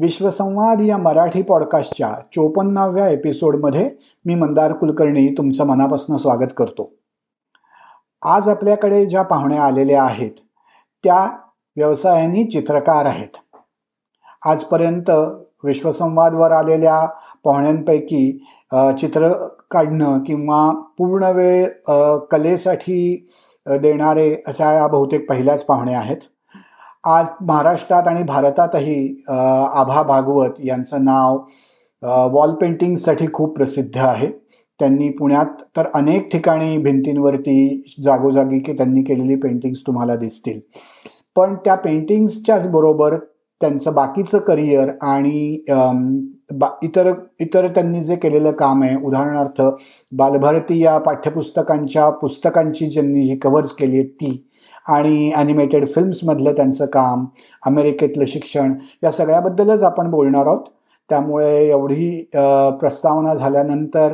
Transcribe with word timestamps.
विश्वसंवाद 0.00 0.80
या 0.80 0.96
मराठी 0.96 1.40
पॉडकास्टच्या 1.42 2.08
चोपन्नाव्या 2.32 3.08
एपिसोडमध्ये 3.08 3.88
मी 4.24 4.34
मंदार 4.34 4.72
कुलकर्णी 4.72 5.26
तुमचं 5.38 5.66
मनापासून 5.66 6.16
स्वागत 6.16 6.52
करतो. 6.56 6.88
आज 8.22 8.48
आपल्याकडे 8.48 9.04
ज्या 9.06 9.22
पाहुण्या 9.22 9.62
आलेल्या 9.62 10.02
आहेत 10.02 10.30
त्या 11.04 11.26
व्यवसायानी 11.76 12.44
चित्रकार 12.44 13.06
आहेत. 13.06 13.36
आजपर्यंत 14.46 15.10
विश्वसंवादवर 15.64 16.50
आलेल्या 16.50 17.04
पाहुण्यांपैकी 17.44 18.32
चित्र 19.00 19.32
काढणं 19.70 20.18
किंवा 20.18 20.68
पूर्ण 20.98 21.32
वेळ 21.36 21.66
कलेसाठी 22.30 23.28
देणारे 23.66 24.34
अशा 24.46 24.72
या 24.72 24.86
बहुतेक 24.86 25.28
पहिल्याच 25.28 25.64
पाहुणे 25.64 25.94
आहेत. 25.94 26.18
आज 27.04 27.26
महाराष्ट्रात 27.42 28.08
आणि 28.08 28.22
भारतातही 28.22 29.22
आभा 29.28 30.02
भागवत 30.02 30.60
यांचं 30.64 31.04
नाव 31.04 31.38
वॉल 32.32 32.54
पेंटिंगसाठी 32.54 33.26
खूप 33.32 33.56
प्रसिद्ध 33.56 33.96
आहे. 33.96 34.28
त्यांनी 34.80 35.08
पुण्यात 35.10 35.62
तर 35.76 35.86
अनेक 35.94 36.30
ठिकाणी 36.32 36.76
भिंतींवरती 36.82 37.82
जागोजागी 38.04 38.58
की 38.58 38.72
त्यांनी 38.72 39.02
केलेली 39.02 39.36
पेंटिंग्स 39.36 39.82
तुम्हाला 39.86 40.16
दिसतील. 40.16 40.60
पण 41.36 41.54
त्या 41.64 41.74
पेंटिंग्सच्याच 41.74 42.68
बरोबर 42.68 43.16
त्यांचं 43.60 43.94
बाकीचं 43.94 44.38
करिअर 44.38 44.90
आणि 45.02 45.64
बा 46.52 46.68
इतर 46.82 47.12
इतर 47.40 47.66
त्यांनी 47.66 48.02
जे 48.04 48.16
केलेलं 48.16 48.52
काम 48.52 48.82
आहे 48.82 48.96
उदाहरणार्थ 48.96 49.62
बालभारती 50.12 50.78
या 50.78 50.96
पाठ्यपुस्तकांच्या 50.98 52.08
पुस्तकांची 52.12 52.86
ज्यांनी 52.86 53.26
जी 53.26 53.36
कव्हर्स 53.36 53.72
केली 53.72 53.98
आहेत 53.98 54.10
ती 54.12 54.36
आणि 54.86 55.30
ॲनिमेटेड 55.36 55.86
फिल्म्समधलं 55.88 56.52
त्यांचं 56.56 56.86
काम 56.92 57.24
अमेरिकेतलं 57.66 58.24
शिक्षण 58.28 58.74
या 59.04 59.10
सगळ्याबद्दलच 59.12 59.82
आपण 59.82 60.10
बोलणार 60.10 60.46
आहोत. 60.46 60.64
त्यामुळे 61.10 61.68
एवढी 61.68 62.20
प्रस्तावना 62.80 63.34
झाल्यानंतर 63.34 64.12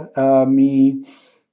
मी 0.48 1.03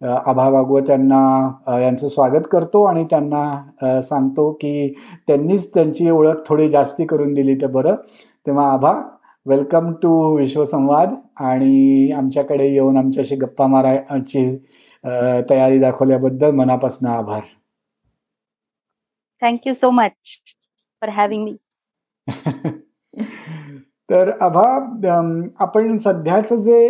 आभा 0.02 0.50
भागवत 0.50 0.89
यांना 0.89 1.80
यांचं 1.81 2.08
स्वागत 2.08 2.47
करतो 2.52 2.84
आणि 2.84 3.03
त्यांना 3.09 4.02
सांगतो 4.02 4.52
की 4.61 4.94
त्यांनीच 5.28 5.73
त्यांची 5.73 6.09
ओळख 6.09 6.41
थोडी 6.47 6.69
जास्ती 6.69 7.06
करून 7.06 7.34
दिली 7.34 7.56
तर 7.61 7.67
बरं. 7.72 7.95
तेव्हा 8.45 8.72
आभा 8.73 8.94
वेलकम 9.45 9.91
टू 10.03 10.11
विश्वसंवाद 10.38 11.14
आणि 11.39 12.11
आमच्याकडे 12.17 12.67
येऊन 12.67 12.97
आमच्याशी 12.97 13.36
गप्पा 13.36 13.67
मारायची 13.67 14.47
तयारी 15.50 15.80
दाखवल्याबद्दल 15.80 16.52
मनापासून 16.56 17.08
आभार. 17.09 17.41
Thank you 19.44 19.73
so 19.73 19.89
much 19.91 20.11
for 21.02 21.09
having 21.09 21.44
me 21.44 21.55
तर 24.09 24.30
आभा 24.41 24.67
आपण 25.59 25.97
सध्याचं 25.97 26.59
जे 26.61 26.88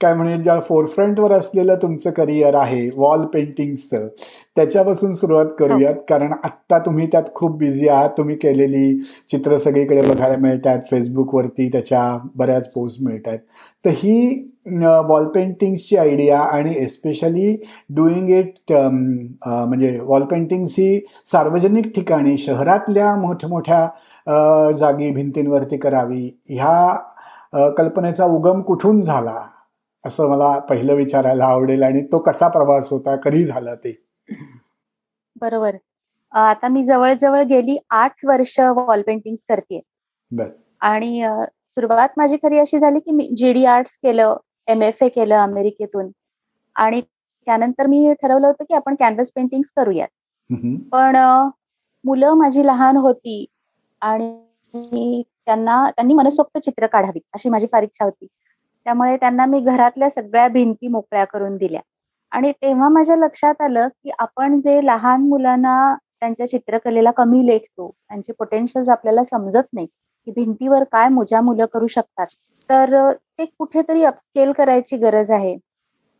काय 0.00 0.14
म्हणे 0.14 0.36
ज्या 0.42 0.58
फोरफ्रंटवर 0.60 1.32
असलेलं 1.32 1.76
तुमचं 1.82 2.10
करिअर 2.10 2.54
आहे 2.54 2.88
वॉल 2.96 3.24
पेंटिंगचं 3.26 4.06
त्याच्यापासून 4.56 5.12
सुरुवात 5.14 5.46
करूयात. 5.58 5.94
हो. 5.94 6.00
कारण 6.08 6.32
आत्ता 6.44 6.78
तुम्ही 6.78 7.06
त्यात 7.06 7.24
खूप 7.34 7.56
बिझी 7.58 7.88
आहात. 7.88 8.10
तुम्ही 8.18 8.36
केलेली 8.36 8.98
चित्र 9.28 9.58
सगळीकडे 9.58 10.02
बघायला 10.02 10.36
मिळतात. 10.36 10.78
फेसबुकवरती 10.90 11.68
त्याच्या 11.68 12.02
बऱ्याच 12.36 12.72
पोस्ट 12.72 13.02
मिळत 13.02 13.28
आहेत 13.28 13.38
तर 13.84 13.90
ही 13.90 14.48
वॉल 14.66 15.26
पेंटिंग्सची 15.28 15.96
आयडिया 15.96 16.40
आणि 16.40 16.74
एस्पेशली 16.76 17.54
डुईंग 17.96 18.28
इट 18.30 18.72
म्हणजे 18.72 19.98
वॉल 20.00 20.24
पेंटिंग्स 20.24 20.74
ही 20.78 20.98
सार्वजनिक 21.26 21.86
ठिकाणी 21.94 22.36
शहरातल्या 22.38 23.14
मोठमोठ्या 23.16 23.86
जागी 24.78 25.10
भिंतींवरती 25.14 25.76
करावी 25.78 26.28
ह्या 26.50 27.68
कल्पनेचा 27.78 28.24
उगम 28.26 28.60
कुठून 28.62 29.00
झाला? 29.00 29.40
असं 30.04 30.28
मला 30.30 30.58
पहिलं 30.68 30.94
विचारायला 30.94 31.44
आवडेल 31.44 31.82
आणि 31.82 32.00
तो 32.02 32.18
कसा 32.18 32.48
प्रवास 32.48 32.90
होता 32.92 33.14
कधी 33.16 33.44
झाला 33.44 33.74
ते? 33.74 33.96
बरोबर. 35.36 35.76
आता 36.32 36.68
मी 36.68 36.84
जवळजवळ 36.84 37.42
गेली 37.42 37.76
आठ 37.90 38.24
वर्ष 38.26 38.58
वॉल 38.76 39.02
पेंटिंग 39.02 39.36
करते 39.48 39.80
आणि 40.80 41.22
सुरुवात 41.68 42.08
माझी 42.16 42.36
खरी 42.36 42.58
अशी 42.58 42.78
झाली 42.78 42.98
की 43.00 43.12
मी 43.12 43.28
जीडी 43.36 43.64
आर्ट्स 43.64 43.96
केलं. 43.96 44.36
एम 44.68 44.82
एफ 44.82 45.02
ए 45.02 45.08
केलं 45.08 45.36
अमेरिकेतून. 45.36 46.10
आणि 46.76 47.00
त्यानंतर 47.00 47.86
मी 47.86 48.12
ठरवलं 48.22 48.46
होतं 48.46 48.64
की 48.64 48.74
आपण 48.74 48.94
कॅनव्हस 49.00 49.32
पेंटिंग 49.34 49.62
करूयात. 49.76 50.08
पण 50.92 51.16
मुलं 52.04 52.34
माझी 52.34 52.66
लहान 52.66 52.96
होती 52.96 53.44
आणि 54.02 55.22
त्यांना 55.46 55.84
त्यांनी 55.90 56.14
मनसोक्त 56.14 56.58
चित्र 56.58 56.86
काढावी 56.86 57.20
अशी 57.34 57.48
माझी 57.48 57.66
फार 57.72 57.82
इच्छा 57.82 58.04
होती. 58.04 58.26
त्यामुळे 58.86 59.16
त्यांना 59.16 59.46
मी 59.46 59.60
घरातल्या 59.60 60.10
सगळ्या 60.10 60.48
भिंती 60.48 60.88
मोकळ्या 60.88 61.24
करून 61.24 61.56
दिल्या. 61.56 61.80
आणि 62.32 62.50
तेव्हा 62.52 62.88
माझ्या 62.88 63.16
लक्षात 63.16 63.60
आलं 63.62 63.88
की 63.88 64.10
आपण 64.18 64.60
जे 64.60 64.80
लहान 64.86 65.28
मुलांना 65.28 65.94
त्यांच्या 66.20 66.48
चित्रकलेला 66.48 67.10
कमी 67.10 67.46
लेखतो 67.46 67.90
त्यांचे 67.90 68.32
पोटेन्शियल 68.32 68.88
आपल्याला 68.90 69.24
समजत 69.24 69.72
नाही 69.72 69.86
की 70.26 70.32
भिंतीवर 70.32 70.84
काय 70.92 71.08
मोजा 71.08 71.40
मुलं 71.40 71.66
करू 71.72 71.86
शकतात. 71.86 72.26
तर 72.70 73.10
ते 73.38 73.44
कुठेतरी 73.44 74.04
अपस्केल 74.04 74.52
करायची 74.52 74.96
गरज 74.96 75.30
आहे. 75.30 75.56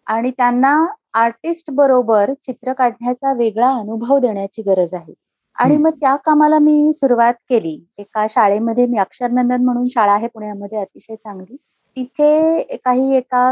आणि 0.06 0.30
त्यांना 0.30 0.76
आर्टिस्ट 1.14 1.70
बरोबर 1.72 2.32
चित्र 2.42 2.72
काढण्याचा 2.72 3.32
वेगळा 3.32 3.70
अनुभव 3.70 4.18
देण्याची 4.18 4.62
गरज 4.62 4.94
आहे. 4.94 5.14
आणि 5.56 5.76
मग 5.76 5.90
त्या 6.00 6.14
कामाला 6.16 6.58
मी 6.58 6.92
सुरुवात 6.94 7.34
केली. 7.48 7.78
एका 7.98 8.26
शाळेमध्ये 8.30 8.86
मी 8.86 8.98
अक्षरनंदन 8.98 9.64
म्हणून 9.64 9.86
शाळा 9.88 10.12
आहे 10.12 10.26
पुण्यामध्ये 10.26 10.78
अतिशय 10.78 11.14
चांगली. 11.16 11.56
तिथे 11.96 12.76
काही 12.84 13.16
एका 13.16 13.48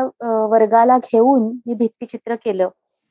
वर्गाला 0.50 0.96
घेऊन 0.98 1.42
मी 1.66 1.74
भित्तीचित्र 1.74 2.34
केलं. 2.34 2.68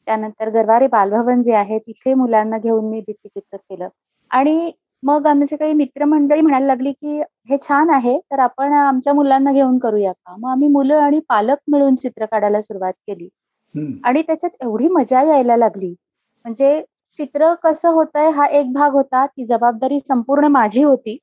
त्यानंतर 0.07 0.49
गरवारे 0.49 0.87
बालभवन 0.87 1.41
जे 1.41 1.53
आहे 1.55 1.77
तिथे 1.79 2.13
मुलांना 2.13 2.57
घेऊन 2.57 2.89
मी 2.89 2.99
भित्तीचित्र 2.99 3.57
केलं. 3.57 3.87
आणि 4.31 4.71
मग 5.03 5.27
आमचे 5.27 5.55
काही 5.57 5.73
मित्रमंडळी 5.73 6.41
म्हणायला 6.41 6.65
लागली 6.65 6.91
की 6.91 7.19
हे 7.49 7.57
छान 7.57 7.89
आहे 7.89 8.19
तर 8.31 8.39
आपण 8.39 8.73
आमच्या 8.73 9.13
मुलांना 9.13 9.51
घेऊन 9.51 9.77
करूया 9.79 10.11
का? 10.11 10.35
मग 10.39 10.49
आम्ही 10.49 10.67
मुलं 10.67 10.97
आणि 10.97 11.19
पालक 11.29 11.57
मिळून 11.71 11.95
चित्र 11.95 12.25
काढायला 12.25 12.61
सुरुवात 12.61 12.93
केली. 13.07 13.29
आणि 14.03 14.21
त्याच्यात 14.21 14.63
एवढी 14.63 14.87
मजा 14.87 15.21
यायला 15.23 15.57
लागली. 15.57 15.89
म्हणजे 16.45 16.81
चित्र 17.17 17.53
कसं 17.53 17.89
होतंय 17.89 18.29
हा 18.29 18.45
एक 18.45 18.73
भाग 18.73 18.91
होता 18.91 19.25
ती 19.25 19.45
जबाबदारी 19.45 19.99
संपूर्ण 19.99 20.47
माझी 20.47 20.83
होती. 20.83 21.17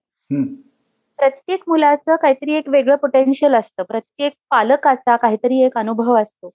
प्रत्येक 1.18 1.62
मुलाचं 1.68 2.16
काहीतरी 2.16 2.54
एक 2.54 2.68
वेगळं 2.68 2.96
पोटेन्शियल 2.96 3.54
असतं. 3.54 3.82
प्रत्येक 3.82 4.32
पालकाचा 4.50 5.16
काहीतरी 5.16 5.60
एक 5.60 5.78
अनुभव 5.78 6.16
असतो. 6.16 6.50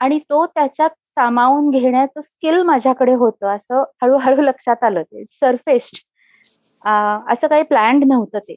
आणि 0.00 0.18
तो 0.18 0.46
त्याच्यात 0.46 0.90
सामावून 0.90 1.70
घेण्याचं 1.70 2.20
स्किल 2.20 2.62
माझ्याकडे 2.62 3.12
होतं 3.14 3.46
असं 3.46 3.84
हळूहळू 4.02 4.42
लक्षात 4.42 4.84
आलं 4.84 5.02
ते. 5.02 5.24
सरफेस्ड 5.30 5.96
असं 6.84 7.46
काही 7.46 7.62
प्लॅन्ड 7.62 8.04
नव्हतं 8.04 8.38
ते. 8.38 8.54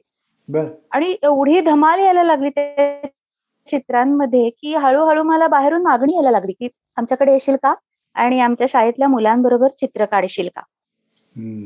आणि 0.92 1.14
एवढी 1.22 1.60
धमाल 1.60 2.00
यायला 2.00 2.22
लागली 2.22 2.50
त्या 2.50 3.06
चित्रांमध्ये 3.66 4.48
की 4.50 4.74
हळूहळू 4.74 5.22
मला 5.22 5.46
बाहेरून 5.46 5.82
मागणी 5.82 6.14
यायला 6.14 6.30
लागली 6.30 6.52
की 6.52 6.68
आमच्याकडे 6.96 7.32
येशील 7.32 7.56
का? 7.62 7.74
आणि 8.16 8.40
आमच्या 8.40 8.66
शाळेतल्या 8.70 9.08
मुलांबरोबर 9.08 9.68
चित्र 9.80 10.04
काढशील 10.04 10.48
का? 10.56 10.60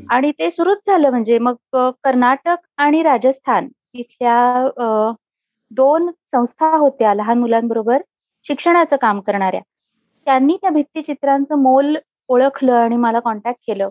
आणि 0.09 0.31
ते 0.31 0.49
सुरूच 0.51 0.77
झालं 0.87 1.09
म्हणजे 1.09 1.37
मग 1.39 1.55
कर्नाटक 2.03 2.55
आणि 2.77 3.01
राजस्थान 3.03 3.67
इथल्या 3.93 5.11
दोन 5.71 6.09
संस्था 6.31 6.75
होत्या 6.77 7.13
लहान 7.13 7.39
मुलांबरोबर 7.39 8.01
शिक्षणाचं 8.47 8.95
काम 8.95 9.19
करणाऱ्या. 9.19 9.61
त्यांनी 10.27 10.57
त्या 10.61 10.69
भित्तीचित्रांचं 10.69 11.55
मोल 11.55 11.95
ओळखलं 12.27 12.73
आणि 12.73 12.95
मला 12.95 13.19
कॉन्टॅक्ट 13.19 13.59
केलं. 13.67 13.89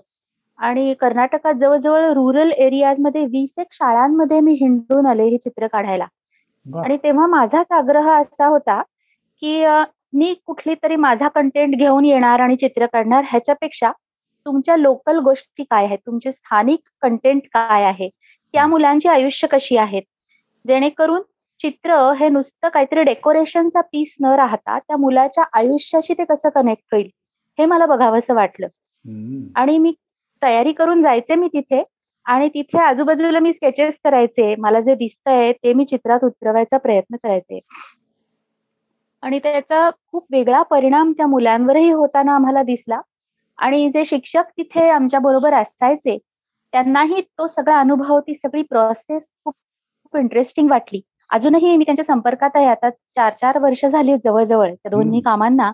आणि 0.62 0.92
कर्नाटकात 1.00 1.54
जवळजवळ 1.60 2.12
रुरल 2.14 2.50
एरियाजमध्ये 2.52 3.24
वीस 3.24 3.54
एक 3.58 3.72
शाळांमध्ये 3.72 4.40
मी 4.40 4.52
हिंडून 4.60 5.06
आले 5.06 5.24
हे 5.24 5.36
चित्र 5.36 5.66
काढायला. 5.66 6.06
आणि 6.66 6.96
तेव्हा 6.96 7.26
माझाच 7.26 7.72
आग्रह 7.72 8.10
असा 8.10 8.46
होता 8.46 8.80
की 9.42 9.64
मी 10.14 10.32
कुठली 10.46 10.74
तरी 10.82 10.96
माझा 10.96 11.28
कंटेंट 11.28 11.74
घेऊन 11.76 12.04
येणार 12.04 12.40
आणि 12.40 12.56
चित्र 12.56 12.86
काढणार 12.86 13.24
ह्याच्यापेक्षा 13.28 13.90
तुमच्या 14.46 14.76
लोकल 14.76 15.18
गोष्टी 15.18 15.64
काय 15.64 15.84
आहेत? 15.84 15.98
तुमचे 16.06 16.32
स्थानिक 16.32 16.80
कंटेंट 17.02 17.42
काय 17.54 17.84
आहे? 17.84 18.08
त्या 18.54 18.66
मुलांची 18.66 19.08
आयुष्य 19.08 19.48
कशी 19.50 19.76
आहेत? 19.76 20.02
जेणेकरून 20.64 21.22
चित्र 21.60 21.96
हे 22.18 22.28
नुसतं 22.28 22.68
काहीतरी 22.68 23.02
डेकोरेशनचा 23.04 23.80
पीस 23.82 24.14
न 24.20 24.34
राहता 24.36 24.78
त्या 24.78 24.96
मुलाच्या 24.96 25.44
आयुष्याशी 25.52 26.14
ते 26.18 26.24
कसं 26.24 26.48
कनेक्ट 26.54 26.84
होईल 26.92 27.08
हे 27.58 27.66
मला 27.66 27.86
बघावंसं 27.86 28.34
वाटलं. 28.34 28.66
आणि 29.56 29.78
मी 29.78 29.92
तयारी 30.42 30.72
करून 30.72 31.02
जायचे 31.02 31.34
मी 31.34 31.48
तिथे. 31.48 31.82
आणि 32.26 32.48
तिथे 32.48 32.78
आजूबाजूला 32.78 33.38
मी 33.38 33.52
स्केचेस 33.52 33.98
करायचे. 34.04 34.54
मला 34.58 34.80
जे 34.80 34.94
दिसतंय 34.94 35.52
ते 35.52 35.72
मी 35.72 35.84
चित्रात 35.84 36.24
उतरवायचा 36.24 36.78
प्रयत्न 36.78 37.16
करायचे. 37.16 37.60
आणि 39.22 39.38
त्याचा 39.38 39.90
खूप 39.90 40.26
वेगळा 40.30 40.62
परिणाम 40.62 41.12
त्या 41.12 41.26
मुलांवरही 41.26 41.90
होताना 41.90 42.34
आम्हाला 42.34 42.62
दिसला. 42.62 43.00
आणि 43.58 43.90
जे 43.90 44.04
शिक्षक 44.04 44.44
तिथे 44.58 44.88
आमच्या 44.90 45.20
बरोबर 45.20 45.54
असायचे 45.54 46.18
त्यांनाही 46.72 47.20
तो 47.38 47.46
सगळा 47.46 47.78
अनुभव 47.80 48.20
ती 48.20 48.34
सगळी 48.34 48.62
प्रोसेस 48.62 49.28
खूप 49.44 49.54
खूप 50.02 50.16
इंटरेस्टिंग 50.16 50.70
वाटली. 50.70 51.00
अजूनही 51.30 51.76
मी 51.76 51.84
त्यांच्या 51.84 52.04
संपर्कात 52.04 52.50
आहे. 52.54 52.66
आता 52.66 52.90
चार 52.90 53.32
चार 53.40 53.58
वर्ष 53.58 53.84
झाली 53.86 54.16
जवळजवळ 54.16 54.72
त्या 54.74 54.90
दोन्ही 54.90 55.20
कामांना. 55.20 55.70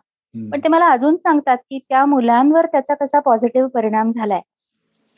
पण 0.52 0.60
ते 0.64 0.68
मला 0.68 0.86
अजून 0.86 1.16
सांगतात 1.16 1.56
की 1.58 1.78
त्या 1.78 2.04
मुलांवर 2.06 2.66
त्याचा 2.66 2.94
कसा 2.94 3.20
पॉझिटिव्ह 3.20 3.68
परिणाम 3.68 4.10
झालाय. 4.10 4.40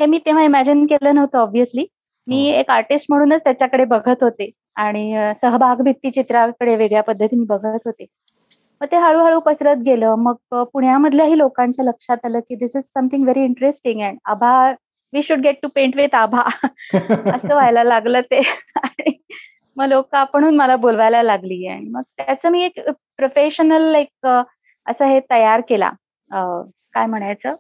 हे 0.00 0.06
मी 0.06 0.18
तेव्हा 0.18 0.42
इमॅजिन 0.44 0.86
केलं 0.86 1.14
नव्हतं 1.14 1.38
ऑब्व्हियसली 1.38 1.86
मी 2.26 2.50
हो. 2.50 2.58
एक 2.58 2.70
आर्टिस्ट 2.70 3.06
म्हणूनच 3.08 3.40
त्याच्याकडे 3.44 3.84
बघत 3.84 4.22
होते. 4.22 4.50
आणि 4.76 5.32
सहभाग 5.42 5.76
भित्ती 5.82 6.10
चित्राकडे 6.10 6.76
वेगळ्या 6.76 7.02
पद्धतीने 7.02 7.44
बघत 7.44 7.78
होते. 7.84 8.06
मग 8.80 8.86
ते 8.92 8.96
हळूहळू 8.96 9.40
पसरत 9.40 9.76
गेलं. 9.76 10.14
मग 10.14 10.62
पुण्यामधल्याही 10.72 11.38
लोकांच्या 11.38 11.84
लक्षात 11.84 12.16
आलं 12.24 12.40
की 12.40 12.54
this 12.54 12.76
is 12.76 12.82
something 12.82 13.22
very 13.22 13.44
interesting 13.44 14.00
and 14.00 14.18
Abha 14.24 14.70
we 15.12 15.22
should 15.22 15.38
get 15.38 15.58
to 15.62 15.68
paint 15.74 15.96
with 15.96 16.14
Abha. 16.14 16.42
असं 17.34 17.54
व्हायला 17.54 17.84
लागलं 17.84 18.20
ते. 18.20 18.40
मग 19.76 19.86
लोक 19.86 20.14
आपण 20.14 20.44
मला 20.44 20.76
बोलवायला 20.76 21.22
लागली. 21.22 21.66
आणि 21.66 21.88
मग 21.88 22.02
त्याचं 22.16 22.48
मी 22.48 22.62
एक 22.64 22.80
प्रोफेशनल 23.16 23.94
एक 23.94 24.26
असं 24.86 25.04
हे 25.04 25.20
तयार 25.30 25.60
केला. 25.60 25.90
काय 26.94 27.06
म्हणायचं? 27.06 27.54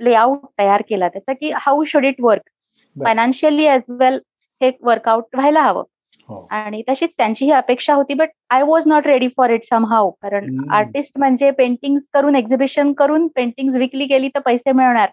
लेआउट 0.00 0.44
तयार 0.58 0.82
केला. 0.88 1.08
त्याचा 1.08 1.32
की 1.32 1.50
how 1.56 1.84
should 1.84 2.04
it 2.04 2.20
work 2.20 2.48
financially 2.96 3.64
as 3.64 3.82
well 3.88 4.18
हे 4.60 4.70
वर्कआउट 4.82 5.36
व्हायला 5.36 5.62
हवं. 5.62 5.82
हो. 6.28 6.46
आणि 6.50 6.82
तशीच 6.88 7.10
त्यांची 7.16 7.44
ही 7.44 7.50
अपेक्षा 7.50 7.94
होती 7.94 8.14
but 8.14 8.28
I 8.50 8.62
was 8.62 8.86
not 8.86 9.06
ready 9.06 9.28
for 9.28 9.50
it 9.50 9.64
somehow 9.86 10.10
कारण 10.22 10.56
आर्टिस्ट 10.70 11.18
म्हणजे 11.18 11.50
पेंटिंग 11.50 11.98
करून 12.12 12.36
एक्झिबिशन 12.36 12.92
करून 12.92 13.26
पेंटिंग 13.28 13.70
विकली 13.76 14.04
गेली 14.04 14.28
तर 14.28 14.40
पैसे 14.40 14.72
मिळणार. 14.72 15.08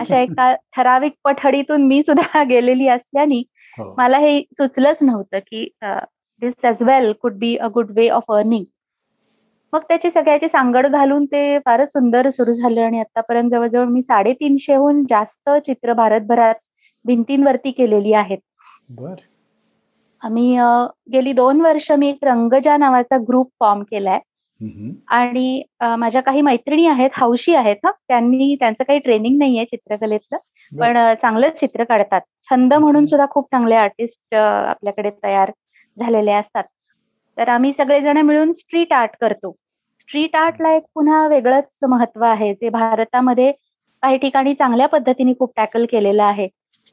अशा 0.00 0.18
एका 0.22 0.54
ठराविक 0.76 1.12
पठडीतून 1.24 1.86
मी 1.86 2.02
सुद्धा 2.02 2.42
गेलेली 2.48 2.88
असल्याने 2.88 3.38
हो. 3.78 3.94
मला 3.98 4.18
हे 4.18 4.40
सुचलंच 4.52 5.02
नव्हतं 5.02 5.38
की 5.38 5.68
this 6.42 6.64
as 6.64 6.82
well 6.82 7.12
could 7.12 7.38
be 7.38 7.56
a 7.56 7.68
good 7.68 7.90
way 7.90 8.08
of 8.08 8.32
earning 8.32 8.64
मग 9.72 9.80
त्याची 9.88 10.10
सगळ्याची 10.10 10.48
सांगड 10.48 10.86
घालून 10.88 11.24
ते 11.24 11.58
फारच 11.66 11.92
सुंदर 11.92 12.28
सुरू 12.30 12.52
झालं 12.52 12.80
आणि 12.82 13.00
आतापर्यंत 13.00 13.50
जवळजवळ 13.50 13.84
मी 13.88 14.02
साडेतीनशेहून 14.02 15.04
जास्त 15.10 15.50
चित्र 15.66 15.92
भारतभरात 15.94 16.54
भिंतींवरती 17.04 17.70
केलेली 17.72 18.12
आहेत. 18.14 18.38
आम्ही 20.22 20.56
गेली 21.12 21.32
दोन 21.32 21.60
वर्ष 21.60 21.90
मी 21.92 22.08
एक 22.08 22.24
रंगजा 22.24 22.76
नावाचा 22.76 23.16
ग्रुप 23.28 23.48
फॉर्म 23.60 23.82
केलाय. 23.82 24.18
आणि 25.10 25.62
माझ्या 25.98 26.20
काही 26.22 26.40
मैत्रिणी 26.42 26.86
आहेत 26.86 27.10
हौशी 27.14 27.54
आहेत 27.54 27.76
हा. 27.86 27.90
त्यांनी 28.08 28.54
त्यांचं 28.60 28.84
काही 28.84 28.98
ट्रेनिंग 28.98 29.38
नाहीये 29.38 29.64
चित्रकलेतलं 29.64 30.36
पण 30.72 30.96
चांगलं 31.22 31.48
चित्र 31.56 31.84
काढतात. 31.84 32.20
छंद 32.50 32.74
म्हणून 32.74 33.06
सुद्धा 33.06 33.26
खूप 33.30 33.46
चांगले 33.46 33.74
आर्टिस्ट 33.76 34.34
आपल्याकडे 34.34 35.10
तयार 35.24 35.50
झालेले 35.96 36.32
असतात. 36.32 36.64
तर 37.36 37.48
आम्ही 37.48 37.72
सगळेजण 37.72 38.18
मिळून 38.18 38.52
स्ट्रीट 38.52 38.92
आर्ट 38.92 39.16
करतो. 39.20 39.54
स्ट्रीट 40.02 40.36
आर्टला 40.36 40.72
एक 40.72 40.82
पुन्हा 40.94 41.26
वेगळंच 41.28 41.78
महत्त्व 41.88 42.24
आहे 42.24 42.52
जे 42.54 42.68
भारतामध्ये 42.68 43.50
काही 44.02 44.16
ठिकाणी 44.18 44.54
चांगल्या 44.54 44.86
पद्धतीने 44.88 45.32
खूप 45.38 45.52
टॅकल 45.56 45.84
केलेलं 45.90 46.22
आहे. 46.22 46.48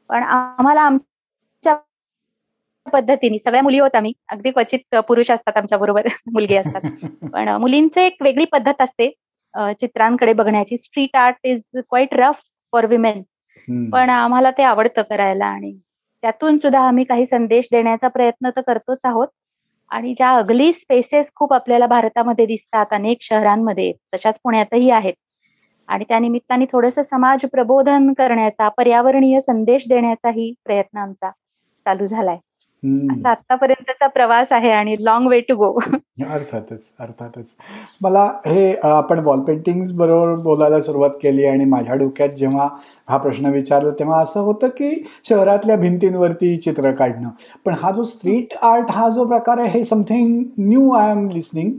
पण 0.10 0.24
आम्हाला 0.24 0.82
आमच्या 0.82 1.76
पद्धतीने 2.86 3.40
सगळ्या 3.40 3.62
मुली 3.64 3.80
होत 3.80 3.96
आम्ही 3.96 4.12
अगदी 4.30 4.52
क्वचित 4.52 4.96
पुरुष 5.08 5.32
असतात 5.32 5.58
आमच्या 5.58 5.78
बरोबर 5.78 6.06
मुलगी 6.34 6.56
असतात. 6.58 6.82
पण 7.34 7.50
मुलींचे 7.62 8.06
एक 8.06 8.22
वेगळी 8.22 8.46
पद्धत 8.46 8.82
असते 8.82 9.10
चित्रांकडे 9.74 10.34
बघण्याची. 10.34 10.78
Street 10.78 11.16
art 11.16 11.38
is 11.44 11.62
quite 11.78 12.14
rough 12.14 12.42
for 12.74 12.86
women 12.86 13.22
पण 13.92 14.10
आम्हाला 14.10 14.52
ते 14.52 14.64
आवडतं 14.64 15.02
करायला 15.02 15.46
आणि 15.46 15.72
त्यातून 16.24 16.58
सुद्धा 16.58 16.80
आम्ही 16.80 17.04
काही 17.04 17.26
संदेश 17.26 17.68
देण्याचा 17.72 18.08
प्रयत्न 18.08 18.50
तर 18.50 18.62
करतोच 18.62 19.00
आहोत. 19.04 19.28
आणि 19.92 20.14
ज्या 20.14 20.32
अगली 20.34 20.72
स्पेसेस 20.74 21.32
खूप 21.36 21.54
आपल्याला 21.54 21.86
भारतामध्ये 21.88 22.46
दिसतात 22.46 22.94
अनेक 22.94 23.18
शहरांमध्ये 23.22 23.92
तशाच 24.14 24.40
पुण्यातही 24.44 24.90
आहेत. 24.92 25.14
आणि 25.90 26.06
त्या 26.10 26.20
निमित्ताने 26.20 26.66
थोडस 26.66 27.00
समाज 27.00 27.46
प्रबोधन 27.46 28.12
करण्याचा 28.14 28.68
पर्यावरणीय 28.70 29.40
संदेश 29.40 29.88
देण्याचाही 29.90 30.54
प्रयत्न 30.66 30.98
आमचा 30.98 31.30
चालू 31.86 32.06
झालाय. 32.08 32.38
असा 32.84 33.30
आतापर्यंतचा 33.32 34.08
प्रवास 34.08 34.52
आहे 34.52 34.70
आणि 34.72 34.96
लॉंग 35.00 35.28
वे 35.28 35.40
टू 35.40 35.56
गो 35.56 35.72
अर्थातच 36.26 36.92
अर्थातच. 37.00 37.56
मला 38.02 38.24
हे 38.46 38.72
आपण 38.84 39.20
वॉल 39.26 39.40
पेंटिंग 39.40 39.84
बरोबर 39.98 40.34
बोलायला 40.44 40.82
सुरुवात 40.82 41.10
केली 41.24 41.46
आणि 41.46 41.66
माझ्या 41.66 41.96
डोक्यात 41.96 42.30
जेव्हा 42.30 42.68
हा 43.10 43.18
प्रश्न 43.18 43.52
विचारला 43.52 43.92
तेव्हा 44.00 44.22
असं 44.22 44.40
होतं 44.40 44.68
की 44.68 44.92
शहरातल्या 45.30 45.76
भिंतींवरती 45.78 46.56
चित्र 46.58 46.92
काढणं. 46.92 47.30
पण 47.66 47.74
हा 47.82 47.92
जो 47.92 48.04
स्ट्रीट 48.04 48.54
आर्ट 48.62 48.92
हा 48.92 49.10
जो 49.10 49.26
प्रकार 49.28 49.58
आहे 49.58 49.78
हे 49.78 49.84
something 49.86 50.44
new 50.58 50.90
I 50.92 51.12
am 51.12 51.28
listening. 51.30 51.72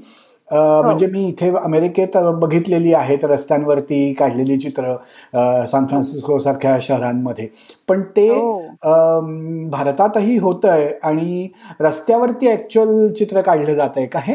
म्हणजे 0.52 1.06
मी 1.06 1.26
इथे 1.28 1.50
अमेरिकेत 1.56 2.16
बघितलेली 2.40 2.92
आहेत 2.94 3.24
रस्त्यांवरती 3.24 4.12
काढलेली 4.14 4.58
चित्र 4.58 4.94
सान 5.66 5.86
फ्रान्सिस्को 5.86 6.38
सारख्या 6.40 6.78
शहरांमध्ये. 6.82 7.48
पण 7.88 8.02
ते 8.16 8.28
हो. 8.28 8.60
भारतातही 9.70 10.36
होत 10.38 10.64
आहे 10.64 10.88
आणि 11.02 11.48
रस्त्यावरती 11.80 12.50
ऍक्च्युअल 12.52 13.12
चित्र 13.12 13.40
काढलं 13.40 13.74
जात 13.74 13.96
आहे 13.96 14.06
का 14.06 14.20
हे? 14.22 14.34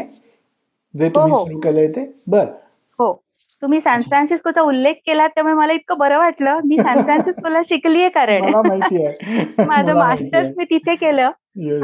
जे 0.94 1.08
तुम्ही 1.08 1.32
हो, 1.32 1.44
सुरू 1.44 1.58
केलंय 1.60 1.88
ते? 1.88 2.12
बर. 2.26 2.38
हो 2.38 2.65
तुम्ही 3.62 3.80
सॅन 3.80 4.00
फ्रान्सिस्कोचा 4.00 4.60
उल्लेख 4.60 4.94
केला 5.06 5.26
त्यामुळे 5.26 5.54
मला 5.54 5.72
इतकं 5.72 5.98
बरं 5.98 6.18
वाटलं. 6.18 6.60
मी 6.64 6.78
सॅन 6.78 7.02
फ्रान्सिस्कोला 7.02 7.60
शिकलीये 7.68 8.08
कारण. 8.08 8.44
माझं 9.68 9.94
मास्टर्स 9.94 10.48
मी 10.56 10.64
तिथे 10.64 10.94
केलं. 10.94 11.30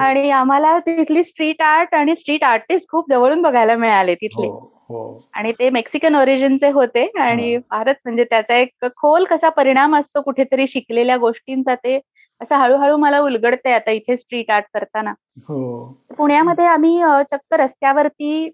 आणि 0.00 0.30
आम्हाला 0.30 0.78
तिथली 0.78 1.24
स्ट्रीट 1.24 1.62
आर्ट 1.62 1.94
आणि 1.94 2.14
स्ट्रीट 2.14 2.44
आर्टिस्ट 2.44 2.88
खूप 2.90 3.10
जवळून 3.10 3.42
बघायला 3.42 3.76
मिळाले 3.76 4.14
तिथले. 4.14 4.46
हो, 4.46 4.72
हो. 4.88 5.28
आणि 5.34 5.52
ते 5.52 5.70
मेक्सिकन 5.70 6.16
ओरिजिनचे 6.16 6.70
होते. 6.70 7.10
आणि 7.18 7.58
फारच 7.70 7.96
म्हणजे 8.04 8.24
त्याचा 8.24 8.54
एक 8.54 8.86
खोल 8.96 9.24
कसा 9.24 9.48
परिणाम 9.48 9.96
असतो 9.96 10.20
कुठेतरी 10.20 10.66
शिकलेल्या 10.66 11.16
गोष्टींचा 11.16 11.74
ते 11.74 12.00
असं 12.42 12.56
हळूहळू 12.56 12.96
मला 12.96 13.18
उलगडतंय 13.18 13.72
आता 13.72 13.90
इथे 13.90 14.16
स्ट्रीट 14.16 14.50
आर्ट 14.50 14.64
करताना. 14.74 15.10
हो. 15.38 15.98
पुण्यामध्ये 16.16 16.66
आम्ही 16.66 17.00
चक्क 17.30 17.54
रस्त्यावरती 17.54 18.50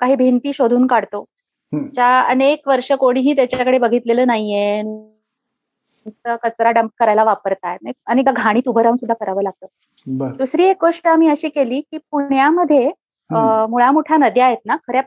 काही 0.00 0.16
भिंती 0.16 0.52
शोधून 0.52 0.86
काढतो. 0.86 1.24
ज्या 1.72 2.20
अनेक 2.22 2.68
वर्ष 2.68 2.92
कोणीही 2.92 3.34
त्याच्याकडे 3.36 3.78
बघितलेलं 3.78 4.26
नाहीये. 4.26 4.82
कचरा 6.26 6.70
डंप 6.70 6.90
करायला 6.98 7.24
वापरताय. 7.24 7.76
आणि 8.06 8.22
घाणीत 8.22 8.68
उभं 8.68 8.82
राहून 8.82 8.96
सुद्धा 8.96 9.14
करावं 9.14 9.42
लागतं. 9.42 9.66
दुसरी 10.36 10.64
एक 10.64 10.76
गोष्ट 10.80 11.06
आम्ही 11.06 11.28
अशी 11.28 11.48
केली 11.48 11.80
की 11.80 11.98
पुण्यामध्ये 12.10 12.90
मुळामुठ्या 13.70 14.16
नद्या 14.16 14.44
आहेत 14.46 14.58
ना 14.66 14.76
खऱ्या 14.88 15.02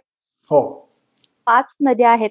हो. 0.46 0.62
पाच 1.46 1.76
नद्या 1.82 2.12
आहेत. 2.12 2.30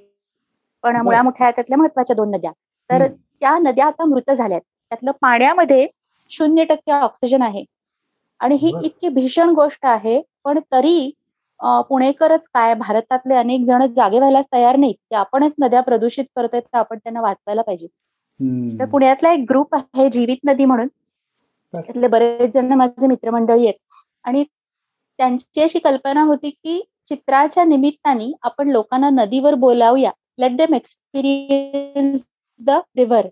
पण 0.85 0.97
मुळामुठ्या 0.97 1.51
त्यातल्या 1.51 1.79
महत्त्वाच्या 1.79 2.17
दोन 2.17 2.31
नद्या. 2.31 2.51
तर 2.91 3.07
त्या 3.07 3.57
नद्या 3.59 3.87
आता 3.87 4.05
मृत 4.05 4.31
झाल्यात. 4.31 4.61
त्यातलं 4.61 5.11
पाण्यामध्ये 5.21 5.87
शून्य 6.31 6.65
टक्के 6.65 6.93
ऑक्सिजन 6.93 7.43
आहे. 7.43 7.65
आणि 8.41 8.55
ही 8.55 8.73
इतकी 8.83 9.09
भीषण 9.09 9.51
गोष्ट 9.51 9.87
आहे 9.87 10.21
पण 10.45 10.59
तरी 10.73 11.11
पुणेकरच 11.61 12.49
काय 12.55 12.75
भारतातले 12.75 13.35
अनेक 13.35 13.65
जण 13.67 13.87
जागे 13.87 14.19
व्हायला 14.19 14.41
तयार 14.53 14.77
नाहीत 14.77 14.95
की 14.95 15.15
आपणच 15.15 15.53
नद्या 15.59 15.81
प्रदूषित 15.81 16.25
करतोय 16.37 16.61
तर 16.61 16.79
आपण 16.79 16.99
त्यांना 16.99 17.21
वाचवायला 17.21 17.63
पाहिजे. 17.63 17.87
तर 18.81 18.85
पुण्यातला 18.85 19.33
एक 19.33 19.45
ग्रुप 19.51 19.75
आहे 19.75 20.09
जीवित 20.11 20.37
नदी 20.47 20.65
म्हणून. 20.65 20.89
त्यातले 21.75 22.09
बरेच 22.09 22.55
जण 22.55 22.73
माझे 22.73 23.07
मित्रमंडळी 23.07 23.67
आहेत. 23.67 23.75
आणि 24.25 24.45
त्यांची 25.19 25.61
अशी 25.63 25.79
कल्पना 25.79 26.23
होती 26.23 26.51
की 26.51 26.81
चित्राच्या 27.09 27.65
निमित्ताने 27.65 28.31
आपण 28.43 28.69
लोकांना 28.69 29.11
नदीवर 29.11 29.55
बोलावूया. 29.55 30.11
Let 30.39 30.57
them 30.57 30.75
experience 30.75 32.25
the 32.61 32.71
river 32.97 33.27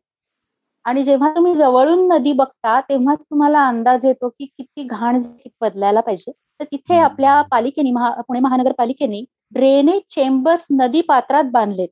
आणि 0.85 1.03
जेव्हा 1.03 1.31
तुम्ही 1.37 1.55
जवळून 1.55 2.07
नदी 2.09 2.33
बघता 2.33 2.81
तेव्हा 2.81 3.15
तुम्हाला 3.15 3.67
अंदाज 3.69 4.07
येतो 4.07 4.29
की 4.29 4.45
किती 4.47 4.83
घाण 4.83 5.21
बदलायला 5.61 6.01
पाहिजे. 6.01 6.33
तर 6.61 6.65
तिथे 6.65 6.99
आपल्या 6.99 7.41
पालिकेने 7.43 7.91
पुणे 8.29 8.41
महानगरपालिकेने 8.41 9.23
ड्रेनेज 9.53 10.01
चेंबर्स 10.11 10.67
नदी 10.71 11.01
पात्रात 11.01 11.45
बांधलेत. 11.45 11.89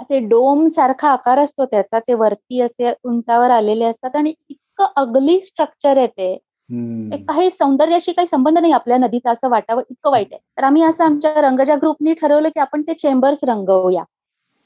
असे 0.00 0.18
डोम 0.18 0.68
सारखा 0.68 1.08
आकार 1.08 1.38
असतो 1.38 1.64
त्याचा 1.64 1.98
ते 1.98 2.14
वरती 2.14 2.60
असे 2.60 2.92
उंचावर 3.04 3.50
आलेले 3.50 3.84
असतात 3.84 4.16
आणि 4.16 4.32
इतकं 4.50 4.86
अगली 4.96 5.40
स्ट्रक्चर 5.40 5.96
आहे 5.96 6.06
ते. 6.06 6.36
काही 7.28 7.50
सौंदर्याशी 7.50 8.12
काही 8.12 8.26
संबंध 8.28 8.58
नाही 8.58 8.72
आपल्या 8.72 8.96
नदीचा 8.98 9.30
असं 9.30 9.48
वाटावं 9.50 9.82
इतकं 9.90 10.10
वाईट 10.10 10.28
आहे. 10.32 10.40
तर 10.58 10.64
आम्ही 10.64 10.82
असं 10.82 11.04
आमच्या 11.04 11.40
रंगजा 11.40 11.74
ग्रुपनी 11.76 12.12
ठरवलं 12.14 12.48
की 12.48 12.60
आपण 12.60 12.82
ते 12.82 12.94
चेंबर्स 12.94 13.44
रंगवूया. 13.44 14.02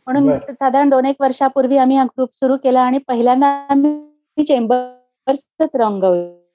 म्हणून 0.06 0.28
साधारण 0.38 0.88
दोन 0.88 1.06
एक 1.06 1.16
वर्षापूर्वी 1.20 1.76
आम्ही 1.76 1.96
हा 1.96 2.04
ग्रुप 2.04 2.34
सुरू 2.34 2.56
केला 2.56 2.80
आणि 2.80 2.98
पहिल्यांदा 2.98 3.46
आम्ही 3.70 4.44
चेंबर्सच 4.44 5.70
रंगवले. 5.74 6.45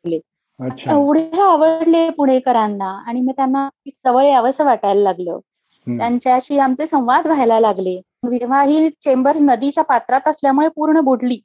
एवढे 0.92 1.42
आवडले 1.42 2.10
पुणेकरांना 2.10 2.90
आणि 3.08 3.22
मग 3.22 3.32
त्यांना 3.32 3.70
जवळ 4.06 4.26
यावंसं 4.26 4.66
वाटायला 4.66 5.02
लागलं. 5.02 5.40
त्यांच्याशी 5.88 6.60
आमचे 6.60 6.86
संवाद 6.86 7.28
व्हायला 7.28 7.60
लागले. 7.60 8.02
जेव्हा 8.26 8.62
ही 8.64 8.90
चेंबर्स 8.90 9.42
नदीच्या 9.42 9.84
पात्रात 9.84 10.28
असल्यामुळे 10.28 10.68
पूर्ण 10.68 11.00
बुडली. 11.00 11.40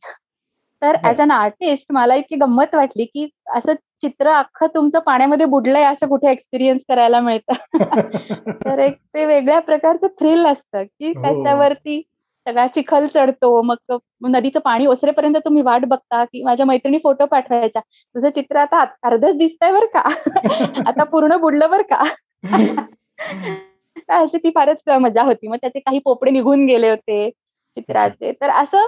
तर 0.83 0.97
ऍज 1.05 1.21
अन 1.21 1.31
आर्टिस्ट 1.31 1.93
मला 1.93 2.15
इतकी 2.15 2.37
गंमत 2.37 2.75
वाटली 2.75 3.05
की 3.05 3.29
असं 3.55 3.73
चित्र 4.03 4.29
अख्खं 4.29 4.67
तुमचं 4.67 4.99
पाण्यामध्ये 4.99 5.47
बुडलंय 5.47 5.83
असं 5.83 6.07
कुठे 6.07 6.31
एक्सपिरियन्स 6.31 6.83
करायला 6.89 7.21
मिळतं. 7.21 7.53
तर 8.67 8.79
एक 8.79 8.97
ते 9.15 9.25
वेगळ्या 9.25 9.59
प्रकारचं 9.61 10.07
थ्रिल 10.07 10.47
असतं 10.47 10.83
की 10.83 11.09
हो. 11.09 11.23
त्याच्यावरती 11.23 12.03
सगळा 12.47 12.67
चिखल 12.67 13.07
चढतो 13.07 13.63
मग 13.63 13.97
नदीचं 14.29 14.61
पाणी 14.61 14.87
ओसरेपर्यंत 14.87 15.37
तुम्ही 15.37 15.63
वाट 15.63 15.85
बघता 15.85 16.25
की 16.25 16.43
माझ्या 16.43 16.67
मैत्रिणी 16.67 16.99
फोटो 16.99 17.27
पाठवायच्या. 17.27 17.83
तुझं 18.15 18.31
चित्र 18.31 18.57
आता 18.57 18.85
अर्धच 19.03 19.37
दिसतंय 19.37 19.73
बरं 19.73 19.87
का? 19.87 20.03
आता 20.89 21.05
पूर्ण 21.05 21.37
बुडलं 21.37 21.71
बरं 21.71 21.83
का? 21.93 22.03
अशी 24.09 24.39
ती 24.39 24.51
फारच 24.51 24.89
मजा 25.01 25.23
होती. 25.23 25.49
मग 25.49 25.57
त्याचे 25.57 25.79
काही 25.79 25.99
पोपडे 25.99 26.31
निघून 26.31 26.67
गेले 26.67 26.91
होते 26.91 27.31
चित्राचे. 27.77 28.33
तर 28.33 28.51
असं 28.51 28.87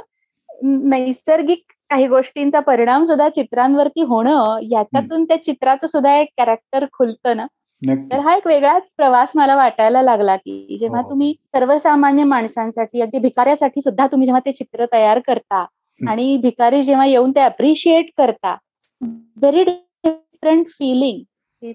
नैसर्गिक 0.88 1.62
काही 1.90 2.06
गोष्टींचा 2.06 2.60
परिणाम 2.60 3.04
सुद्धा 3.04 3.28
चित्रांवरती 3.28 4.02
होणं 4.02 4.58
याच्यातून 4.62 5.24
त्या 5.24 5.44
चित्राचं 5.44 5.86
सुद्धा 5.86 6.16
एक 6.16 6.28
कॅरेक्टर 6.36 6.84
खुलतं 6.92 7.36
ना? 7.36 7.46
तर 7.82 8.20
हा 8.20 8.34
एक 8.36 8.46
वेगळाच 8.46 8.82
प्रवास 8.96 9.32
मला 9.34 9.56
वाटायला 9.56 10.02
लागला 10.02 10.36
की 10.36 10.76
जेव्हा 10.80 11.00
हो. 11.00 11.08
तुम्ही 11.10 11.32
सर्वसामान्य 11.54 12.24
माणसांसाठी 12.24 13.00
अगदी 13.00 13.18
भिकाऱ्यासाठी 13.18 13.80
सुद्धा 13.80 14.06
तुम्ही 14.06 14.26
जेव्हा 14.26 14.40
ते 14.46 14.52
चित्र 14.52 14.86
तयार 14.92 15.18
करता 15.26 15.64
आणि 16.00 16.36
भिकारी 16.42 16.82
जेव्हा 16.82 17.06
येऊन 17.06 17.30
ते 17.30 17.40
अप्रिशिएट 17.40 18.10
करता 18.18 18.56
व्हेरी 19.00 19.64
डिफरंट 19.64 20.66
फिलिंग 20.68 21.72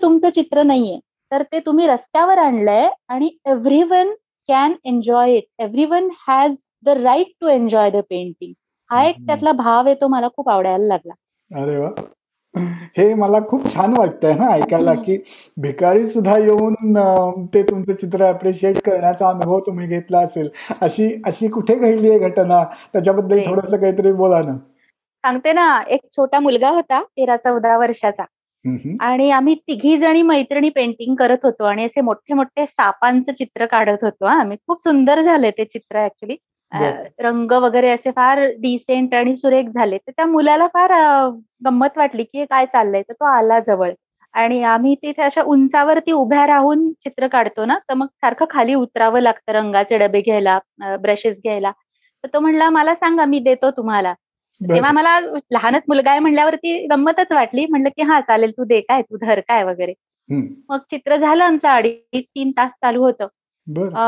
तुमचं 0.00 0.28
चित्र 0.30 0.62
नाहीये. 0.62 0.98
तर 1.32 1.42
ते 1.52 1.58
तुम्ही 1.60 1.86
रस्त्यावर 1.86 2.38
आणलंय 2.38 2.88
आणि 3.08 3.30
everyone 3.82 4.12
can 4.48 4.74
enjoy 4.84 5.36
it 5.36 5.44
everyone 5.84 6.08
has 6.28 6.56
the 6.82 6.88
right 6.98 7.32
to 7.40 7.48
enjoy 7.48 7.90
the 7.90 7.96
painting 8.10 8.52
हा. 8.90 9.02
एक 9.02 9.16
त्यातला 9.26 9.52
भाव 9.54 9.86
आहे 9.86 9.94
तो 10.00 10.08
मला 10.08 10.28
खूप 10.36 10.48
आवडायला 10.48 10.86
लागला. 10.86 11.12
अरे 11.50 11.76
वा. 11.76 11.90
हे 12.98 13.12
मला 13.14 13.38
खूप 13.48 13.66
छान 13.74 13.96
वाटतंय 13.98 14.34
ना 14.34 14.48
ऐकायला 14.52 14.94
की 14.96 15.16
भिकारी 15.56 16.06
सुद्धा 16.06 16.36
येऊन 16.38 16.96
ते 17.54 17.62
तुमचं 17.62 17.92
चित्र 17.92 18.24
अप्रिशिएट 18.24 18.78
करण्याचा 18.86 19.28
अनुभव 19.28 19.58
तुम्ही 19.66 19.86
घेतला 19.88 20.20
असेल. 20.20 20.48
अशी 20.80 21.08
अशी 21.26 21.48
कुठे 21.48 21.74
घडली 21.74 22.10
आहे 22.10 22.18
घटना? 22.20 22.62
त्याच्याबद्दल 22.92 23.40
थोडस 23.46 23.74
काहीतरी 23.74 24.12
बोला 24.14 24.42
ना. 24.42 24.56
सांगते 25.24 25.52
ना 25.52 25.82
एक 25.88 26.00
छोटा 26.16 26.38
मुलगा 26.40 26.68
होता 26.70 27.02
तेरा 27.02 27.36
चौदा 27.36 27.76
वर्षाचा 27.78 28.24
आणि 29.00 29.30
आम्ही 29.30 29.54
तिघी 29.56 29.96
जणी 29.98 30.22
मैत्रिणी 30.22 30.68
पेंटिंग 30.70 31.14
करत 31.16 31.44
होतो 31.44 31.64
आणि 31.64 31.84
असे 31.84 32.00
मोठे 32.00 32.34
मोठे 32.34 32.64
सापांचं 32.66 33.32
चित्र 33.32 33.66
काढत 33.66 34.04
होतो 34.04 34.24
आम्ही 34.28 34.56
खूप 34.58 34.82
सुंदर 34.84 35.20
झाले 35.22 35.50
ते 35.50 35.64
चित्र 35.64 36.04
ऍक्च्युली 36.04 36.36
रंग 37.20 37.52
वगैरे 37.62 37.90
असे 37.90 38.10
फार 38.10 38.38
डिसेंट 38.60 39.14
आणि 39.14 39.36
सुरेख 39.36 39.68
झाले 39.74 39.98
तर 39.98 40.10
त्या 40.16 40.26
मुलाला 40.26 40.66
फार 40.74 40.92
गंमत 41.64 41.96
वाटली 41.98 42.24
की 42.24 42.44
काय 42.44 42.66
चाललंय? 42.66 43.02
तर 43.02 43.12
तो 43.12 43.24
आला 43.26 43.58
जवळ. 43.60 43.92
आणि 44.34 44.62
आम्ही 44.62 44.94
तिथे 44.94 45.22
अशा 45.22 45.42
उंचावरती 45.42 46.12
उभ्या 46.12 46.46
राहून 46.46 46.90
चित्र 46.94 47.26
काढतो 47.28 47.64
ना 47.64 47.78
तर 47.88 47.94
मग 47.94 48.06
सारखं 48.06 48.44
खाली 48.50 48.74
उतरावं 48.74 49.20
लागतं 49.20 49.52
रंगाचे 49.52 49.98
डबे 49.98 50.20
घ्यायला 50.20 50.58
ब्रशेस 51.02 51.36
घ्यायला. 51.36 51.70
तर 52.24 52.28
तो 52.34 52.40
म्हणला 52.40 52.68
मला 52.70 52.94
सांगा 52.94 53.24
मी 53.24 53.38
देतो 53.40 53.70
तुम्हाला. 53.70 54.12
तेव्हा 54.60 54.90
मला 54.92 55.18
लहानच 55.52 55.82
मुलगा 55.88 56.10
आहे 56.10 56.20
म्हणल्यावरती 56.20 56.86
गंमतच 56.86 57.32
वाटली. 57.32 57.66
म्हणलं 57.66 57.88
की 57.96 58.02
हा 58.02 58.20
चालेल 58.20 58.50
तू 58.50 58.64
दे 58.64 58.80
काय 58.80 59.02
तू 59.02 59.16
धर 59.16 59.40
काय 59.40 59.64
वगैरे. 59.64 59.92
मग 60.70 60.78
चित्र 60.90 61.16
झालं 61.16 61.44
आमचं 61.44 61.68
अडीच 61.68 62.24
तीन 62.26 62.50
तास 62.50 62.70
चालू 62.82 63.02
होतं. 63.04 63.26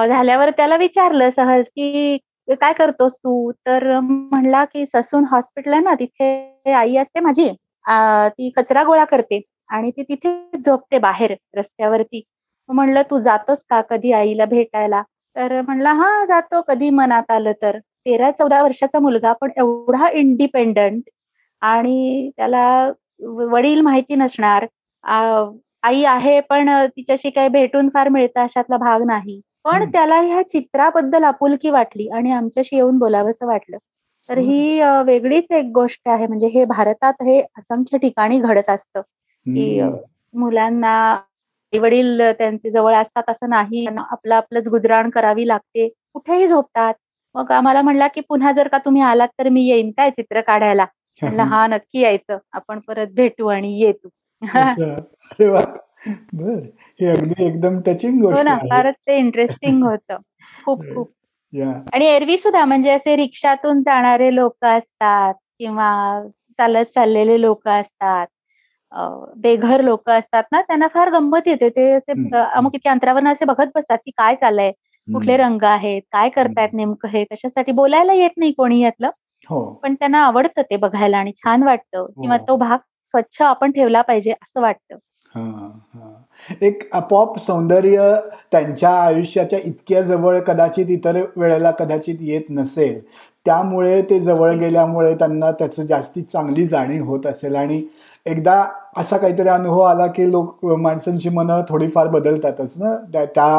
झाल्यावर 0.09 0.51
त्याला 0.51 0.77
विचारलं 0.77 1.29
सहज 1.31 1.65
की 1.67 2.17
काय 2.55 2.73
करतोस 2.73 3.17
तू? 3.17 3.51
तर 3.67 3.99
म्हणला 4.01 4.65
की 4.65 4.85
ससून 4.87 5.25
हॉस्पिटल 5.31 5.73
आहे 5.73 5.83
ना 5.83 5.95
तिथे 5.95 6.73
आई 6.73 6.97
असते 6.97 7.21
माझी. 7.21 7.49
ती 8.39 8.51
कचरा 8.57 8.83
गोळा 8.85 9.05
करते 9.05 9.41
आणि 9.69 9.91
ती 9.91 10.03
तिथे 10.03 10.35
झोपते 10.67 10.99
बाहेर 10.99 11.35
रस्त्यावरती. 11.57 12.23
म्हणलं 12.69 13.03
तू 13.11 13.19
जातोस 13.19 13.65
का 13.71 13.81
कधी 13.81 14.13
आईला 14.13 14.45
भेटायला? 14.45 15.03
तर 15.37 15.61
म्हणला 15.61 15.93
हा 15.93 16.25
जातो. 16.29 16.61
कधी 16.63 16.91
मनात 16.91 17.31
आलं 17.31 17.53
तर. 17.63 17.79
तेरा 18.07 18.31
चौदा 18.31 18.63
वर्षाचा 18.63 18.99
मुलगा 18.99 19.33
पण 19.33 19.51
एवढा 19.57 20.09
इंडिपेंडंट 20.13 21.03
आणि 21.63 22.31
त्याला 22.37 22.93
वडील 23.51 23.81
माहिती 23.81 24.15
नसणार. 24.15 24.67
आई 25.83 26.05
आहे 26.05 26.41
पण 26.41 26.71
तिच्याशी 26.87 27.31
काही 27.31 27.49
भेटून 27.49 27.89
फार 27.89 28.09
मिळतं 28.09 28.41
अशातला 28.41 28.77
भाग 28.77 29.03
नाही. 29.03 29.41
पण 29.65 29.85
त्याला 29.93 30.21
ह्या 30.21 30.43
चित्राबद्दल 30.49 31.25
आपुलकी 31.25 31.71
वाटली 31.71 32.09
आणि 32.09 32.31
आमच्याशी 32.33 32.77
येऊन 32.77 32.99
बोलावंसं 32.99 33.47
वाटलं. 33.47 33.77
तर 34.29 34.39
ही 34.39 34.81
वेगळीच 35.07 35.51
एक 35.51 35.71
गोष्ट 35.75 36.09
आहे. 36.09 36.27
म्हणजे 36.27 36.47
हे 36.47 36.65
भारतात 36.65 37.23
हे 37.23 37.41
असंख्य 37.59 37.99
ठिकाणी 37.99 38.39
घडत 38.41 38.71
असतं 38.71 39.01
की 39.47 39.81
मुलांना 40.35 40.91
आई 41.73 41.79
वडील 41.79 42.21
त्यांचे 42.39 42.71
जवळ 42.71 42.95
असतात 42.95 43.31
असं 43.31 43.51
नाही. 43.51 43.87
आपलं 44.01 44.35
आपलंच 44.35 44.69
गुजराण 44.69 45.11
करावी 45.11 45.47
लागते. 45.49 45.89
कुठेही 46.15 46.49
झोपतात. 46.49 46.95
मग 47.35 47.51
आम्हाला 47.53 47.83
म्हणला 47.83 48.07
की 48.09 48.21
पुन्हा 48.21 48.53
जर 48.53 48.69
का 48.69 48.79
तुम्ही 48.79 49.03
आलात 49.03 49.29
तर 49.39 49.49
मी 49.49 49.63
येईन 49.69 49.91
काय 49.91 50.11
चित्र 50.11 50.41
काढायला? 50.41 50.85
म्हणलं 51.23 51.43
हा 51.55 51.67
नक्की 51.67 52.01
यायचं. 52.01 52.39
आपण 52.53 52.79
परत 52.89 53.09
भेटू 53.15 53.47
आणि 53.49 53.73
ये 53.81 53.93
तू. 53.93 54.09
बर. 56.35 56.61
हे 57.01 57.07
अगदी 57.07 57.45
एकदम 57.47 57.81
टचिंग 57.81 58.23
हो 58.25 58.43
ना 58.43 58.57
फारच 58.71 58.95
ते 59.07 59.17
इंटरेस्टिंग 59.19 59.83
होतं. 59.83 60.17
खूप 60.65 60.83
खूप. 60.95 61.09
आणि 61.95 62.07
एरवी 62.07 62.37
सुद्धा 62.39 62.65
म्हणजे 62.65 62.91
असे 62.91 63.17
रिक्षातून 63.17 63.81
जाणारे 63.83 64.35
लोक 64.35 64.65
असतात 64.65 65.35
किंवा 65.59 65.91
चालत 66.59 66.85
चाललेले 66.95 67.41
लोक 67.41 67.69
असतात 67.69 68.27
बेघर 69.37 69.81
लोक 69.81 70.11
असतात 70.11 70.43
ना 70.53 70.61
त्यांना 70.61 70.87
फार 70.95 71.11
गंमत 71.11 71.47
येते. 71.47 71.69
ते 71.69 71.91
असे 71.93 72.13
अमुक 72.37 72.75
इतक्या 72.75 72.93
अंतरावर 72.93 73.27
असे 73.27 73.45
बघत 73.45 73.67
बसतात 73.75 73.99
की 73.99 74.11
काय 74.11 74.35
चाललंय 74.35 74.71
कुठले 75.09 75.37
रंग 75.37 75.63
आहेत 75.65 76.03
काय 76.13 76.29
करतायत 76.29 76.69
नेमकं 76.73 77.09
हे 77.09 77.25
कशासाठी 77.25 77.73
बोलायला 77.73 78.13
येत 78.13 78.31
नाही 78.37 78.53
कोणी 78.53 78.81
यातलं. 78.81 79.11
हो. 79.51 79.73
पण 79.83 79.95
त्यांना 79.95 80.19
आवडतं 80.19 80.63
ते 80.63 80.77
बघायला 80.77 81.19
आणि 81.19 81.33
छान 81.33 81.63
वाटतं. 81.63 82.07
किंवा 82.23 82.37
हो. 82.37 82.45
तो 82.49 82.57
भाग 82.57 82.79
स्वच्छ 83.11 83.41
आपण 83.43 83.71
ठेवला 83.71 84.03
पाहिजे 84.03 84.33
असं 84.33 84.61
वाटतं. 84.61 84.97
एक 86.63 86.83
आपोआप 86.93 87.39
सौंदर्य 87.39 88.13
त्यांच्या 88.53 88.91
आयुष्याच्या 89.03 89.59
इतक्या 89.65 90.01
जवळ 90.01 90.39
कदाचित 90.39 90.91
इतर 90.91 91.21
वेळेला 91.37 91.71
कदाचित 91.71 92.17
येत 92.21 92.51
नसेल 92.51 92.99
त्यामुळे 93.47 94.01
ते 94.03 94.19
जवळ 94.21 94.53
गेल्यामुळे 94.53 95.15
त्यांना 95.15 95.51
त्याचं 95.51 95.87
जास्ती 95.87 96.23
चांगली 96.23 96.67
जाणीव 96.67 97.05
होत 97.05 97.27
असेल 97.27 97.55
आणि 97.57 97.83
एकदा 98.27 98.63
असा 98.97 99.17
काहीतरी 99.17 99.49
अनुभव 99.49 99.81
आला 99.81 100.07
की 100.07 100.31
लोक 100.31 100.65
माणसांची 100.81 101.29
मनं 101.29 101.63
थोडीफार 101.69 102.09
बदलतातच 102.09 102.75
ना? 102.77 102.95
त्या 103.27 103.59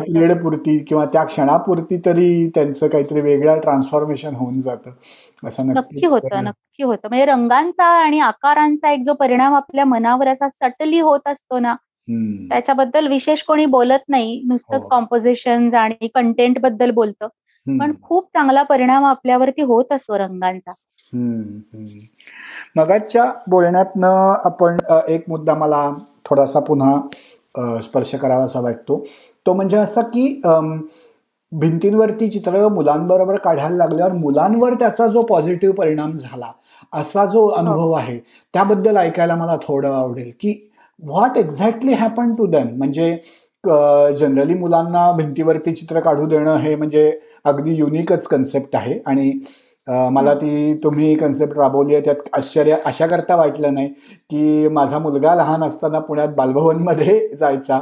पिरियड 0.00 0.42
पुरती 0.42 0.78
किंवा 0.78 1.04
त्या 1.04 1.24
क्षणापुरती 1.24 1.98
तरी 2.06 2.48
त्यांचं 2.54 2.88
काहीतरी 2.88 3.20
वेगळं 3.20 3.60
ट्रान्सफॉर्मेशन 3.60 4.34
होऊन 4.34 4.60
जातं. 4.60 4.90
असं 5.44 5.66
नक्की 5.66 6.06
होतं 6.06 6.44
नक्की 6.44 6.82
होतं. 6.82 7.08
म्हणजे 7.08 7.24
रंगांचा 7.26 7.84
आणि 8.04 8.20
आकारांचा 8.20 8.92
एक 8.92 9.02
जो 9.06 9.12
परिणाम 9.12 9.54
आपल्या 9.54 9.84
मनावर 9.84 10.28
असा 10.28 10.48
सटली 10.48 11.00
होत 11.00 11.28
असतो 11.28 11.58
ना 11.58 11.74
त्याच्याबद्दल 12.50 13.06
विशेष 13.06 13.42
कोणी 13.42 13.66
बोलत 13.66 14.08
नाही. 14.08 14.42
नुसतंच 14.48 14.82
कॉम्पोजिशन 14.90 15.68
हो. 15.72 15.76
आणि 15.78 16.08
कंटेंटबद्दल 16.14 16.90
बोलतं. 16.90 17.26
पण 17.66 17.92
खूप 18.02 18.24
चांगला 18.26 18.62
परिणाम 18.62 19.04
आपल्यावरती 19.04 19.62
होत 19.62 19.92
असतो 19.92 20.18
रंगांचा. 20.18 20.72
मगाच्या 22.76 23.24
बोलण्यातनं 23.48 24.34
आपण 24.44 24.78
एक 25.08 25.24
मुद्दा 25.28 25.54
मला 25.54 25.90
थोडासा 26.24 26.60
पुन्हा 26.60 27.80
स्पर्श 27.82 28.14
करावा 28.14 28.44
असा 28.44 28.60
वाटतो. 28.60 29.04
तो 29.46 29.52
म्हणजे 29.52 29.76
असा 29.76 30.00
की 30.12 30.40
भिंतींवरती 31.52 32.30
चित्र 32.30 32.68
मुलांबरोबर 32.68 33.36
काढायला 33.36 33.76
लागल्यावर 33.76 34.12
मुलांवर 34.12 34.74
त्याचा 34.74 35.06
जो 35.06 35.22
पॉझिटिव्ह 35.22 35.74
परिणाम 35.74 36.12
झाला 36.12 36.52
असा 36.92 37.24
जो 37.26 37.40
हो. 37.40 37.48
अनुभव 37.48 37.92
आहे 37.92 38.18
त्याबद्दल 38.54 38.96
ऐकायला 38.96 39.34
मला 39.34 39.56
थोडं 39.62 39.92
आवडेल 39.92 40.30
की 40.40 40.54
what 41.02 41.36
exactly 41.38 41.92
happen 41.92 42.34
to 42.34 42.46
them 42.46 42.76
म्हणजे 42.78 43.16
जनरली 44.18 44.54
मुलांना 44.54 45.10
भिंतीवरती 45.12 45.74
चित्र 45.74 46.00
काढू 46.00 46.26
देणं 46.26 46.56
हे 46.56 46.74
म्हणजे 46.74 47.10
अगदी 47.44 47.74
युनिकच 47.74 48.26
कन्सेप्ट 48.26 48.76
आहे 48.76 48.98
आणि 49.06 49.32
मला 49.86 50.34
ती 50.34 50.74
तुम्ही 50.84 51.14
कन्सेप्ट 51.16 51.58
राबवली 51.58 51.94
आहे 51.94 52.04
त्यात 52.04 52.28
आश्चर्य 52.32 52.76
अशा 52.86 53.06
करता 53.06 53.36
वाटलं 53.36 53.74
नाही 53.74 53.88
की 54.30 54.68
माझा 54.70 54.98
मुलगा 54.98 55.34
लहान 55.34 55.64
असताना 55.64 55.98
पुण्यात 56.00 56.28
बालभवनमध्ये 56.36 57.18
जायचा. 57.40 57.80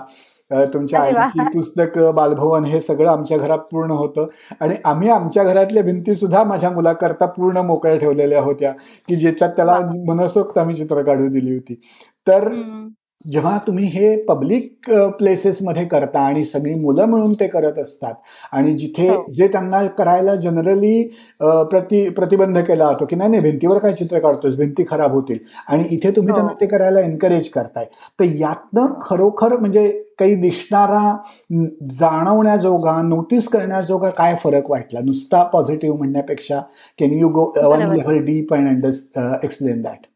तुमच्या 0.66 1.00
आईची 1.00 1.44
पुस्तक 1.48 1.98
बालभवन 2.14 2.64
हे 2.64 2.80
सगळं 2.80 3.10
आमच्या 3.10 3.36
घरात 3.38 3.58
पूर्ण 3.70 3.90
होतं. 3.92 4.26
आणि 4.60 4.74
आम्ही 4.84 5.08
आमच्या 5.10 5.44
घरातल्या 5.44 5.82
भिंती 5.82 6.14
सुद्धा 6.14 6.42
माझ्या 6.44 6.70
मुलाकरता 6.70 7.26
पूर्ण 7.28 7.58
मोकळ्या 7.66 7.96
ठेवलेल्या 7.98 8.40
होत्या 8.42 8.72
की 9.08 9.16
ज्याच्यात 9.16 9.50
त्याला 9.56 9.78
मनसोक्त 10.08 10.58
आम्ही 10.58 10.76
चित्र 10.76 11.02
काढू 11.02 11.28
दिली 11.28 11.54
होती. 11.54 11.74
तर 12.26 12.48
जेव्हा 13.24 13.56
तुम्ही 13.66 13.86
हे 13.88 14.14
पब्लिक 14.24 14.90
प्लेसेसमध्ये 15.18 15.84
करता 15.84 16.20
आणि 16.20 16.44
सगळी 16.44 16.74
मुलं 16.74 17.06
मिळून 17.06 17.32
ते 17.40 17.46
करत 17.48 17.78
असतात 17.78 18.14
आणि 18.52 18.72
जिथे 18.78 19.08
हो. 19.08 19.24
जे 19.32 19.48
त्यांना 19.48 19.84
करायला 19.98 20.34
जनरली 20.36 21.02
प्रति 21.40 22.08
प्रतिबंध 22.10 22.58
केला 22.58 22.84
जातो 22.84 23.06
की 23.06 23.16
नाही 23.16 23.30
नाही 23.30 23.42
भिंतीवर 23.42 23.78
काय 23.78 23.92
चित्र 23.94 24.18
काढतोस 24.18 24.56
भिंती 24.56 24.84
खराब 24.90 25.12
होतील. 25.14 25.38
आणि 25.68 25.84
इथे 25.90 26.10
तुम्ही 26.16 26.30
हो. 26.30 26.36
त्यांना 26.36 26.52
ते 26.60 26.66
करायला 26.66 27.00
एनकरेज 27.00 27.48
करताय. 27.50 27.84
तर 28.18 28.24
यातनं 28.38 28.92
खरोखर 29.02 29.56
म्हणजे 29.58 29.88
काही 30.18 30.34
दिसणारा 30.40 31.16
जाणवण्याजोगा 32.00 33.00
नोटीस 33.02 33.48
करण्याजोगा 33.48 34.10
काय 34.10 34.34
फरक 34.44 34.70
वाटला? 34.70 35.00
नुसता 35.04 35.42
पॉझिटिव्ह 35.52 35.96
म्हणण्यापेक्षा 35.96 36.60
can 36.98 37.18
you 37.20 37.28
go 37.28 37.52
one 37.64 37.92
level 37.92 38.24
deep 38.24 38.54
and 38.54 38.68
under 38.68 39.40
explain 39.44 39.82
that 39.82 40.06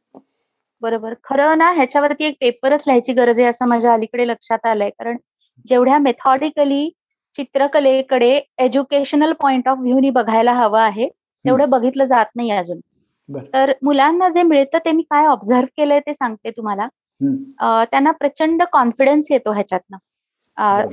बरोबर. 0.82 1.14
खरं 1.24 1.56
ना 1.58 1.70
ह्याच्यावरती 1.72 2.24
एक 2.24 2.36
पेपरच 2.40 2.82
लिहायची 2.86 3.12
गरज 3.12 3.38
आहे 3.38 3.46
असं 3.48 3.68
माझ्या 3.68 3.92
अलीकडे 3.92 4.26
लक्षात 4.28 4.66
आलंय. 4.66 4.90
कारण 4.90 5.16
जेवढ्या 5.64 5.98
मेथॉडिकली 5.98 6.88
चित्रकलेकडे 7.38 8.30
एज्युकेशनल 8.58 9.32
पॉइंट 9.40 9.68
ऑफ 9.68 9.78
व्ह्यूनी 9.78 10.10
बघायला 10.10 10.52
हवं 10.54 10.80
आहे, 10.80 11.08
तेवढं 11.44 11.70
बघितलं 11.70 12.04
जात 12.06 12.26
नाही 12.36 12.50
अजून. 12.50 12.80
तर 13.54 13.72
मुलांना 13.82 14.28
जे 14.28 14.42
मिळतं 14.42 14.78
ते 14.84 14.92
मी 14.92 15.02
काय 15.02 15.26
ऑब्झर्व्ह 15.26 15.66
केलंय 15.76 16.00
ते 16.00 16.12
सांगते 16.14 16.50
तुम्हाला. 16.50 16.88
त्यांना 17.84 18.10
प्रचंड 18.12 18.62
कॉन्फिडन्स 18.72 19.26
येतो 19.30 19.52
ह्याच्यातनं. 19.52 19.96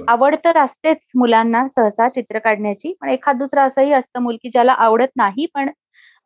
आवड 0.08 0.36
तर 0.46 0.58
असतेच 0.58 0.98
मुलांना 1.16 1.68
सहसा 1.68 2.08
चित्र 2.10 2.40
काढण्याची. 2.40 2.94
पण 3.02 3.10
एखाद 3.10 3.38
दुसरं 3.38 3.62
असंही 3.62 3.92
असतं 3.94 4.22
मुल 4.22 4.38
की 4.44 4.50
ज्याला 4.50 4.74
आवडत 4.74 5.08
नाही 5.18 5.46
पण 5.54 5.70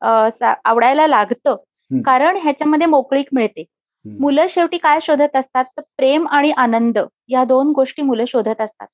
आवडायला 0.02 1.08
लागतं. 1.08 1.56
कारण 2.06 2.38
ह्याच्यामध्ये 2.38 2.88
मोकळीक 2.88 3.28
मिळते. 3.32 3.64
मुलं 4.06 4.48
शेवटी 4.50 4.78
काय 4.78 5.00
शोधत 5.02 5.36
असतात 5.36 5.64
तर 5.78 5.82
प्रेम 5.98 6.28
आणि 6.28 6.52
आनंद 6.58 6.98
या 7.28 7.44
दोन 7.44 7.72
गोष्टी 7.72 8.02
मुलं 8.02 8.26
शोधत 8.28 8.62
असतात. 8.62 8.88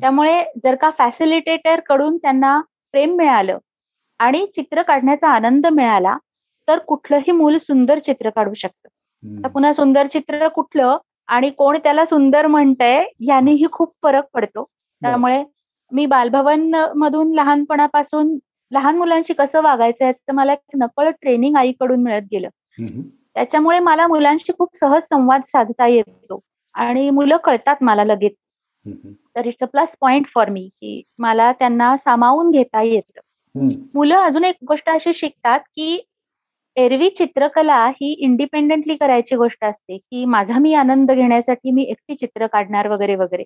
त्यामुळे 0.00 0.42
जर 0.64 0.74
का 0.74 0.90
फॅसिलिटेटरकडून 0.90 2.16
त्यांना 2.16 2.60
प्रेम 2.94 3.14
मिळालं 3.16 3.58
आणि 4.20 4.46
चित्र 4.46 4.82
काढण्याचा 4.82 5.28
आनंद 5.28 5.66
मिळाला, 5.66 6.16
तर 6.68 6.78
कुठलंही 6.78 7.32
मूल 7.32 7.56
सुंदर 7.58 7.98
चित्र 7.98 8.30
काढू 8.30 8.54
शकतं. 8.54 8.88
तर 9.42 9.48
पुन्हा 9.48 9.72
सुंदर 9.72 10.06
चित्र 10.06 10.48
कुठलं 10.48 10.96
आणि 11.28 11.50
कोण 11.50 11.78
त्याला 11.78 12.04
सुंदर 12.04 12.46
म्हणतंय 12.46 13.02
यानेही 13.20 13.66
खूप 13.72 13.92
फरक 14.02 14.24
पडतो. 14.34 14.64
त्यामुळे 15.02 15.42
मी 15.92 16.06
बालभवन 16.06 16.74
मधून 16.96 17.34
लहानपणापासून 17.34 18.36
लहान 18.72 18.96
मुलांशी 18.96 19.34
कसं 19.34 19.62
वागायचं 19.62 20.04
याचं 20.04 20.34
मला 20.34 20.52
एक 20.52 20.76
नकळत 20.76 21.12
ट्रेनिंग 21.20 21.56
आईकडून 21.56 22.02
मिळत 22.02 22.22
गेलं. 22.32 22.48
त्याच्यामुळे 23.34 23.78
मला 23.78 24.06
मुलांशी 24.06 24.52
खूप 24.52 24.76
सहज 24.76 25.02
संवाद 25.02 25.42
साधता 25.44 25.86
येतो 25.86 26.40
आणि 26.74 27.10
मुलं 27.10 27.36
कळतात 27.36 27.76
मला 27.80 28.04
लगेच. 28.04 28.32
तर 29.36 29.46
it's 29.46 29.62
a 29.62 29.66
plus 29.66 29.88
point 30.00 30.26
for 30.34 30.48
me 30.48 30.68
की 30.74 31.02
मला 31.18 31.52
त्यांना 31.52 31.96
सामावून 31.96 32.50
घेता 32.50 32.82
येतं. 32.82 33.20
मुलं 33.94 34.16
अजून 34.16 34.44
एक 34.44 34.56
गोष्ट 34.68 34.90
अशी 34.90 35.12
शिकतात 35.12 35.60
की 35.60 36.00
एरवी 36.76 37.08
चित्रकला 37.10 37.86
ही 37.86 38.12
इंडिपेंडेंटली 38.12 38.94
करायची 38.96 39.36
गोष्ट 39.36 39.64
असते 39.64 39.96
की 39.96 40.24
माझा 40.24 40.58
मी 40.58 40.74
आनंद 40.74 41.12
घेण्यासाठी 41.12 41.70
मी 41.70 41.82
एकटी 41.82 42.14
चित्र 42.14 42.46
काढणार 42.46 42.88
वगैरे 42.88 43.14
वगैरे. 43.14 43.44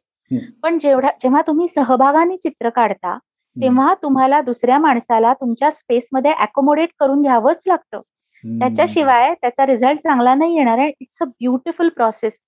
पण 0.62 0.78
जेवढा 0.78 1.08
जेव्हा 1.22 1.42
तुम्ही 1.42 1.68
सहभागाने 1.68 2.36
चित्र 2.36 2.68
काढता 2.68 3.18
तेव्हा 3.56 3.92
तुम्हाला 4.02 4.40
दुसऱ्या 4.42 4.78
माणसाला 4.78 5.32
तुमच्या 5.34 5.70
स्पेसमध्ये 5.70 6.32
अकोमोडेट 6.32 6.88
करून 7.00 7.22
घ्यावंच 7.22 7.62
लागतं. 7.66 8.00
त्याच्याशिवाय 8.44 9.32
त्याचा 9.34 9.66
रिझल्ट 9.66 10.00
चांगला 10.00 10.34
नाही 10.34 10.56
येणार 10.56 10.78
आहे. 10.78 10.90
It's 11.00 11.22
a 11.22 11.24
beautiful 11.24 11.88
process. 11.88 12.38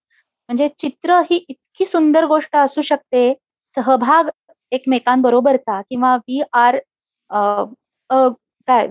म्हणजे 0.49 0.69
चित्र 0.81 1.21
ही 1.31 1.45
इतकी 1.49 1.87
सुंदर 1.87 2.25
गोष्ट 2.27 2.57
असू 2.57 2.83
शकते. 2.83 3.33
सहभाग 3.77 4.29
एकमेकांबरोबरचा 4.73 5.81
किंवा 5.81 6.17
वी 6.19 6.41
आर 6.53 6.79
काय 8.69 8.87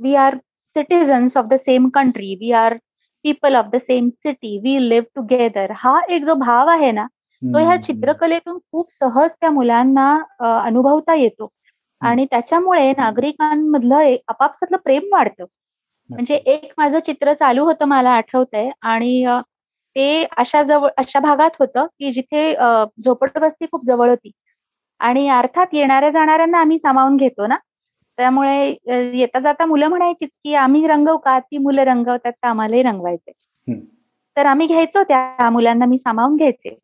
we 0.00 0.14
are 0.16 0.36
citizens 0.76 1.36
of 1.36 1.44
the 1.44 1.54
same 1.54 1.88
country, 1.88 2.34
we 2.40 2.52
are 2.52 2.76
people 3.24 3.54
of 3.56 3.66
the 3.72 3.76
same 3.76 4.08
city, 4.08 4.58
we 4.58 4.88
live 4.88 5.06
together 5.16 5.72
हा 5.76 6.00
एक 6.08 6.24
जो 6.24 6.34
भाव 6.34 6.68
आहे 6.70 6.90
ना 6.92 7.06
तो 7.42 7.58
ह्या 7.58 7.76
चित्रकलेतून 7.78 8.58
खूप 8.72 8.92
सहज 8.92 9.32
त्या 9.32 9.50
मुलांना 9.50 10.06
अनुभवता 10.60 11.14
येतो. 11.14 11.48
आणि 12.02 12.24
त्याच्यामुळे 12.30 12.92
नागरिकांमधलं 12.98 14.14
आपापसातलं 14.28 14.76
प्रेम 14.84 15.08
वाढतं. 15.12 15.44
म्हणजे 16.10 16.34
एक 16.36 16.72
माझं 16.78 16.98
चित्र 17.00 17.32
चालू 17.34 17.64
होतं 17.64 17.84
मला 17.86 18.10
आठवतंय 18.12 18.70
आणि 18.84 19.24
ते 19.96 20.24
अशा 20.38 20.62
जवळ 20.62 20.88
अशा 20.98 21.20
भागात 21.20 21.50
होतं, 21.60 21.86
की 22.00 22.10
जिथे 22.12 22.52
झोपडपट्टी 23.04 23.66
खूप 23.72 23.84
जवळ 23.86 24.08
होती. 24.10 24.30
आणि 25.00 25.28
अर्थात 25.30 25.74
येणाऱ्या-जाणाऱ्यांना 25.74 26.58
आम्ही 26.60 26.78
सामावून 26.78 27.16
घेतो 27.16 27.46
ना, 27.46 27.56
त्यामुळे 28.18 28.56
येता-जाता 29.14 29.66
मुलं 29.66 29.88
म्हणायची, 29.88 30.26
की 30.26 30.54
"आम्ही 30.56 30.86
रंगवू 30.88 31.16
का?" 31.18 31.38
ती 31.40 31.58
मुलं 31.58 31.82
रंगवतात 31.84 32.32
तर 32.34 32.48
आम्हालाही 32.48 32.82
रंगवायचे 32.82 33.32
तर 34.36 34.46
आम्ही 34.46 34.66
घ्यायचो 34.68 35.02
त्या 35.04 35.50
मुलांना 35.50 35.86
मी 35.86 35.98
सामावून 35.98 36.36
घ्यायचे. 36.36 36.76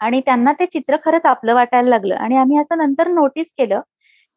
आणि 0.00 0.20
त्यांना 0.20 0.52
ते 0.52 0.66
चित्र 0.66 0.96
खरंच 1.04 1.26
आपलं 1.26 1.54
वाटायला 1.54 1.88
लागलं 1.88 2.14
आणि 2.14 2.36
आम्ही 2.36 2.58
असं 2.58 2.78
नंतर 2.78 3.08
नोटीस 3.08 3.46
केलं, 3.58 3.80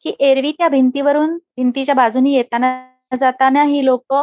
की 0.05 0.15
एरवी 0.19 0.51
त्या 0.51 0.67
भिंतीवरून 0.69 1.35
भिंतीच्या 1.57 1.95
बाजूनी 1.95 2.33
येताना 2.33 3.15
जाताना 3.19 3.63
ही 3.63 3.85
लोक 3.85 4.13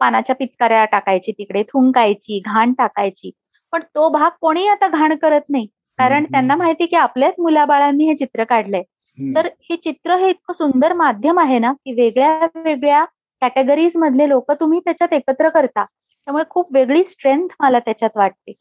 पानाच्या 0.00 0.34
पिचकाऱ्या 0.36 0.84
टाकायची 0.84 1.32
तिकडे, 1.32 1.62
थुंकायची, 1.62 2.40
घाण 2.46 2.72
टाकायची. 2.72 3.30
पण 3.72 3.82
तो 3.94 4.08
भाग 4.08 4.30
कोणी 4.40 4.66
आता 4.68 4.88
घाण 4.88 5.14
करत 5.16 5.40
नाही. 5.48 5.66
कारण 5.98 6.24
त्यांना 6.24 6.56
माहिती 6.56 6.86
की 6.86 6.96
आपल्याच 6.96 7.34
मुलाबाळांनी 7.38 8.08
हे 8.08 8.14
चित्र 8.14 8.44
काढलंय. 8.44 8.82
तर 9.34 9.46
हे 9.70 9.76
चित्र 9.76 10.16
हे 10.16 10.30
इतकं 10.30 10.52
सुंदर 10.52 10.92
माध्यम 10.92 11.38
आहे 11.40 11.58
ना, 11.58 11.72
की 11.72 11.92
वेगळ्या 11.92 12.46
वेगळ्या 12.54 13.04
कॅटेगरीज 13.42 13.96
मधले 13.96 14.28
लोक 14.28 14.52
तुम्ही 14.52 14.80
त्याच्यात 14.80 15.12
एकत्र 15.12 15.48
करता. 15.48 15.84
त्यामुळे 15.84 16.44
खूप 16.50 16.74
वेगळी 16.74 17.04
स्ट्रेंथ 17.04 17.54
मला 17.60 17.78
त्याच्यात 17.78 18.16
वाटते. 18.16 18.52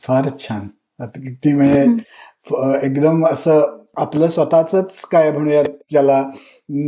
फारच 0.00 0.48
छान. 0.48 0.66
किती 1.00 1.52
म्हणजे 1.52 1.82
एकदम 2.86 3.26
असं 3.26 3.76
आपलं 3.96 4.28
स्वतःच 4.28 5.04
काय 5.04 5.30
म्हणूयात 5.32 5.64
ज्याला 5.90 6.22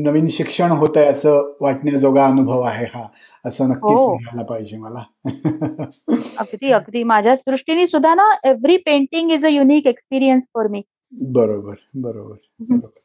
नवीन 0.05 0.29
शिक्षण 0.29 0.71
होत 0.71 0.97
आहे 0.97 1.07
असं 1.07 1.53
वाटण्याजोगा 1.61 2.27
अनुभव 2.27 2.61
आहे 2.61 2.85
हा. 2.85 3.07
असं 3.45 3.69
नक्कीच 3.69 3.97
हो. 3.99 4.13
म्हणायला 4.15 4.43
पाहिजे 4.43 4.77
मला. 4.77 5.03
अगदी 6.39 6.71
अगदी. 6.73 7.03
माझ्या 7.03 7.35
दृष्टीने 7.35 7.87
सुद्धा 7.87 8.15
ना 8.15 8.31
every 8.45 8.77
painting 8.77 9.31
is 9.31 9.47
a 9.47 9.49
unique 9.49 9.87
experience 9.87 10.45
for 10.55 10.67
me 10.69 10.83
बरोबर 11.13 11.75
बरोबर 11.95 12.37
बरोबर. 12.61 13.01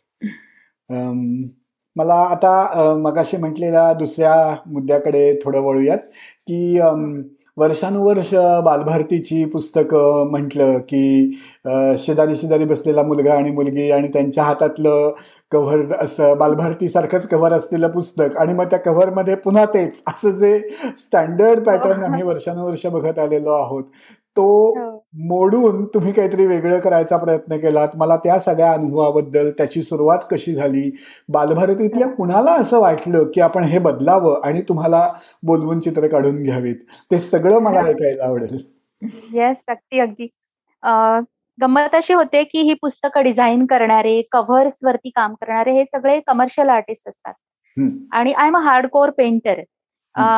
मला 1.96 2.14
आता 2.14 2.94
मगाशी 3.04 3.38
म्हटलेल्या 3.38 3.92
दुसऱ्या 3.94 4.56
मुद्द्याकडे 4.68 5.40
थोडं 5.44 5.62
वळूयात 5.62 5.98
की 6.48 6.80
वर्षानुवर्ष 7.58 8.34
बालभारतीची 8.66 9.44
पुस्तकं 9.46 10.30
म्हटलं 10.32 10.78
की 10.80 11.38
शेजारी 12.00 12.36
शेजारी 12.36 12.66
बसलेला 12.66 13.04
मुलगा 13.04 13.34
आणि 13.34 13.52
मुलगी 13.52 13.90
आणि 13.92 14.08
त्यांच्या 14.08 14.44
हातातलं 14.44 15.10
कव्हर 15.52 15.94
असं 16.00 16.38
बालभारतीसारखंच 16.38 17.28
कव्हर 17.28 17.54
असलेलं 17.54 17.90
पुस्तक 17.92 18.38
आणि 18.38 18.54
मग 18.54 18.66
त्या 18.66 18.80
कव्हरमध्ये 18.80 19.36
पुन्हा 19.36 19.66
तेच 19.66 20.02
असं 20.08 20.38
जे 20.38 20.58
स्टँडर्ड 21.00 21.64
पॅटर्न 21.66 22.04
आम्ही 22.04 22.24
वर्षानुवर्ष 22.24 22.86
बघत 22.86 23.20
आलेलो 23.20 23.52
आहोत. 23.52 23.84
तो 24.38 24.46
हो. 24.70 24.96
मोडून 25.28 25.86
तुम्ही 25.86 26.12
काहीतरी 26.14 26.46
वेगळं 26.46 26.80
करायचा 26.80 27.18
प्रयत्न 27.18 27.58
केलात. 27.58 27.88
मला 27.98 28.16
त्या 28.18 28.38
सगळ्या 28.40 28.72
अनुभवाबद्दल 28.72 29.50
त्याची 29.52 29.82
सुरुवात 29.82 30.20
कशी 30.32 30.54
झाली? 30.54 30.90
बालभारतीतल्या 31.30 32.08
कुणाला 32.08 32.52
असं 32.52 32.80
वाटलं 32.80 33.24
की 33.34 33.42
आपण 33.42 33.64
हे 33.64 33.80
बदलावं 33.80 34.42
आणि 34.44 34.62
तुम्हाला 34.62 35.08
बोलवून 35.44 35.80
चित्र 35.80 36.08
काढून 36.08 36.42
घ्यावीत? 36.44 36.76
ते 37.12 37.20
सगळं 37.20 37.60
मला 37.60 37.80
ऐकायला 37.80 38.26
आवडेल. 38.26 38.58
येस 39.34 39.64
अगदी 39.68 40.00
अगदी. 40.00 40.28
गंमत 41.58 41.96
अशी 41.96 42.14
होते 42.14 42.44
की 42.44 42.62
ही 42.62 42.74
पुस्तकं 42.74 43.24
डिझाईन 43.24 43.66
करणारे 43.66 44.22
कव्हर्स 44.32 44.74
वरती 44.84 45.10
काम 45.10 45.34
करणारे 45.34 45.72
हे 45.72 45.84
सगळे 45.86 46.20
कमर्शियल 46.28 46.70
आर्टिस्ट 46.70 47.10
असतात. 47.10 47.34
आणि 48.12 48.32
I 48.34 48.48
am 48.48 48.58
a 48.58 48.60
hardcore 48.88 49.10
painter 49.10 49.62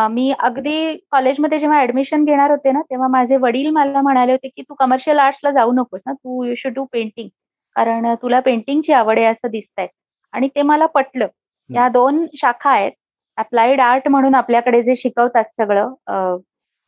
मी 0.10 0.32
अगदी 0.40 0.96
कॉलेजमध्ये 1.12 1.60
जेव्हा 1.60 1.82
ऍडमिशन 1.82 2.24
घेणार 2.26 2.52
होते 2.52 2.72
ना, 2.72 2.82
तेव्हा 2.82 3.08
माझे 3.08 3.38
वडील 3.38 3.70
मला 3.70 4.02
म्हणाले 4.02 4.32
होते, 4.32 4.48
की 4.48 4.62
"तू 4.62 4.74
कमर्शियल 4.74 5.20
आर्ट्सला 5.20 5.52
जाऊ 5.52 5.72
नकोस 5.72 6.02
ना, 6.06 6.14
तू 6.14 6.44
यू 6.44 6.56
शुड 6.58 6.74
डू 6.74 6.86
पेंटिंग. 6.94 7.30
कारण 7.76 8.14
तुला 8.22 8.40
पेंटिंगची 8.40 8.94
आवड 8.94 9.18
आहे 9.20 9.28
असं 9.28 9.48
दिसतंय." 9.52 9.88
आणि 10.34 10.48
ते 10.56 10.62
मला 10.62 10.86
पटलं. 10.86 11.28
या 11.70 11.88
दोन 11.90 12.26
शाखा 12.38 12.70
आहेत. 12.72 12.92
अप्लाइड 13.38 13.82
आर्ट 13.82 14.08
म्हणून 14.08 14.36
आपल्याकडे 14.36 14.82
जे 14.82 14.96
शिकवतात 14.96 15.44
सगळं 15.58 15.94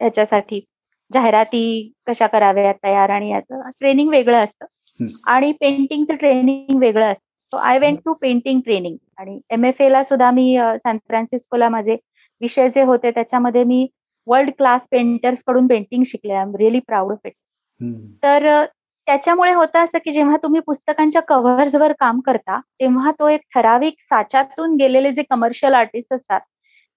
ह्याच्यासाठी. 0.01 0.60
जाहिराती 1.12 1.91
कशा 2.08 2.27
कराव्यात 2.27 2.75
तयार 2.84 3.10
आणि 3.10 3.30
याचं. 3.32 3.62
ट्रेनिंग 3.80 4.10
वेगळं 4.10 4.43
असतं. 4.43 4.65
आणि 5.27 5.51
पेंटिंगचं 5.51 6.15
ट्रेनिंग 6.15 6.80
वेगळं 6.80 7.12
असतं. 7.12 7.25
So 7.51 7.58
I 7.58 7.80
went 7.80 7.97
to 8.06 8.13
painting 8.13 8.60
training 8.62 8.95
आणि 9.17 9.39
एम 9.49 9.65
एफ 9.65 9.82
ला 9.82 10.04
सुद्धा 10.04 10.30
मी 10.32 10.58
सॅन 10.84 10.97
फ्रान्सिस्कोला 11.08 11.69
माझे 11.69 11.95
विषय 12.41 12.69
जे 12.69 12.82
होते 12.84 13.12
त्याच्यामध्ये 13.12 13.63
मी 13.63 13.88
वर्ल्ड 14.27 14.51
क्लास 14.58 14.88
पेंटर्सकडून 14.91 15.67
पेंटिंग 15.67 16.04
शिकले. 16.06 16.34
I 16.34 16.41
am 16.41 16.56
really 16.56 16.80
proud 16.80 17.12
of 17.12 17.25
it 17.25 17.34
तर 18.23 18.65
त्याच्यामुळे 19.08 19.54
होतं 19.54 19.84
असं 19.84 19.97
की 20.06 20.12
जेव्हा 20.12 20.38
तुम्ही 20.43 20.62
पुस्तकांच्या 20.62 21.21
कव्हर्सवर 21.21 21.91
काम 21.99 22.19
करता 22.19 22.60
तेव्हा 22.80 23.12
तो 23.12 23.27
एक 23.27 23.41
ठराविक 23.54 23.93
साच्यातून 24.04 24.75
गेलेले 24.75 25.12
जे 25.12 25.23
कमर्शियल 25.30 25.73
आर्टिस्ट 25.73 26.13
असतात 26.13 26.41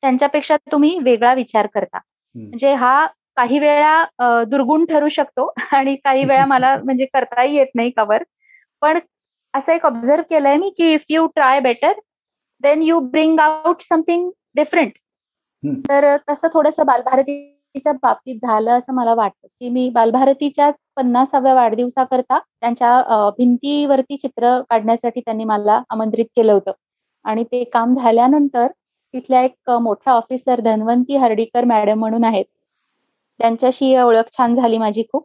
त्यांच्यापेक्षा 0.03 0.57
तुम्ही 0.73 0.97
वेगळा 1.03 1.33
विचार 1.35 1.67
करता. 1.75 1.99
म्हणजे 2.35 2.73
हा 2.75 3.07
काही 3.37 3.59
वेळा 3.59 4.45
दुर्गुण 4.49 4.85
ठरू 4.85 5.09
शकतो 5.09 5.53
आणि 5.73 5.95
काही 5.97 6.25
वेळा 6.25 6.45
मला 6.47 6.77
म्हणजे 6.85 7.05
करताही 7.05 7.57
येत 7.57 7.67
नाही 7.75 7.91
कव्हर 7.91 8.23
पण 8.83 8.99
असं 9.55 9.73
एक 9.73 9.87
ऑब्झर्व 9.87 10.23
केलंय 10.31 10.57
मी 10.57 10.71
की 10.79 10.93
if 10.95 11.05
you 11.09 11.27
try 11.27 11.61
better 11.61 11.93
then 12.63 12.83
you 12.83 12.99
bring 13.01 13.39
out 13.41 13.81
something 13.83 14.31
different 14.55 14.93
तर 15.89 16.17
तसं 16.29 16.49
थोडंसं 16.55 16.87
बालभारतीच्या 16.87 17.93
बाबतीत 17.95 18.39
झालं 18.43 18.71
असं 18.73 18.95
मला 18.95 19.15
वाटतं 19.15 19.47
की 19.51 19.69
मी 19.69 19.89
बालभारतीच्या 19.91 20.71
पन्नासाव्या 20.97 21.55
वाढदिवसाकरता 21.55 22.39
त्यांच्या 22.39 23.29
भिंतीवरती 23.39 24.17
चित्र 24.17 24.61
काढण्यासाठी 24.71 25.21
त्यांनी 25.21 25.45
मला 25.45 25.81
आमंत्रित 25.91 26.27
केलं 26.37 26.53
होतं. 26.53 26.73
आणि 27.25 27.45
ते 27.45 27.63
काम 27.65 27.95
झाल्यानंतर 27.95 28.67
तिथल्या 29.15 29.43
एक 29.43 29.71
मोठ्या 29.83 30.13
ऑफिसर 30.13 30.61
धन्वंती 30.61 31.17
हर्डीकर 31.17 31.65
मॅडम 31.65 31.99
म्हणून 31.99 32.25
आहेत. 32.25 32.45
त्यांच्याशी 33.41 33.95
ओळख 33.99 34.31
छान 34.37 34.55
झाली 34.57 34.79
माझी 34.79 35.03
खूप. 35.13 35.25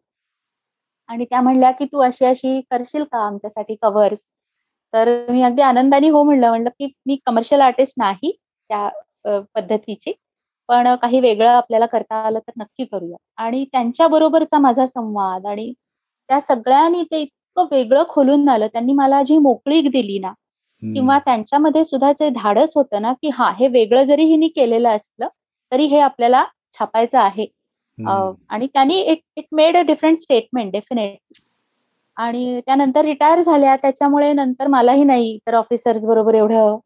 आणि 1.10 1.26
त्या 1.26 1.42
म्हणल्या 1.42 1.72
की 1.72 1.86
तू 1.86 2.00
अशी 2.02 2.26
अशी 2.26 2.60
करशील 2.72 3.04
का 3.04 3.26
आमच्यासाठी 3.26 3.76
कव्हर्स 3.82 4.20
तर 4.94 5.10
मी 5.32 5.42
अगदी 5.44 5.62
आनंदाने 5.62 6.10
हो 6.10 6.24
म्हणलं 6.24 6.50
म्हणलं 6.50 6.70
की 6.80 6.92
मी 7.06 7.18
कमर्शियल 7.26 7.62
आर्टिस्ट 7.62 7.94
नाही 7.98 8.32
त्या 8.70 8.88
पद्धतीची. 9.56 10.14
पण 10.70 10.88
काही 11.02 11.20
वेगळं 11.20 11.50
आपल्याला 11.50 11.86
करता 11.86 12.16
आलं 12.26 12.40
तर 12.40 12.52
नक्की 12.58 12.86
करूया. 12.86 13.18
आणि 13.38 13.64
त्यांच्या 13.72 14.08
बरोबरचा 14.08 14.58
माझा 14.60 14.86
संवाद 14.86 15.46
आणि 15.48 15.72
त्या 16.30 16.40
सगळ्यांनी 16.42 17.04
ते 17.04 17.22
इतकं 17.22 17.68
वेगळं 17.72 18.04
खोलून 18.10 18.50
आलं. 18.50 18.68
त्यांनी 18.68 18.94
मला 18.94 19.22
जी 19.24 19.38
मोकळीक 19.40 19.90
दिली 19.92 20.20
ना 20.20 20.32
किंवा 20.96 21.18
त्यांच्यामध्ये 21.20 21.84
सुद्धा 21.86 22.12
जे 22.20 22.30
धाडस 22.36 22.72
होतं 22.76 23.02
ना 23.02 23.14
की 23.14 23.30
हा 23.34 23.50
हे 23.60 23.68
वेगळं 23.70 24.04
जरी 24.06 24.24
हिनी 24.26 24.48
केलेलं 24.56 24.90
असलं 24.90 25.28
तरी 25.72 25.86
हे 25.88 26.00
आपल्याला 26.02 26.44
छापायचं 26.80 27.20
आहे. 27.20 27.46
आणि 28.50 28.68
त्यांनी 28.68 29.00
it 29.02 29.20
it 29.38 29.46
made 29.52 29.78
a 29.78 29.82
different 29.88 30.18
statement 30.18 30.72
definitely 30.72 31.40
आणि 32.18 32.62
त्यानंतर 32.66 33.06
रिटायर 33.06 33.42
झाल्या. 33.42 33.76
त्याच्यामुळे 33.76 34.32
नंतर 34.34 34.68
मलाही 34.68 35.04
नाही 35.04 35.38
तर 35.48 35.54
ऑफिसर्स 35.56 36.06
बरोबर 36.06 36.36
एवढं 36.36 36.78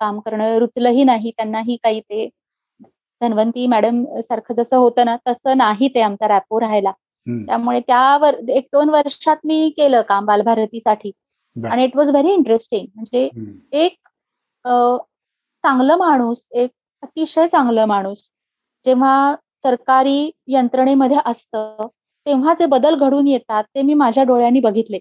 काम 0.00 0.18
करणं 0.20 0.56
रुचलंही 0.58 1.04
नाही. 1.04 1.30
त्यांनाही 1.36 1.76
काही 1.82 2.00
ते 2.00 2.28
धन्वंती 3.20 3.66
मॅडम 3.66 4.04
सारखं 4.20 4.54
जसं 4.54 4.76
होतं 4.76 5.04
ना 5.04 5.16
तसं 5.28 5.56
नाही 5.58 5.88
ते 5.94 6.00
आमचा 6.00 6.28
रॅपो 6.28 6.60
राहायला. 6.60 6.92
त्यामुळे 7.26 7.80
त्यावर 7.80 8.34
एक 8.50 8.66
दोन 8.72 8.90
वर्षात 8.90 9.36
मी 9.44 9.68
केलं 9.76 10.02
काम 10.08 10.26
बालभारतीसाठी. 10.26 11.10
आणि 11.56 11.84
इट 11.84 11.96
वॉज 11.96 12.10
व्हेरी 12.10 12.32
इंटरेस्टिंग 12.32 12.86
म्हणजे 12.94 13.28
एक 13.74 13.96
चांगलं 15.64 15.96
माणूस 15.96 16.46
एक 16.52 16.70
अतिशय 17.02 17.46
चांगलं 17.48 17.84
माणूस 17.86 18.30
जेव्हा 18.84 19.34
सरकारी 19.62 20.30
यंत्रणेमध्ये 20.48 21.16
असतं 21.24 21.86
तेव्हा 22.26 22.54
जे 22.54 22.66
बदल 22.66 22.94
घडून 22.96 23.26
येतात 23.26 23.64
ते 23.74 23.82
मी 23.82 23.94
माझ्या 23.94 24.24
डोळ्यांनी 24.24 24.60
बघितले. 24.60 24.98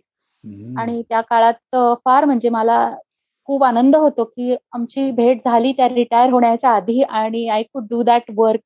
आणि 0.78 1.02
त्या 1.10 1.22
काळात 1.22 1.76
फार 2.06 2.26
म्हणजे 2.26 2.50
मला 2.50 2.78
खूप 3.50 3.64
आनंद 3.64 3.96
होतो 3.96 4.24
की 4.26 4.56
आमची 4.74 5.10
भेट 5.14 5.44
झाली 5.46 5.72
त्या 5.74 5.88
रिटायर 5.90 6.30
होण्याच्या 6.32 6.70
आधी 6.72 7.02
आणि 7.04 7.48
I 7.50 7.64
could 7.66 7.86
do 7.90 8.02
that 8.04 8.32
work 8.38 8.62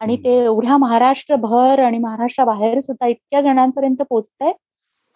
आणि 0.00 0.16
ते 0.18 0.34
एवढ्या 0.44 0.76
महाराष्ट्रभर 0.78 1.78
आणि 1.80 1.98
महाराष्ट्राबाहेर 1.98 2.80
सुद्धा 2.80 3.06
इतक्या 3.06 3.40
जणांपर्यंत 3.42 4.02
पोचतंय. 4.10 4.52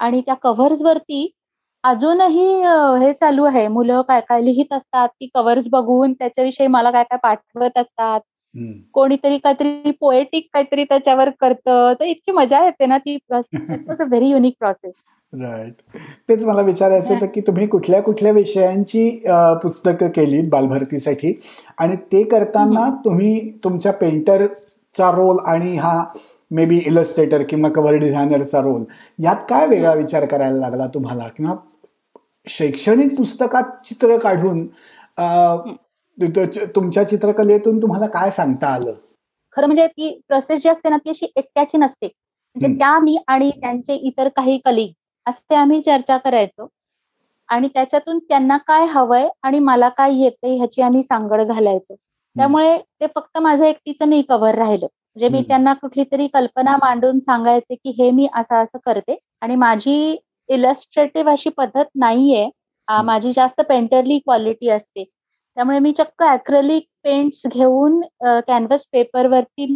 आणि 0.01 0.21
त्या 0.21 0.35
कव्हर्स 0.37 0.83
वरती 0.83 1.29
अजूनही 1.85 2.47
हे 3.01 3.13
चालू 3.15 3.45
आहे. 3.45 3.67
मुलं 3.69 4.03
काय 4.09 4.21
काय 4.29 4.43
लिहित 4.43 4.73
असतात 4.73 5.09
ती 5.11 5.27
कव्हर्स 5.35 5.69
बघून 5.71 6.13
त्याच्याविषयी 6.15 6.67
मला 6.69 6.91
काय 6.91 7.05
काय 7.05 7.19
पाठवत 7.23 7.79
असतात. 7.79 8.21
कोणीतरी 8.95 9.39
काहीतरी 9.39 9.91
पोएटिक 10.01 10.49
काहीतरी 10.53 10.85
त्याच्यावर 10.85 11.31
करतं. 11.41 11.93
तर 12.01 12.05
इतकी 12.05 12.33
मजा 12.33 12.65
येते 12.65 12.87
ना 12.87 12.99
ती 12.99 13.17
process 13.29 14.01
very 14.01 14.31
unique 14.31 14.55
process 14.59 14.93
right 15.33 15.97
तेच 16.29 16.45
मला 16.45 16.61
विचारायचं 16.61 17.15
होतं 17.15 17.27
की 17.35 17.41
तुम्ही 17.41 17.67
कुठल्या 17.67 18.01
कुठल्या 18.03 18.33
विषयांची 18.33 19.09
पुस्तकं 19.63 20.09
केलीत 20.11 20.49
बालभारतीसाठी? 20.51 21.33
आणि 21.79 21.97
ते 22.13 22.23
करताना 22.29 22.89
तुम्ही 23.05 23.51
तुमच्या 23.65 23.93
पेंटरचा 23.93 25.11
रोल 25.11 25.39
आणि 25.47 25.77
हा 25.77 26.03
मे 26.51 26.65
बी 26.67 26.79
इलस्ट्रेटर 26.87 27.43
किंवा 27.43 27.69
कव्हर 27.71 27.95
डिझायनरचा 27.99 28.61
रोल 28.61 28.85
यात 29.19 29.45
काय 29.51 29.67
वेगळा 29.67 29.93
विचार 29.95 30.25
करायला 30.27 30.59
लागला 30.59 30.87
तुम्हाला? 30.95 31.29
किंवा 31.29 31.55
शैक्षणिक 32.49 33.17
पुस्तकात 33.17 33.87
चित्र 33.87 34.17
काढून 34.19 34.67
तुमच्या 36.21 37.07
चित्रकलेतून 37.09 37.83
तुम्हाला 37.83 38.07
काय 38.07 38.31
सांगता 38.31 38.67
आलं? 38.67 38.95
खरं 39.57 39.67
म्हणजे 39.67 39.87
ती 39.87 40.19
प्रोसेस 40.29 40.63
जी 40.63 40.69
असते 40.69 40.89
ना 40.89 40.97
ती 40.97 41.11
अशी 41.11 41.27
एकट्याची 41.37 41.79
नसते. 41.79 42.07
म्हणजे 42.07 42.79
त्या 42.79 42.99
मी 42.99 43.17
आणि 43.27 43.51
त्यांचे 43.51 43.95
इतर 43.95 44.29
काही 44.29 44.59
कलिग 44.65 44.93
असे 45.27 45.55
आम्ही 45.55 45.81
चर्चा 45.83 46.17
करायचो. 46.17 46.67
आणि 47.49 47.69
त्याच्यातून 47.69 48.19
त्यांना 48.19 48.57
काय 48.57 48.87
हवंय 48.87 49.29
आणि 49.43 49.59
मला 49.59 49.89
काय 49.89 50.15
येते 50.15 50.55
ह्याची 50.57 50.83
आम्ही 50.83 51.03
सांगड 51.03 51.43
घालायचो. 51.43 51.95
त्यामुळे 52.37 52.79
ते 53.01 53.07
फक्त 53.07 53.39
माझं 53.39 53.65
एकटीचं 53.65 54.09
नाही 54.11 54.23
कव्हर 54.23 54.55
राहिलं. 54.55 54.87
म्हणजे 54.87 55.29
मी 55.29 55.43
त्यांना 55.49 55.73
कुठली 55.75 56.05
तरी 56.13 56.27
कल्पना 56.27 56.77
मांडून 56.77 57.19
सांगायचे 57.21 57.75
की 57.75 57.91
हे 57.99 58.11
मी 58.11 58.27
असं 58.35 58.63
असं 58.63 58.79
करते. 58.87 59.17
आणि 59.41 59.57
माझी 59.57 60.17
इलस्ट्रेटिव्ह 60.49 61.33
अशी 61.33 61.51
पद्धत 61.51 61.85
नाहीये. 61.95 62.49
माझी 62.89 63.33
जास्त 63.33 63.61
पेंटरली 63.61 64.19
क्वालिटी 64.19 64.69
असते. 64.69 65.05
त्यामुळे 65.57 65.79
मी 65.79 65.93
चक्क 65.93 66.23
अॅक्रेलिक 66.23 66.87
पेंट्स 67.05 67.47
घेऊन 67.49 68.01
कॅनव्हस 68.47 68.87
पेपरवरती 68.93 69.67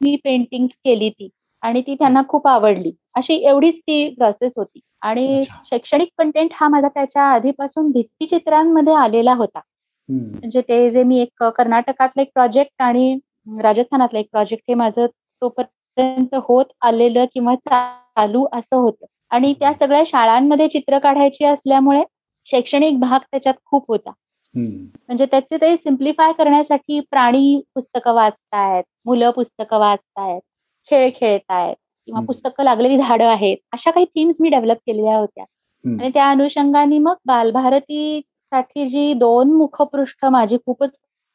मी 0.00 0.14
पेंटिंग 0.24 0.66
केली 0.84 1.08
ती. 1.10 1.28
आणि 1.62 1.80
ती 1.82 1.94
त्यांना 1.94 2.20
खूप 2.28 2.46
आवडली. 2.48 2.90
अशी 3.16 3.34
एवढीच 3.48 3.78
ती 3.78 4.08
प्रोसेस 4.14 4.52
होती. 4.56 4.80
आणि 5.02 5.42
शैक्षणिक 5.66 6.08
कंटेंट 6.18 6.50
हा 6.54 6.68
माझा 6.68 6.88
त्याच्या 6.88 7.22
आधीपासून 7.24 7.90
भित्तीचित्रांमध्ये 7.92 8.94
आलेला 8.94 9.34
होता. 9.34 9.60
म्हणजे 10.08 10.60
ते 10.60 10.88
जे 10.90 11.02
मी 11.04 11.18
एक 11.20 11.42
कर्नाटकातलं 11.56 12.22
एक 12.22 12.30
प्रोजेक्ट 12.34 12.82
आणि 12.82 13.14
राजस्थानातलं 13.62 14.18
एक 14.18 14.26
प्रोजेक्ट 14.32 14.64
हे 14.68 14.74
माझं 14.74 15.06
तोपर्यंत 15.42 16.34
होत 16.44 16.64
आलेलं 16.82 17.24
किंवा 17.34 17.54
चालू 17.66 18.44
असं 18.52 18.76
होतं. 18.76 19.06
आणि 19.30 19.52
त्या 19.60 19.72
सगळ्या 19.74 20.02
शाळांमध्ये 20.06 20.68
चित्र 20.68 20.98
काढायची 20.98 21.44
असल्यामुळे 21.44 22.02
शैक्षणिक 22.48 22.98
भाग 23.00 23.18
त्याच्यात 23.22 23.54
खूप 23.64 23.84
होता. 23.88 24.10
म्हणजे 24.54 25.26
त्याचे 25.26 25.56
ते 25.56 25.76
सिम्प्लिफाय 25.76 26.32
करण्यासाठी 26.32 27.00
प्राणी 27.10 27.60
पुस्तकं 27.74 28.14
वाचतायत 28.14 28.84
मुलं 29.06 29.30
पुस्तकं 29.30 29.78
वाचतायत 29.78 30.40
खेळ 30.88 31.08
खेळतायत 31.16 31.76
किंवा 32.08 32.20
पुस्तकं 32.26 32.64
लागलेली 32.64 32.96
झाडं 32.98 33.24
आहेत 33.26 33.56
अशा 33.72 33.90
काही 33.90 34.06
थीम्स 34.06 34.36
मी 34.40 34.48
डेव्हलप 34.48 34.76
केलेल्या 34.86 35.16
होत्या. 35.18 35.44
आणि 35.84 36.10
त्या 36.14 36.28
अनुषंगाने 36.30 36.98
मग 36.98 37.14
बालभारती 37.26 38.20
साठी 38.52 38.86
जी 38.88 39.12
दोन 39.14 39.52
मुखपृष्ठ 39.52 40.24
माझी 40.24 40.56
खूपच 40.66 40.90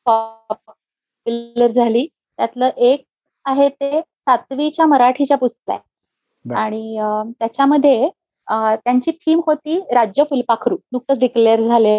पॉप्युलर 0.06 1.72
झाली 1.72 2.06
त्यातलं 2.08 2.70
एक 2.78 3.04
आहे 3.46 3.70
ते 3.70 4.00
सातवीच्या 4.02 4.86
मराठीच्या 4.86 5.38
पुस्तक 5.38 5.72
आहे 5.72 6.56
आणि 6.56 6.98
त्याच्यामध्ये 7.40 8.10
त्यांची 8.48 9.12
थीम 9.12 9.40
होती 9.48 9.80
राज्य 9.92 10.24
फुलपाखरू 10.24 10.78
नुकतंच 10.92 11.20
डिक्लेअर 11.20 11.62
झाले 11.62 11.96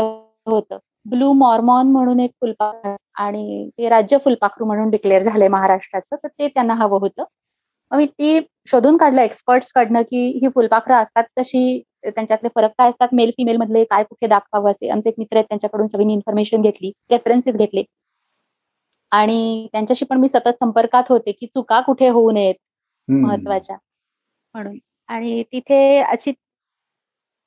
होतं. 0.00 0.78
ब्लू 1.06 1.32
मॉर्मॉन 1.32 1.90
म्हणून 1.92 2.20
एक 2.20 2.30
फुलपाखरू 2.40 2.94
आणि 3.16 3.68
ते 3.78 3.88
राज्य 3.88 4.18
फुलपाखरू 4.24 4.64
म्हणून 4.66 4.90
डिक्लेअर 4.90 5.22
झालंय 5.22 5.48
महाराष्ट्राचं 5.48 6.16
तर 6.16 6.28
ते 6.28 6.48
त्यांना 6.48 6.74
हवं 6.74 6.98
होतं. 7.00 7.24
मी 7.92 8.06
ती 8.08 8.38
शोधून 8.68 8.96
काढलं 8.96 9.20
एक्सपर्ट्स 9.22 9.72
कडनं 9.74 10.02
की 10.02 10.26
ही 10.42 10.48
फुलपाखरं 10.54 10.94
असतात 10.94 11.24
कशी 11.38 11.80
त्यांच्यातले 12.04 12.48
फरक 12.54 12.70
काय 12.78 12.88
असतात 12.88 13.14
मेल 13.14 13.30
फिमेल 13.30 13.56
मधले 13.56 13.84
काय 13.84 14.02
कुठे 14.04 14.26
दाखवावं 14.26 14.70
असे 14.70 14.88
आमचे 14.88 15.08
एक 15.08 15.14
मित्र 15.18 15.36
आहेत 15.36 15.46
त्यांच्याकडून 15.48 15.86
सगळी 15.88 16.12
इन्फॉर्मेशन 16.12 16.62
घेतली 16.62 16.90
रेफरन्सेस 17.10 17.56
घेतले. 17.56 17.82
आणि 19.12 19.68
त्यांच्याशी 19.72 20.04
पण 20.04 20.18
मी 20.18 20.28
सतत 20.28 20.58
संपर्कात 20.60 21.04
होते 21.08 21.32
की 21.32 21.46
चुका 21.46 21.80
कुठे 21.80 22.08
होऊ 22.08 22.30
नयेत 22.30 22.54
महत्त्वाच्या 23.08 23.76
म्हणून. 24.54 24.78
आणि 25.08 25.42
तिथे 25.52 25.98
अशी 26.00 26.32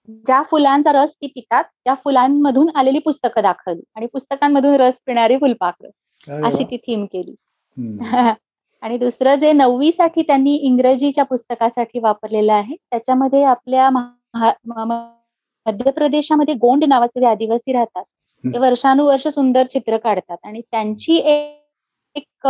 ज्या 0.08 0.42
फुलांचा 0.42 0.94
रस 0.94 1.14
ती 1.14 1.28
पितात 1.28 1.64
त्या 1.64 1.94
फुलांमधून 2.04 2.70
आलेली 2.76 3.00
पुस्तकं 3.00 3.42
दाखवली. 3.42 3.82
आणि 3.96 4.08
पुस्तकांमधून 4.14 4.76
रस 4.76 4.94
पिणारी 5.06 5.38
फुलपाखरं 5.38 6.48
अशी 6.48 6.64
ती 6.64 6.78
थीम 6.78 7.06
केली. 7.06 7.36
आणि 8.84 8.98
दुसरं 8.98 9.36
जे 9.36 9.54
नववी 9.54 9.92
साठी 9.92 10.22
त्यांनी 10.22 10.58
इंग्रजीच्या 10.58 11.26
पुस्तकासाठी 11.26 12.00
वापरलेलं 12.00 12.54
आहे 12.54 12.76
त्याच्यामध्ये 12.76 13.44
आपल्या 13.44 13.90
मध्य 13.90 15.92
प्रदेशामध्ये 15.92 16.54
गोंड 16.54 16.84
नावाचे 16.84 17.20
जे 17.20 17.26
आदिवासी 17.26 17.74
राहतात 17.74 18.04
ते 18.44 18.60
वर्षानुवर्ष 18.60 19.28
सुंदर 19.28 19.66
चित्र 19.66 19.98
काढतात. 19.98 20.38
आणि 20.44 20.62
त्यांची 20.62 21.18
एक 21.18 22.48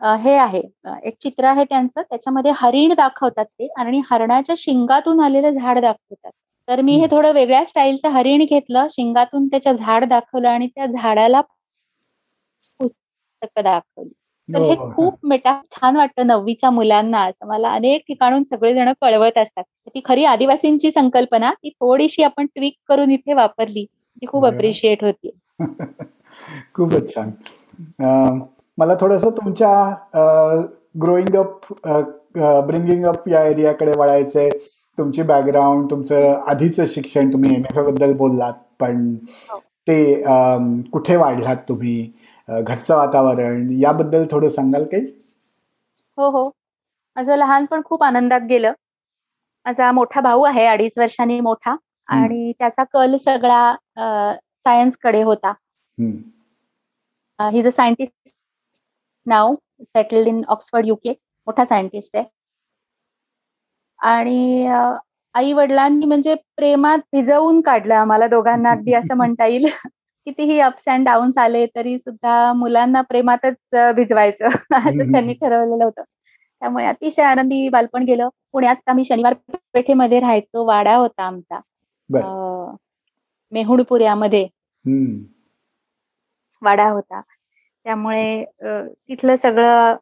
हे 0.00 0.36
आहे 0.36 0.62
एक 1.04 1.14
चित्र 1.22 1.44
आहे 1.44 1.64
त्यांचं 1.64 2.02
त्याच्यामध्ये 2.02 2.52
हरिण 2.56 2.94
दाखवतात 2.94 3.44
ते 3.44 3.68
आणि 3.78 4.00
हरणाच्या 4.10 4.54
शिंगातून 4.58 5.20
आलेलं 5.20 5.50
झाड 5.50 5.78
दाखवतात. 5.78 6.30
तर 6.68 6.80
मी 6.80 6.96
हे 6.96 7.06
थोडं 7.10 7.32
वेगळ्या 7.32 7.64
स्टाईलचं 7.64 8.08
हरिण 8.08 8.44
घेतलं. 8.44 8.86
शिंगातून 8.90 9.46
त्याच्या 9.46 9.72
झाड 9.72 10.04
दाखवलं 10.04 10.48
आणि 10.48 10.66
त्या 10.66 10.86
झाडाला 10.86 11.40
पुस्तक 12.80 13.60
दाखवली. 13.60 14.10
तर 14.48 14.58
हे 14.58 14.74
हो. 14.74 14.90
खूप 14.92 15.26
मेटा 15.26 15.60
छान 15.70 15.96
वाटतं 15.96 16.26
नववीच्या 16.26 16.70
मुलांना. 16.70 17.24
असं 17.24 17.46
मला 17.46 17.70
अनेक 17.70 18.02
ठिकाणून 18.08 18.44
सगळेजण 18.44 18.92
कळवत 19.00 19.38
असतात. 19.38 19.62
ती 19.88 20.00
खरी 20.04 20.24
आदिवासींची 20.24 20.90
संकल्पना 20.90 21.52
ती 21.52 21.70
थोडीशी 21.70 22.22
आपण 22.22 22.46
ट्विक 22.46 22.74
करून 22.88 23.10
इथे 23.10 23.34
वापरली 23.34 23.84
ती 23.84 24.26
खूप 24.26 24.46
अप्रिशिएट 24.46 25.04
होती. 25.04 25.30
खूपच 26.74 27.14
छान. 27.14 27.30
मला 28.78 28.94
थोडस 29.00 29.24
तुमच्या 29.24 29.72
ग्रोईंग 31.02 31.36
अप 31.36 31.72
ब्रिंगिंग 32.66 33.04
अप 33.04 33.28
या 33.28 33.44
एरियाकडे 33.44 33.92
वळायचंय. 33.96 34.50
तुमची 35.00 35.22
बॅकग्राऊंड 35.22 35.90
तुमचं 35.90 36.42
आधीचं 36.48 36.86
शिक्षण 36.86 37.32
तुम्ही 37.32 37.54
एम 37.54 37.62
एफबद्दल 37.70 38.12
बोललात 38.16 38.52
पण 38.80 38.96
हो. 39.50 39.58
ते 39.58 40.22
कुठे 40.92 41.16
वाढलात 41.16 41.56
तुम्ही? 41.68 42.10
घरचं 42.48 42.96
वातावरण 42.96 43.68
याबद्दल 43.82 44.24
थोडं 44.30 44.48
सांगाल 44.48 44.84
काही? 44.84 45.06
हो 46.18 46.28
हो. 46.30 46.48
माझं 47.16 47.36
लहानपण 47.36 47.80
खूप 47.84 48.02
आनंदात 48.02 48.40
गेलं. 48.48 48.72
माझा 49.66 49.90
मोठा 49.92 50.20
भाऊ 50.20 50.42
आहे 50.42 50.66
अडीच 50.66 50.98
वर्षांनी 50.98 51.40
मोठा. 51.40 51.76
आणि 52.08 52.52
त्याचा 52.58 52.84
कल 52.84 53.16
सगळा 53.16 53.74
सायन्सकडे 54.64 55.22
होता. 55.22 55.52
ही 57.38 57.62
अ 57.62 57.70
सायंटिस्ट 57.70 58.36
नाव 59.26 59.54
सेटल्ड 59.82 60.28
इन 60.28 60.42
ऑक्सफर्ड 60.48 60.86
युके 60.86 61.10
मोठा 61.46 61.64
सायंटिस्ट 61.64 62.16
आहे. 62.16 62.24
आणि 64.00 64.66
आई 65.34 65.52
वडिलांनी 65.52 66.06
म्हणजे 66.06 66.34
प्रेमात 66.56 66.98
भिजवून 67.12 67.60
काढलं 67.60 67.94
आम्हाला 67.94 68.26
दोघांना. 68.26 68.70
अगदी 68.84 68.92
असं 68.94 69.14
म्हणता 69.14 69.46
येईल. 69.46 69.66
कितीही 70.24 70.60
अप्स 70.60 70.88
अँड 70.88 71.04
डाऊन्स 71.04 71.38
आले 71.38 71.66
तरी 71.76 71.98
सुद्धा 71.98 72.52
मुलांना 72.52 73.00
प्रेमातच 73.00 73.76
भिजवायचं. 73.96 74.48
असं 74.72 75.12
त्यांनी 75.12 75.32
ठरवलेलं 75.34 75.84
होतं. 75.84 76.02
त्यामुळे 76.60 76.86
अतिशय 76.86 77.22
आनंदी 77.22 77.68
बालपण 77.68 78.02
गेलं. 78.02 78.28
पुण्यात 78.52 78.76
आम्ही 78.86 79.04
शनिवार 79.04 79.34
पेठेमध्ये 79.74 80.20
राहायचो. 80.20 80.64
वाडा 80.66 80.94
होता 80.96 81.22
आमचा. 81.22 81.60
मेहुणपुऱ्यामध्ये. 83.52 84.46
वाडा 86.62 86.88
होता. 86.88 87.20
त्यामुळे 87.84 88.44
तिथलं 89.08 89.36
सगळं 89.36 89.96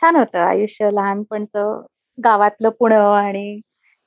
छान 0.00 0.16
होतं 0.16 0.38
आयुष्य 0.38 0.90
लहानपणचं. 0.90 1.84
गावातलं 2.18 2.68
पुणं 2.68 3.12
आणि 3.14 3.60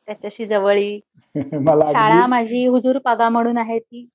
त्याच्याशी 0.07 0.45
जवळी. 0.45 0.99
शाळा 1.35 2.25
माझी 2.27 2.65
हुजूर 2.67 2.97
पागा 2.97 3.29
म्हणून 3.29 3.57
आहे 3.57 3.79
ती. 3.79 4.07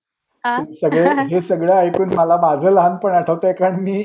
सगळे 0.80 1.02
हे 1.32 1.40
सगळं 1.40 1.72
ऐकून 1.72 2.14
मला 2.14 2.36
माझं 2.36 2.70
लहानपण 2.70 3.12
आठवतंय 3.12 3.52
कारण 3.52 3.74
मी 3.74 4.02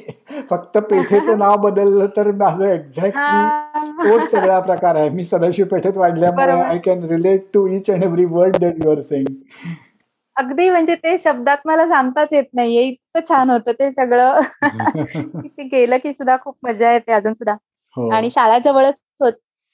फक्त 0.49 0.77
पेठेचं 0.77 1.37
नाव 1.39 1.55
बदललं 1.57 2.05
तर 2.17 2.31
माझं 2.31 2.65
एक्झॅक्टली 2.65 4.09
तोच 4.09 4.29
सगळा 4.31 4.59
प्रकार 4.59 4.95
आहे. 4.95 5.09
मी 5.09 5.23
सदाशिव 5.23 5.65
पेठेत 5.65 5.97
वाढल्यामुळे 5.97 6.51
I 6.51 6.77
can 6.77 7.03
relate 7.03 7.45
to 7.53 7.67
each 7.67 7.91
and 7.91 8.03
every 8.03 8.25
word 8.25 8.57
that 8.57 8.83
you're 8.85 8.99
saying 8.99 9.25
अगदी 10.35 10.69
म्हणजे 10.69 10.95
ते 10.95 11.17
शब्दात 11.17 11.57
मला 11.65 11.85
सांगताच 11.87 12.27
येत 12.31 12.43
नाहीये 12.53 12.83
इतकं 12.83 13.19
छान 13.29 13.49
होतं 13.49 13.71
ते 13.71 13.91
सगळं. 13.91 14.39
गेलं 15.71 15.97
की 15.97 16.13
सुद्धा 16.13 16.35
खूप 16.37 16.55
मजा 16.63 16.91
येते 16.91 17.11
अजून 17.11 17.33
सुद्धा. 17.33 17.53
हो. 17.97 18.09
आणि 18.09 18.29
शाळा 18.29 18.57
जवळच 18.59 18.93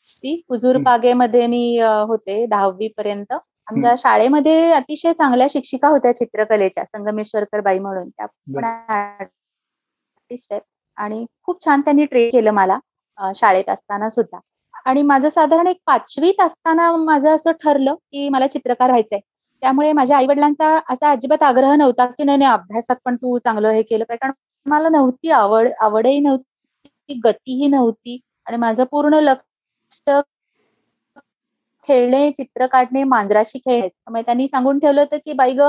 होती 0.05 0.33
हुजूर 0.49 0.77
बागेमध्ये 0.83 1.45
मी 1.47 1.79
होते 2.07 2.45
दहावी 2.45 2.87
पर्यंत. 2.97 3.33
आमच्या 3.67 3.93
शाळेमध्ये 3.97 4.71
अतिशय 4.73 5.13
चांगल्या 5.13 5.47
शिक्षिका 5.49 5.87
होत्या 5.87 6.11
चित्रकलेच्या 6.15 6.83
संगमेश्वरकर 6.85 7.59
बाई 7.61 7.79
म्हणून. 7.79 8.09
त्या 8.09 9.25
आणि 10.97 11.25
खूप 11.43 11.63
छान 11.65 11.81
त्यांनी 11.81 12.05
ट्रेन 12.05 12.29
केलं 12.31 12.51
मला 12.51 12.77
शाळेत 13.35 13.69
असताना 13.69 14.09
सुद्धा. 14.09 14.39
आणि 14.85 15.01
माझं 15.01 15.29
साधारण 15.29 15.67
एक 15.67 15.77
पाचवीत 15.87 16.41
असताना 16.41 16.91
माझं 16.95 17.35
असं 17.35 17.51
ठरलं 17.63 17.95
की 17.95 18.27
मला 18.29 18.47
चित्रकार 18.47 18.89
व्हायचंय. 18.89 19.19
त्यामुळे 19.63 19.91
माझ्या 19.93 20.17
आई 20.17 20.25
वडिलांचा 20.27 20.75
असा 20.89 21.11
अजिबात 21.11 21.43
आग्रह 21.43 21.75
नव्हता 21.75 22.05
की 22.07 22.23
नाही 22.23 22.43
अभ्यासात 22.45 22.95
पण 23.05 23.15
तू 23.15 23.37
चांगलं 23.39 23.69
हे 23.69 23.81
केलं 23.81 24.03
पाहिजे. 24.03 24.17
कारण 24.21 24.33
मला 24.65 24.89
नव्हती 24.89 25.29
आवड 25.31 25.69
आवडही 25.81 26.19
नव्हती 26.19 27.19
गतीही 27.25 27.67
नव्हती 27.67 28.19
आणि 28.47 28.57
माझं 28.57 28.83
पूर्ण 28.91 29.19
लक्ष 29.21 29.45
खेळणे 31.87 32.31
चित्र 32.31 32.65
काढणे 32.65 33.03
मांजराशी 33.03 33.59
खेळणे. 33.59 33.87
त्यामुळे 33.87 34.21
त्यांनी 34.21 34.47
सांगून 34.47 34.79
ठेवलं 34.79 35.01
होतं 35.01 35.17
की 35.17 35.33
बाई 35.33 35.53
ग 35.53 35.61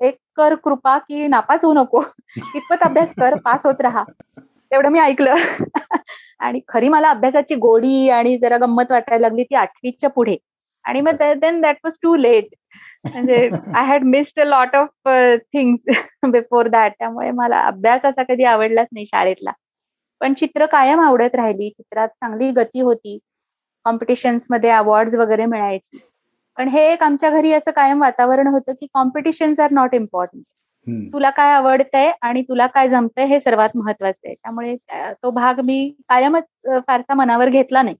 एक 0.00 0.14
कर 0.36 0.54
कृपा 0.54 0.98
की 0.98 1.26
नापास 1.26 1.64
होऊ 1.64 1.74
नको. 1.74 2.02
इतपत 2.56 2.82
अभ्यास 2.82 3.14
कर 3.20 3.34
पास 3.44 3.66
होत 3.66 3.80
राहा. 3.80 4.04
तेवढं 4.40 4.88
मी 4.88 4.98
ऐकलं. 4.98 5.34
आणि 6.38 6.60
खरी 6.68 6.88
मला 6.88 7.10
अभ्यासाची 7.10 7.54
गोडी 7.54 8.08
आणि 8.08 8.38
जरा 8.38 8.56
गंमत 8.56 8.92
वाटायला 8.92 9.28
लागली 9.28 9.44
ती 9.44 9.54
आठवीच्या 9.54 10.10
पुढे. 10.10 10.36
आणि 10.84 11.00
मग 11.00 11.10
then 11.12 11.60
that 11.60 11.76
was 11.84 11.96
too 12.02 12.16
late 12.16 12.44
म्हणजे 13.04 13.50
I 13.74 13.84
had 13.84 14.02
missed 14.02 14.40
a 14.40 14.44
lot 14.44 14.76
of 14.76 15.08
things 15.52 15.96
before 16.22 16.68
that 16.68 16.92
त्यामुळे 16.98 17.30
मला 17.30 17.60
अभ्यास 17.60 18.04
असा 18.04 18.22
कधी 18.22 18.44
आवडलाच 18.44 18.86
नाही 18.92 19.06
शाळेतला. 19.06 19.52
पण 20.20 20.34
चित्र 20.34 20.66
कायम 20.66 21.00
आवडत 21.00 21.34
राहिली. 21.34 21.70
चित्रात 21.70 22.08
चांगली 22.08 22.50
गती 22.50 22.80
होती. 22.80 23.18
कॉम्पिटिशन्समध्ये 23.84 24.70
अवॉर्ड 24.70 25.14
वगैरे 25.16 25.46
मिळायची. 25.46 25.98
पण 26.58 26.68
हे 26.68 26.82
एक 26.92 27.02
आमच्या 27.02 27.30
घरी 27.30 27.52
असं 27.52 27.70
कायम 27.76 28.00
वातावरण 28.00 28.46
होतं 28.46 28.72
की 28.72 28.86
कॉम्पिटिशन्स 28.94 29.60
आर 29.60 29.70
नॉट 29.72 29.94
इम्पॉर्टंट 29.94 30.42
तुला 31.12 31.30
काय 31.30 31.52
आवडतंय 31.52 32.10
आणि 32.22 32.42
तुला 32.42 32.66
काय 32.66 32.88
जमतंय 32.88 33.26
हे 33.26 33.38
सर्वात 33.40 33.76
महत्वाचं 33.76 34.26
आहे. 34.26 34.34
त्यामुळे 34.34 34.76
तो 35.22 35.30
भाग 35.30 35.60
मी 35.64 35.88
कायमच 36.08 36.44
फारसा 36.86 37.14
मनावर 37.14 37.48
घेतला 37.48 37.82
नाही. 37.82 37.96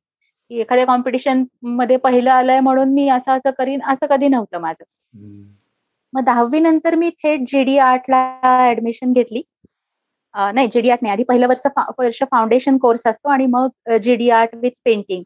की 0.50 0.60
एखाद्या 0.60 0.84
कॉम्पिटिशनमध्ये 0.86 1.96
पहिलं 1.96 2.30
आलंय 2.30 2.60
म्हणून 2.60 2.92
मी 2.94 3.08
असं 3.08 3.32
असं 3.32 3.50
करीन 3.58 3.80
असं 3.92 4.06
कधी 4.06 4.28
नव्हतं 4.28 4.60
माझं. 4.60 4.84
मग 6.12 6.24
दहावी 6.24 6.60
नंतर 6.60 6.94
मी 6.94 7.10
थेट 7.22 7.44
जीडी 7.48 7.78
आर्टला 7.78 8.66
ऍडमिशन 8.70 9.12
घेतली. 9.12 9.42
नाही 10.34 10.68
जीडी 10.72 10.90
आर्ट 10.90 11.02
नाही 11.02 11.12
आधी 11.12 11.24
पहिलं 11.24 11.48
वर्ष 11.48 11.66
वर्ष 11.98 12.22
फाउंडेशन 12.30 12.78
कोर्स 12.78 13.06
असतो 13.06 13.28
आणि 13.28 13.46
मग 13.46 13.96
जीडी 14.02 14.30
आर्ट 14.30 14.54
विथ 14.54 14.70
पेंटिंग 14.84 15.22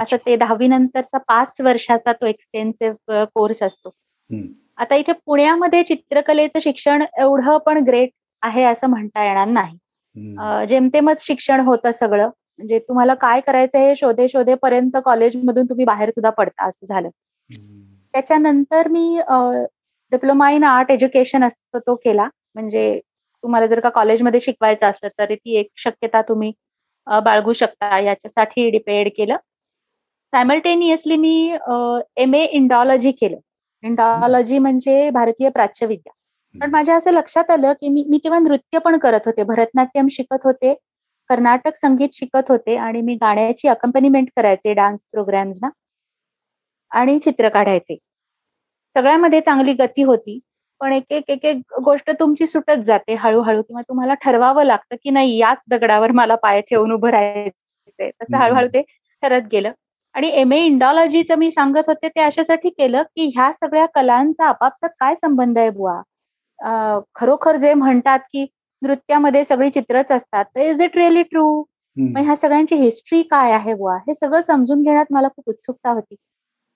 असं 0.00 0.16
ते 0.26 0.36
दहावी 0.36 0.66
नंतरचा 0.68 1.18
पाच 1.18 1.60
वर्षाचा 1.60 2.12
तो 2.12 2.26
एक्सटेन्सिव्ह 2.26 3.24
कोर्स 3.34 3.62
असतो. 3.62 3.90
आता 4.78 4.94
इथे 4.94 5.12
पुण्यामध्ये 5.26 5.82
चित्रकलेचं 5.82 6.58
शिक्षण 6.58 7.02
एवढं 7.18 7.56
पण 7.58 7.82
ग्रेट 7.86 8.10
आहे 8.42 8.62
असं 8.64 8.86
म्हणता 8.86 9.24
येणार 9.24 9.46
नाही. 9.48 9.76
जेमतेमच 10.68 11.24
शिक्षण 11.26 11.60
होतं 11.60 11.90
सगळं. 11.92 12.28
म्हणजे 12.58 12.78
तुम्हाला 12.78 13.14
काय 13.14 13.40
करायचं 13.40 13.78
हे 13.78 13.94
शोधे 13.96 14.26
शोधेपर्यंत 14.28 14.96
कॉलेजमधून 15.04 15.66
तुम्ही 15.68 15.84
बाहेर 15.84 16.10
सुद्धा 16.10 16.30
पडता 16.30 16.68
असं 16.68 16.86
झालं. 16.86 17.08
त्याच्यानंतर 18.14 18.88
मी 18.88 19.20
डिप्लोमा 20.12 20.50
इन 20.50 20.64
आर्ट 20.64 20.90
एज्युकेशन 20.90 21.44
असतो 21.44 21.78
तो 21.78 21.94
केला. 22.04 22.28
म्हणजे 22.54 23.00
तुम्हाला 23.44 23.66
जर 23.66 23.80
का 23.80 23.88
कॉलेजमध्ये 23.88 24.40
शिकवायचं 24.40 24.86
असलं 24.86 25.08
तर 25.18 25.34
ती 25.34 25.56
एक 25.56 25.68
शक्यता 25.76 26.22
तुम्ही 26.22 26.52
बाळगू 27.06 27.52
शकता. 27.52 27.98
याच्यासाठी 27.98 28.68
डिपेंड 28.70 29.08
केलं. 29.16 29.36
सायमल्टेनियसली 30.32 31.16
मी 31.16 31.32
एम 32.16 32.34
ए 32.34 32.44
इंडॉलॉजी 32.58 33.10
केलं. 33.12 33.36
इंडॉलॉजी 33.82 34.58
म्हणजे 34.58 35.08
भारतीय 35.10 35.48
प्राच्यविद्या. 35.50 36.12
पण 36.54 36.70
माझ्या 36.70 36.96
असं 36.96 37.10
लक्षात 37.12 37.50
आलं 37.50 37.72
की 37.72 37.88
मी 37.88 38.04
मी 38.10 38.18
तेव्हा 38.24 38.38
नृत्य 38.38 38.78
पण 38.78 38.98
करत 38.98 39.26
होते. 39.26 39.42
भरतनाट्यम 39.44 40.06
शिकत 40.10 40.44
होते 40.44 40.74
कर्नाटक 41.30 41.76
संगीत 41.76 42.08
शिकत 42.12 42.50
होते 42.50 42.76
आणि 42.76 43.00
मी 43.02 43.14
गाण्याची 43.14 43.68
अकंपनीमेंट 43.68 44.28
करायचे 44.36 44.72
डान्स 44.74 45.00
प्रोग्राम्सना 45.12 45.68
आणि 46.92 47.18
चित्र 47.18 47.48
काढायचे. 47.48 47.96
सगळ्यामध्ये 48.96 49.40
चांगली 49.40 49.72
गती 49.72 50.02
होती. 50.02 50.38
पण 50.80 50.92
एक 50.92 51.04
एक 51.10 51.30
एक 51.30 51.44
एक 51.44 51.78
गोष्ट 51.84 52.10
तुमची 52.20 52.46
सुटत 52.46 52.84
जाते 52.86 53.14
हळूहळू 53.14 53.62
किंवा 53.62 53.82
तुम्हाला 53.82 54.14
ठरवावं 54.14 54.64
लागतं 54.64 54.96
की 55.04 55.10
नाही 55.10 55.36
याच 55.38 55.58
दगडावर 55.70 56.10
मला 56.12 56.34
पाय 56.34 56.60
ठेवून 56.60 56.92
उभं 56.92 57.10
राहायचंय. 57.10 58.10
तसं 58.22 58.36
हळूहळू 58.38 58.68
ते 58.68 58.82
ठरत 59.22 59.42
गेलं. 59.52 59.72
आणि 60.14 60.28
एम 60.40 60.52
ए 60.52 60.58
इंडॉलॉजीचं 60.66 61.34
मी 61.38 61.50
सांगत 61.50 61.88
होते 61.88 62.08
ते 62.08 62.20
अशासाठी 62.20 62.68
केलं 62.70 63.02
की 63.16 63.26
ह्या 63.34 63.50
सगळ्या 63.54 63.86
कलांचा 63.94 64.46
आपापसात 64.48 64.88
काय 65.00 65.14
संबंध 65.16 65.58
आहे 65.58 65.70
बुवा? 65.70 66.00
खरोखर 67.14 67.56
जे 67.56 67.74
म्हणतात 67.74 68.18
की 68.32 68.46
नृत्यामध्ये 68.82 69.44
सगळी 69.44 69.70
चित्रच 69.70 70.12
असतात 70.12 70.58
इज 70.58 70.80
इट 70.82 70.96
रिअली 70.96 71.22
ट्रू 71.22 71.46
मग 71.96 72.20
ह्या 72.24 72.34
सगळ्यांची 72.36 72.74
हिस्ट्री 72.76 73.22
काय 73.30 73.52
आहे 73.52 73.74
बुवा? 73.74 73.96
हे 74.08 74.14
सगळं 74.14 74.40
समजून 74.40 74.82
घेण्यात 74.82 75.06
मला 75.12 75.28
खूप 75.28 75.48
उत्सुकता 75.48 75.90
होती. 75.92 76.14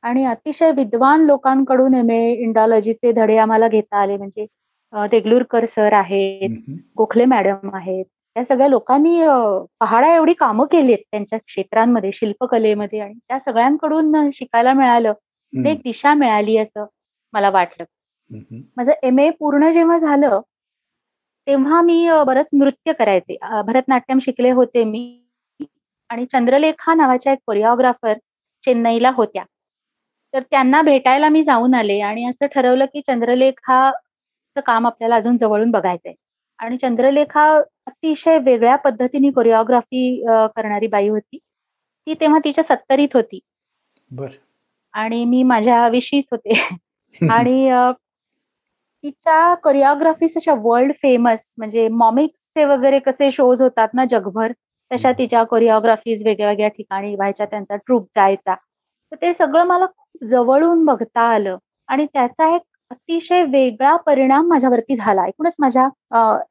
आणि 0.05 0.25
अतिशय 0.27 0.71
विद्वान 0.77 1.25
लोकांकडून 1.27 1.95
एम 1.95 2.11
ए 2.11 2.21
इंडॉलॉजीचे 2.35 3.13
धडे 3.13 3.37
आम्हाला 3.39 3.69
घेता 3.69 4.01
आले. 4.03 4.17
म्हणजे 4.17 4.47
देगलूरकर 4.93 5.65
सर 5.67 5.93
आहेत 5.93 6.71
गोखले 6.99 7.25
मॅडम 7.27 7.75
आहेत 7.75 8.05
या 8.37 8.45
सगळ्या 8.45 8.69
लोकांनी 8.69 9.21
पहाडा 9.81 10.15
एवढी 10.15 10.33
कामं 10.35 10.67
केली 10.71 10.95
त्यांच्या 10.97 11.39
क्षेत्रांमध्ये 11.39 12.11
शिल्पकलेमध्ये 12.13 13.01
आणि 13.01 13.15
त्या 13.29 13.39
सगळ्यांकडून 13.39 14.31
शिकायला 14.35 14.73
मिळालं. 14.73 15.13
एक 15.53 15.81
दिशा 15.85 16.15
मिळाली 16.15 16.57
असं 16.59 16.85
मला 17.35 17.51
वाटलं. 17.51 17.85
माझं 18.77 18.93
एम 19.03 19.19
ए 19.19 19.29
पूर्ण 19.31 19.71
जेव्हा 19.71 19.99
झालं 19.99 20.41
तेव्हा 21.47 21.81
मी 21.83 22.07
बरंच 22.27 22.49
नृत्य 22.53 22.93
करायचे. 22.93 23.37
भरतनाट्यम 23.67 24.19
शिकले 24.23 24.51
होते 24.51 24.85
मी 24.85 25.21
आणि 26.11 26.25
चंद्रलेखा 26.33 26.95
नावाच्या 26.95 27.33
एक 27.33 27.39
कोरिओग्राफर 27.47 28.15
चेन्नईला 28.65 29.11
होत्या. 29.15 29.45
तर 30.35 30.43
त्यांना 30.51 30.81
भेटायला 30.83 31.29
मी 31.29 31.43
जाऊन 31.45 31.75
आले 31.75 32.01
आणि 32.01 32.25
असं 32.29 32.47
ठरवलं 32.55 32.85
की 32.85 33.01
चंद्रलेखाचं 33.07 34.61
काम 34.67 34.87
आपल्याला 34.87 35.17
अजून 35.17 35.37
जवळून 35.39 35.71
बघायचंय. 35.71 36.13
आणि 36.59 36.77
चंद्रलेखा 36.77 37.47
अतिशय 37.87 38.39
वेगळ्या 38.39 38.77
पद्धतीने 38.77 39.31
कोरिओग्राफी 39.31 40.23
करणारी 40.57 40.87
बाई 40.87 41.09
होती. 41.09 41.39
ती 42.07 42.15
तेव्हा 42.15 42.39
तिच्या 42.39 42.65
सत्तरीत 42.65 43.09
होती. 43.15 43.39
बर. 44.11 44.29
आणि 44.95 45.25
मी 45.25 45.43
माझ्या 45.43 45.89
विषयीच 45.89 46.25
होते. 46.33 46.55
आणि 47.31 47.71
तिच्या 49.05 49.55
कोरिओग्राफीज 49.55 50.37
अशा 50.37 50.55
वर्ल्ड 50.63 50.93
फेमस 51.03 51.55
म्हणजे 51.59 51.89
मॉमिक्सचे 51.89 52.65
वगैरे 52.65 52.99
कसे 52.99 53.31
शोज 53.31 53.63
होतात 53.63 53.89
ना 53.95 54.05
जगभर 54.05 54.53
तशा 54.91 55.13
तिच्या 55.13 55.43
कोरिओग्राफीज 55.45 56.25
वेगळ्या 56.25 56.49
वेगळ्या 56.49 56.69
ठिकाणी 56.69 57.15
व्हायच्या 57.15 57.47
त्यांचा 57.47 57.77
ट्रूप 57.77 58.07
जायचा. 58.17 58.55
तर 59.13 59.17
ते 59.23 59.33
सगळं 59.35 59.65
मला 59.65 59.87
जवळून 60.27 60.85
बघता 60.85 61.21
आलं. 61.21 61.57
आणि 61.89 62.07
त्याचा 62.07 62.55
एक 62.55 62.63
अतिशय 62.91 63.43
वेगळा 63.45 63.95
परिणाम 63.97 64.47
माझ्यावरती 64.49 64.95
झाला. 64.97 65.27
एकूणच 65.27 65.53
माझ्या 65.59 65.89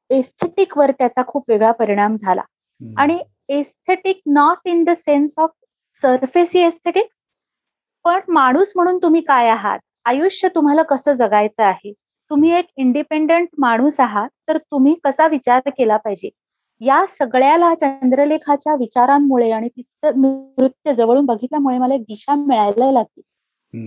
एस्थेटिक 0.10 0.78
वर 0.78 0.92
त्याचा 0.92 1.22
खूप 1.28 1.44
वेगळा 1.50 1.72
परिणाम 1.72 2.16
झाला. 2.16 2.42
आणि 2.82 3.18
aesthetic 3.50 4.20
not 4.26 4.68
in 4.68 4.84
the 4.84 4.90
sense 4.96 5.34
of 5.38 5.50
surfacy 6.02 6.60
aesthetic 6.60 7.08
पण 8.06 8.20
माणूस 8.28 8.72
म्हणून 8.76 8.98
तुम्ही 8.98 9.22
काय 9.22 9.50
आहात? 9.50 9.80
आयुष्य 10.06 10.48
तुम्हाला 10.56 10.84
कसं 10.84 11.14
जगायचं 11.14 11.64
आहे? 11.64 11.92
तुम्ही 12.32 12.52
एक 12.52 12.66
इंडिपेंडंट 12.78 13.48
माणूस 13.60 14.00
आहात 14.00 14.30
तर 14.48 14.58
तुम्ही 14.58 14.96
कसा 15.04 15.28
विचार 15.28 15.70
केला 15.78 15.98
पाहिजे? 15.98 16.30
या 16.82 17.06
सगळ्याला 17.10 17.74
चंद्रलेखाच्या 17.76 18.76
विचारांमुळे 18.76 19.52
आणि 19.52 19.68
तिचं 19.68 20.22
नृत्य 20.22 20.94
जवळून 20.96 21.26
बघितल्यामुळे 21.26 21.78
मला 21.78 21.94
एक 21.96 22.02
दिशा 22.02 22.36
मिळायला 22.36 22.92
लागली. 22.92 23.22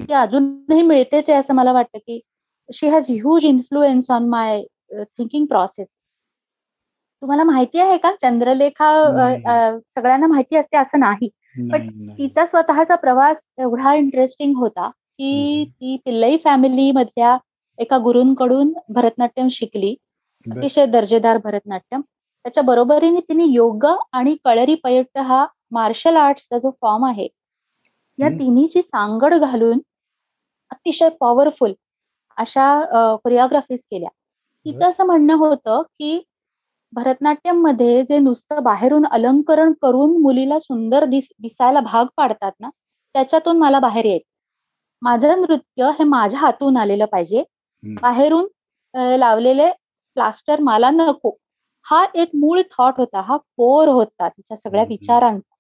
ती 0.07 0.13
अजूनही 0.13 0.83
मिळतेच 0.83 1.31
आहे 1.31 1.39
असं 1.39 1.55
मला 1.55 1.73
वाटतं 1.73 1.99
की 1.99 2.21
she 2.69 2.89
has 2.89 3.11
huge 3.11 3.45
influence 3.45 4.11
on 4.11 4.29
my 4.29 4.63
thinking 4.93 5.47
process 5.47 5.89
तुम्हाला 7.23 7.45
माहिती 7.45 7.79
आहे 7.81 7.97
का? 7.99 8.11
चंद्रलेखा 8.23 8.91
सगळ्यांना 9.91 10.27
माहिती 10.27 10.57
असते 10.57 10.77
असं 10.77 11.01
नाही. 11.01 11.29
पण 11.73 11.89
तिचा 12.19 12.45
स्वतःचा 12.47 12.95
प्रवास 12.95 13.45
एवढा 13.59 13.95
इंटरेस्टिंग 13.95 14.57
होता 14.57 14.89
की 14.89 15.65
ती 15.71 15.97
पिल्लई 16.05 16.37
फॅमिली 16.37 16.91
मधल्या 16.93 17.37
एका 17.79 17.99
गुरूंकडून 17.99 18.73
भरतनाट्यम 18.89 19.49
शिकली. 19.51 19.95
अतिशय 20.47 20.87
दर्जेदार 20.87 21.39
भरतनाट्यम. 21.45 22.01
त्याच्या 22.45 22.63
बरोबरीने 22.63 23.21
तिने 23.21 23.45
योग 23.45 23.87
आणि 24.13 24.35
कळरी 24.45 24.75
पयट्ट 24.75 25.19
हा 25.19 25.45
मार्शल 25.73 26.17
आर्टचा 26.17 26.59
जो 26.59 26.71
फॉर्म 26.83 27.05
आहे 27.07 27.27
या 28.19 28.29
तिन्हीची 28.29 28.83
सांगड 28.83 29.35
घालून 29.35 29.79
अतिशय 30.71 31.09
पॉवरफुल 31.21 31.73
अशा 32.39 33.17
कोरिओग्राफीज 33.25 33.81
केल्या. 33.91 34.09
तिचं 34.67 34.89
असं 34.89 35.07
म्हणणं 35.07 35.35
होतं 35.37 35.83
की 35.91 36.21
भरतनाट्यममध्ये 36.93 38.03
जे 38.05 38.19
नुसतं 38.19 38.63
बाहेरून 38.63 39.05
अलंकरण 39.11 39.73
करून 39.83 40.17
मुलीला 40.23 40.59
सुंदर 40.59 41.05
दिस 41.05 41.29
दिसायला 41.41 41.81
भाग 41.83 42.07
पाडतात 42.17 42.53
ना 42.61 42.69
त्याच्यातून 43.15 43.59
मला 43.59 43.79
बाहेर 43.81 44.05
येत 44.05 44.21
माझं 45.03 45.41
नृत्य 45.41 45.91
हे 45.99 46.05
माझ्या 46.05 46.41
हातून 46.41 46.77
आलेलं 46.77 47.05
पाहिजे. 47.07 47.43
बाहेरून 48.03 48.47
लावलेले 49.19 49.67
प्लास्टर 50.17 50.61
मला 50.61 50.91
नको. 50.91 51.37
हा 51.87 52.05
एक 52.15 52.31
मूळ 52.35 52.61
थॉट 52.71 52.95
होता 52.99 53.21
हा 53.21 53.37
कोर 53.37 53.89
होता 53.89 54.29
तिच्या 54.29 54.57
सगळ्या 54.57 54.85
विचारांचा. 54.91 55.55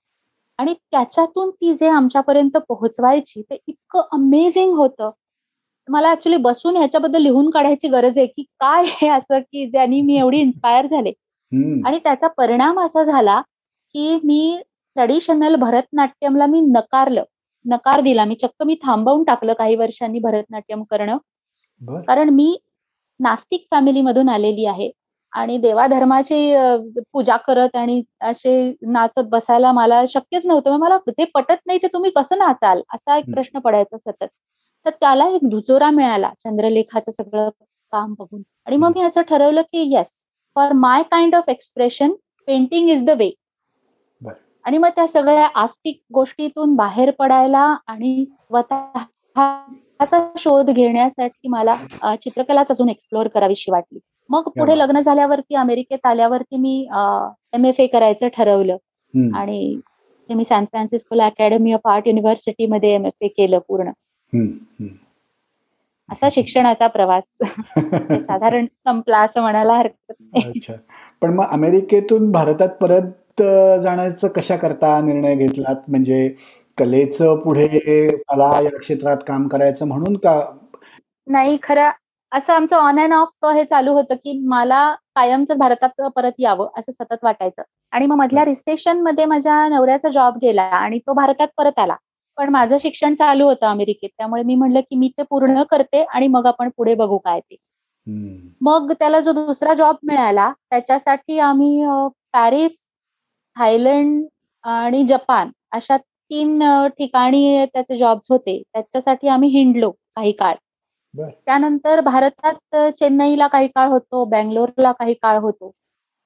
आणि 0.59 0.75
त्याच्यातून 0.91 1.51
ती 1.51 1.75
जे 1.75 1.89
आमच्यापर्यंत 1.89 2.57
पोहोचवायची 2.69 3.43
ते 3.43 3.59
इतकं 3.67 4.03
अमेझिंग 4.12 4.75
होतं. 4.77 5.11
मला 5.88 6.11
ऍक्च्युली 6.12 6.37
बसून 6.37 6.77
ह्याच्याबद्दल 6.77 7.22
लिहून 7.22 7.51
काढायची 7.51 7.88
गरज 7.88 8.18
आहे 8.18 8.27
की 8.27 8.42
काय 8.61 8.85
हे 8.87 9.09
असं 9.09 9.38
की 9.40 9.66
ज्यांनी 9.70 10.01
मी 10.01 10.16
एवढी 10.18 10.40
इन्स्पायर 10.40 10.87
झाले. 10.87 11.12
आणि 11.87 11.99
त्याचा 12.05 12.29
परिणाम 12.29 12.81
असा 12.81 13.03
झाला 13.05 13.40
की 13.94 14.18
मी 14.25 14.59
ट्रेडिशनल 14.96 15.55
भरतनाट्यमला 15.57 16.46
मी 16.46 16.61
नकारलं. 16.61 17.22
नकार 17.64 18.01
दिला. 18.01 18.25
मी 18.25 18.35
चक्क 18.35 18.62
मी 18.62 18.75
थांबवून 18.85 19.25
टाकलं 19.25 19.53
काही 19.53 19.77
वर्षांनी 19.77 20.18
भरतनाट्यम 20.18 20.83
करणं. 20.90 21.16
कारण 22.07 22.29
मी 22.29 22.57
नास्तिक 23.20 23.66
फॅमिलीमधून 23.70 24.29
आलेली 24.29 24.64
आहे. 24.66 24.90
आणि 25.33 25.57
देवाधर्माची 25.59 26.55
पूजा 27.12 27.37
करत 27.37 27.77
आणि 27.77 28.03
असे 28.20 28.53
नाचत 28.83 29.29
बसायला 29.31 29.72
मला 29.72 30.03
शक्यच 30.09 30.46
नव्हतं. 30.46 30.77
मला 30.79 30.99
ते 31.09 31.25
पटत 31.25 31.66
नाही 31.66 31.79
ते 31.83 31.87
तुम्ही 31.92 32.11
कसं 32.11 32.38
नाचाल? 32.38 32.83
असा 32.94 33.16
एक 33.18 33.25
प्रश्न 33.35 33.59
पडायचा 33.59 33.96
सतत. 33.99 34.27
तर 34.87 34.90
त्याला 34.90 35.27
एक 35.29 35.49
दुजोरा 35.51 35.90
मिळाला 35.90 36.31
चंद्रलेखाचं 36.44 37.12
सगळं 37.12 37.49
काम 37.92 38.14
बघून. 38.18 38.42
आणि 38.66 38.77
मग 38.77 38.92
मी 38.96 39.03
असं 39.03 39.22
ठरवलं 39.29 39.62
की 39.62 39.83
yes 39.94 40.09
for 40.57 40.72
my 40.75 41.03
kind 41.11 41.35
of 41.35 41.49
expression 41.49 42.12
painting 42.49 42.88
is 42.90 43.03
the 43.05 43.11
way 43.18 43.31
आणि 44.64 44.79
मग 44.79 44.88
त्या 44.96 45.07
सगळ्या 45.07 45.49
आस्तिक 45.55 46.01
गोष्टीतून 46.14 46.75
बाहेर 46.77 47.11
पडायला 47.18 47.61
आणि 47.87 48.25
स्वतःचा 48.29 50.20
शोध 50.38 50.70
घेण्यासाठी 50.70 51.49
मला 51.49 51.77
चित्रकलाच 52.22 52.70
अजून 52.70 52.88
एक्सप्लोअर 52.88 53.29
करावीशी 53.29 53.70
वाटली. 53.72 53.99
मग 54.31 54.49
पुढे 54.57 54.79
लग्न 54.79 55.01
झाल्यावरती 55.01 55.55
अमेरिकेत 55.55 56.07
आल्यावरती 56.07 56.57
मी 56.57 56.81
एम 57.55 57.64
एफ 57.64 57.81
ए 57.81 57.87
करायचं 57.87 58.29
ठरवलं. 58.37 58.77
आणि 59.35 59.79
मी 60.29 60.44
सॅन 60.44 60.64
फ्रान्सिस्कोला 60.64 61.27
अकॅडमी 61.27 61.72
ऑफ 61.72 61.87
आर्ट 61.88 62.09
युनिव्हर्सिटीमध्ये 62.09 62.94
एम 62.94 63.07
एफ 63.07 63.22
ए 63.22 63.29
केलं 63.29 63.59
पूर्ण. 63.68 63.90
असा 66.12 66.29
शिक्षणाचा 66.33 66.87
प्रवास. 66.87 67.23
साधारण 68.11 68.67
संपला 68.87 69.19
असं 69.19 69.41
म्हणायला 69.41 69.73
हरकत 69.73 70.12
नाही. 70.21 70.61
पण 71.23 71.35
मग 71.35 71.45
अमेरिकेतून 71.51 72.33
भारतात 72.33 72.69
परत 72.69 73.43
जाण्याचं 73.83 74.29
कशा 74.29 74.57
करता 74.57 75.01
निर्णय 75.01 75.35
घेतलात? 75.35 75.77
म्हणजे 75.89 76.35
कलेचं 76.79 77.37
पुढे 77.37 77.67
मला 78.17 78.61
या 78.61 78.79
क्षेत्रात 78.81 79.17
काम 79.27 79.49
करायचं 79.49 79.89
म्हणून 79.89 80.17
का? 80.17 80.57
नाही 81.27 81.59
खरं 81.62 81.91
असं 82.33 82.53
आमचं 82.53 82.77
ऑन 82.77 83.01
अँड 83.01 83.12
ऑफ 83.12 83.47
हे 83.47 83.65
चालू 83.65 83.93
होतं 83.93 84.15
की 84.15 84.43
मला 84.47 84.95
कायमच 84.95 85.53
भारतात 85.53 86.03
परत 86.17 86.33
यावं 86.39 86.69
असं 86.77 86.93
सतत 86.93 87.17
वाटायचं. 87.23 87.62
आणि 87.91 88.07
मग 88.07 88.17
मधल्या 88.17 88.45
रिसेशनमध्ये 88.45 89.25
माझ्या 89.25 89.69
नवऱ्याचा 89.69 90.09
जॉब 90.09 90.37
गेला 90.43 90.62
आणि 90.62 90.99
तो 90.99 91.12
भारतात 91.12 91.49
परत 91.59 91.79
आला. 91.79 91.97
पण 92.38 92.49
माझं 92.51 92.77
शिक्षण 92.81 93.14
चालू 93.14 93.44
होतं 93.46 93.66
अमेरिकेत. 93.66 94.09
त्यामुळे 94.18 94.42
मी 94.42 94.55
म्हणलं 94.55 94.81
की 94.81 94.96
मी 94.96 95.09
ते 95.18 95.22
पूर्ण 95.31 95.62
करते 95.70 96.03
आणि 96.05 96.27
मग 96.29 96.46
आपण 96.46 96.68
पुढे 96.77 96.94
बघू 96.94 97.18
काय 97.18 97.40
ते. 97.40 97.57
मग 98.61 98.93
त्याला 98.93 99.20
जो 99.20 99.32
दुसरा 99.32 99.74
जॉब 99.74 99.97
मिळाला 100.03 100.51
त्याच्यासाठी 100.70 101.39
आम्ही 101.39 101.84
पॅरिस 102.32 102.76
थायलंड 103.57 104.24
आणि 104.64 105.05
जपान 105.07 105.51
अशा 105.72 105.97
तीन 105.97 106.62
ठिकाणी 106.99 107.64
त्याचे 107.74 107.97
जॉब्स 107.97 108.30
होते. 108.30 108.62
त्याच्यासाठी 108.72 109.28
आम्ही 109.28 109.49
हिंडलो 109.51 109.91
काही 109.91 110.32
काळ. 110.32 110.55
त्यानंतर 111.47 112.01
भारतात 112.01 112.76
चेन्नईला 112.99 113.47
काही 113.47 113.68
काळ 113.68 113.89
होतो 113.89 114.24
बँगलोरला 114.24 114.93
काही 114.93 115.14
काळ 115.14 115.39
होतो. 115.39 115.70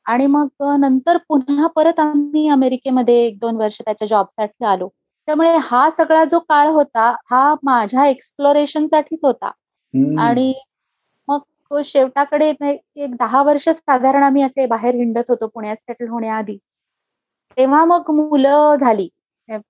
आणि 0.06 0.26
मग 0.26 0.48
नंतर 0.80 1.16
पुन्हा 1.28 1.66
परत 1.66 2.00
आम्ही 2.00 2.48
अमेरिकेमध्ये 2.48 3.14
एक 3.26 3.38
दोन 3.40 3.56
वर्ष 3.56 3.80
त्याच्या 3.80 4.08
जॉबसाठी 4.08 4.64
आलो. 4.64 4.88
त्यामुळे 5.30 5.56
हा 5.62 5.88
सगळा 5.90 6.22
जो 6.24 6.38
काळ 6.38 6.68
होता 6.68 7.02
हा 7.30 7.42
माझ्या 7.62 8.06
एक्सप्लोरेशनसाठीच 8.06 9.18
होता. 9.22 9.50
आणि 10.18 10.52
मग 11.28 11.80
शेवटाकडे 11.84 12.48
एक 12.96 13.14
दहा 13.16 13.42
वर्ष 13.42 13.68
साधारण 13.68 14.22
आम्ही 14.22 14.42
असे 14.42 14.66
बाहेर 14.66 14.94
हिंडत 14.94 15.28
होतो 15.28 15.46
पुण्यात 15.46 15.76
सेटल 15.76 16.08
होण्याआधी. 16.08 16.56
तेव्हा 17.56 17.84
मग 17.84 18.10
मुलं 18.10 18.74
झाली. 18.80 19.08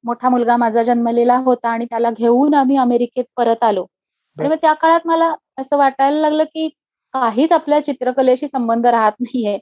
मोठा 0.04 0.28
मुलगा 0.28 0.56
माझा 0.56 0.82
जन्मलेला 0.82 1.36
होता 1.36 1.68
आणि 1.68 1.84
त्याला 1.84 2.10
घेऊन 2.10 2.54
आम्ही 2.54 2.76
अमेरिकेत 2.76 3.24
परत 3.36 3.64
आलो. 3.64 3.86
आणि 4.36 4.48
मग 4.48 4.56
त्या 4.62 4.72
काळात 4.72 5.06
मला 5.06 5.32
असं 5.58 5.76
वाटायला 5.76 6.20
लागलं 6.20 6.44
की 6.44 6.68
काहीच 7.14 7.52
आपल्या 7.52 7.84
चित्रकलेशी 7.84 8.48
संबंध 8.48 8.86
राहत 8.86 9.12
नाहीये. 9.20 9.58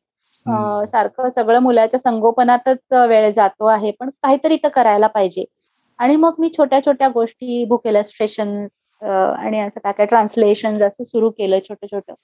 सारखं 0.87 1.31
सगळं 1.31 1.59
मुलाच्या 1.59 2.01
संगोपनातच 2.01 2.93
वेळ 3.09 3.31
जातो 3.33 3.67
आहे 3.67 3.91
पण 4.01 4.11
काहीतरी 4.23 4.57
तर 4.57 4.69
करायला 4.69 5.07
पाहिजे. 5.07 5.45
आणि 5.99 6.17
मग 6.17 6.35
मी 6.39 6.51
छोट्या 6.59 6.81
छोट्या 6.87 7.09
गोष्टी 7.09 7.65
बुक 7.65 7.87
इलस्ट्रेशन 7.87 8.67
आणि 9.03 9.59
असं 9.61 9.81
काय 9.81 9.93
काय 9.93 10.07
ट्रान्सलेशन 10.07 10.83
असं 10.83 11.05
सुरू 11.05 11.31
केलं 11.31 11.59
छोटं 11.69 11.87
छोटं. 11.87 12.15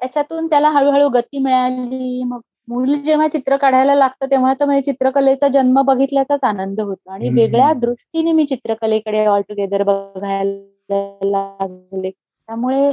त्याच्यातून 0.00 0.46
त्याला 0.46 0.68
हळूहळू 0.70 1.08
गती 1.08 1.38
मिळाली. 1.38 2.22
मग 2.26 2.40
मूल 2.68 2.94
जेव्हा 3.02 3.26
चित्र 3.28 3.56
काढायला 3.56 3.94
लागतं 3.94 4.30
तेव्हा 4.30 4.52
तर 4.54 4.64
म्हणजे 4.64 4.82
चित्रकलेचा 4.82 5.48
जन्म 5.48 5.80
बघितल्याचाच 5.82 6.44
आनंद 6.44 6.80
होतो. 6.80 7.10
आणि 7.10 7.28
वेगळ्या 7.34 7.72
दृष्टीने 7.72 8.32
मी 8.32 8.44
चित्रकलेकडे 8.44 9.24
ऑल 9.26 9.42
टुगेदर 9.48 9.82
बघायला 9.82 11.08
लागले. 11.24 12.10
त्यामुळे 12.10 12.92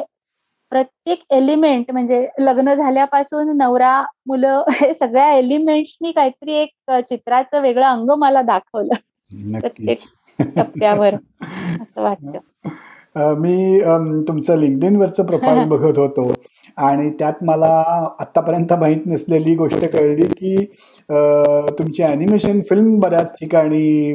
प्रत्येक 0.71 1.23
एलिमेंट 1.29 1.91
म्हणजे 1.91 2.27
लग्न 2.39 2.73
झाल्यापासून 2.73 3.55
नवरा 3.57 4.01
मुलं 4.27 4.63
हे 4.71 4.93
सगळ्या 4.93 5.31
एलिमेंट्सनी 5.33 6.11
काहीतरी 6.11 6.53
एक 6.53 6.91
चित्राचं 7.09 7.61
वेगळं 7.61 7.85
अंग 7.85 8.09
मला 8.17 8.41
दाखवलं. 8.41 8.93
प्रत्येक 9.31 9.99
टप्प्यावर 10.55 11.13
असं 11.81 12.01
वाटतं. 12.03 12.37
मी 13.39 13.79
तुमचं 14.27 14.57
लिंकडिन 14.57 14.95
वरचं 14.95 15.25
प्रोफाईल 15.25 15.67
बघत 15.67 15.97
होतो 15.99 16.31
आणि 16.77 17.09
त्यात 17.09 17.43
मला 17.43 17.67
आतापर्यंत 18.19 18.73
माहीत 18.73 19.05
नसलेली 19.05 19.55
गोष्ट 19.55 19.85
कळली 19.85 20.25
की 20.31 20.55
तुमची 21.79 22.03
अॅनिमेशन 22.03 22.59
फिल्म 22.61 22.99
बऱ्याच 22.99 23.33
ठिकाणी 23.33 24.13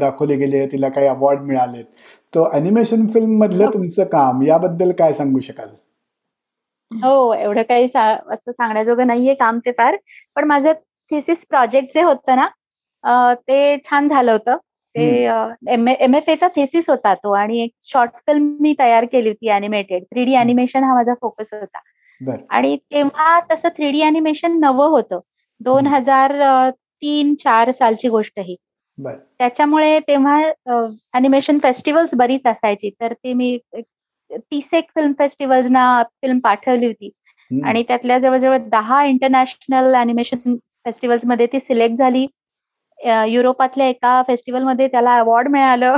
दाखवली 0.00 0.36
गेली 0.36 0.64
तिला 0.66 0.88
काही 0.88 1.06
अवॉर्ड 1.06 1.40
मिळालेत. 1.40 1.84
तो 2.34 2.42
अॅनिमेशन 2.44 3.06
फिल्म 3.06 3.38
मधलं 3.38 3.64
हो. 3.64 3.72
तुमचं 3.74 4.04
काम 4.04 4.42
याबद्दल 4.42 4.92
काय 4.98 5.12
सांगू 5.12 5.40
शकाल? 5.40 5.68
हो 6.90 7.32
एवढं 7.34 7.62
काही 7.62 7.84
असं 7.84 8.50
सांगण्याजोगं 8.50 9.06
नाहीये 9.06 9.34
काम 9.34 9.58
ते 9.58 9.72
फार. 9.72 9.96
पण 10.36 10.44
माझं 10.44 10.72
थिसिस 11.10 11.44
प्रोजेक्ट 11.48 11.94
जे 11.94 12.02
होतं 12.02 12.36
ना 12.36 12.46
ते 13.04 13.76
छान 13.86 14.08
झालं 14.08 14.32
होतं. 14.32 14.56
ते 14.94 15.04
एम 15.72 16.14
एफ 16.14 16.28
एचा 16.28 16.48
थेसिस 16.56 16.88
होता 16.90 17.14
तो 17.14 17.32
आणि 17.34 17.60
एक 17.62 17.70
शॉर्ट 17.92 18.10
फिल्म 18.26 18.56
मी 18.60 18.74
तयार 18.78 19.04
केली 19.12 19.28
होती 19.28 19.48
अॅनिमेटेड 19.48 20.02
थ्री 20.04 20.24
डी 20.24 20.34
अॅनिमेशन 20.34 20.84
हा 20.84 20.94
माझा 20.94 21.14
फोकस 21.20 21.52
होता. 21.52 21.78
आणि 22.50 22.76
तेव्हा 22.92 23.38
तसं 23.50 23.68
थ्री 23.68 23.90
डी 23.90 24.02
अॅनिमेशन 24.02 24.58
नवं 24.60 24.88
होतं. 24.90 25.20
दोन 25.60 25.86
हजार 25.86 26.32
तीन 26.70 27.34
चार 27.34 27.70
सालची 27.70 28.08
गोष्ट 28.08 28.38
ही. 28.38 28.56
त्याच्यामुळे 29.38 29.98
तेव्हा 30.08 30.40
अॅनिमेशन 31.14 31.58
फेस्टिवल्स 31.62 32.14
बरीच 32.16 32.46
असायची. 32.46 32.90
तर 33.00 33.12
ते 33.12 33.32
मी 33.34 33.56
तीस 34.30 34.74
एक 34.74 34.90
फिल्म 34.94 35.12
फेस्टिवल्सना 35.18 36.02
फिल्म 36.22 36.38
पाठवली 36.44 36.86
होती. 36.86 37.10
आणि 37.64 37.82
त्यातल्या 37.88 38.18
जवळजवळ 38.18 38.58
दहा 38.70 39.02
इंटरनॅशनल 39.06 39.94
अॅनिमेशन 39.94 40.54
फेस्टिवल्समध्ये 40.84 41.46
ती 41.46 41.60
सिलेक्ट 41.60 41.96
झाली. 41.96 42.26
युरोपातल्या 43.02 43.86
एका 43.86 44.20
फेस्टिवलमध्ये 44.26 44.86
त्याला 44.88 45.16
अवॉर्ड 45.18 45.48
मिळालं. 45.48 45.96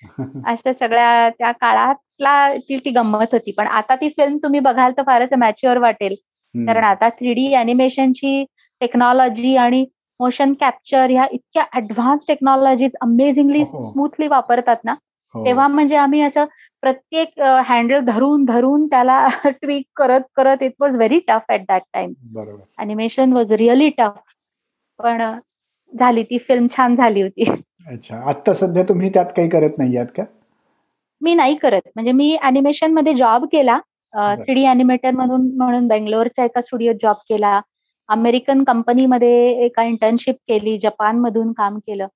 अशा 0.46 0.72
सगळ्या 0.72 1.28
त्या 1.28 1.50
काळातला 1.52 2.54
ती 2.58 2.76
ती 2.76 2.90
गंमत 2.90 3.32
होती. 3.32 3.52
पण 3.58 3.66
आता 3.66 3.94
ती 3.96 4.08
फिल्म 4.08 4.36
तुम्ही 4.36 4.60
बघाल 4.60 4.92
तर 4.96 5.02
फारच 5.02 5.32
मॅच्युअर 5.38 5.78
वाटेल. 5.78 6.14
कारण 6.54 6.84
आता 6.84 7.08
थ्री 7.08 7.32
डी 7.34 7.52
अॅनिमेशनची 7.54 8.44
टेक्नॉलॉजी 8.80 9.56
आणि 9.56 9.84
मोशन 10.20 10.52
कॅप्चर 10.52 11.10
ह्या 11.10 11.26
इतक्या 11.32 11.64
ऍडव्हान्स 11.76 12.24
टेक्नॉलॉजीज 12.28 12.90
अमेझिंगली 13.00 13.64
स्मूथली 13.64 14.26
वापरतात 14.28 14.76
ना 14.84 14.92
हो. 15.34 15.44
तेव्हा 15.44 15.66
म्हणजे 15.68 15.96
आम्ही 15.96 16.20
असं 16.22 16.44
प्रत्येक 16.82 17.40
हँडल 17.66 18.00
धरून 18.00 18.44
धरून 18.44 18.86
त्याला 18.86 19.26
ट्विक 19.50 19.84
करत 19.96 20.20
करत 20.36 20.62
it 20.62 20.72
was 20.80 20.96
very 20.96 21.18
tough 21.28 21.52
at 21.52 21.60
that 21.68 21.82
time 21.92 22.12
animation 22.78 23.32
was 23.32 23.52
really 23.52 23.88
tough 23.88 24.34
पण 24.98 25.22
झाली 25.98 26.22
ती 26.22 26.38
फिल्म 26.38 26.66
छान 26.76 26.96
झाली 26.96 27.22
होती. 27.22 27.44
अच्छा 27.86 28.16
आता 28.28 28.52
सध्या 28.54 28.82
तुम्ही 28.82 29.08
त्यात 29.08 29.26
काही 29.26 29.48
करत 29.48 29.78
नाही 29.78 29.96
आहात 29.96 30.06
का? 30.16 30.24
मी 31.20 31.34
नाही 31.34 31.54
करत. 31.54 31.80
म्हणजे 31.94 32.12
मी 32.12 32.34
अॅनिमेशनमध्ये 32.42 33.14
जॉब 33.14 33.44
केला. 33.44 33.78
थ्री 34.14 34.54
डी 34.54 34.64
अॅनिमेटर 34.64 35.10
म्हणून 35.10 35.46
म्हणून 35.56 35.86
बेंगलोरच्या 35.88 36.44
एका 36.44 36.60
स्टुडिओत 36.60 36.94
जॉब 37.02 37.16
केला. 37.28 37.60
अमेरिकन 38.08 38.64
कंपनीमध्ये 38.64 39.64
एका 39.64 39.82
इंटर्नशिप 39.82 40.36
केली 40.48 40.78
जपान 40.78 41.18
मधून 41.18 41.52
काम 41.52 41.78
केलं. 41.78 42.06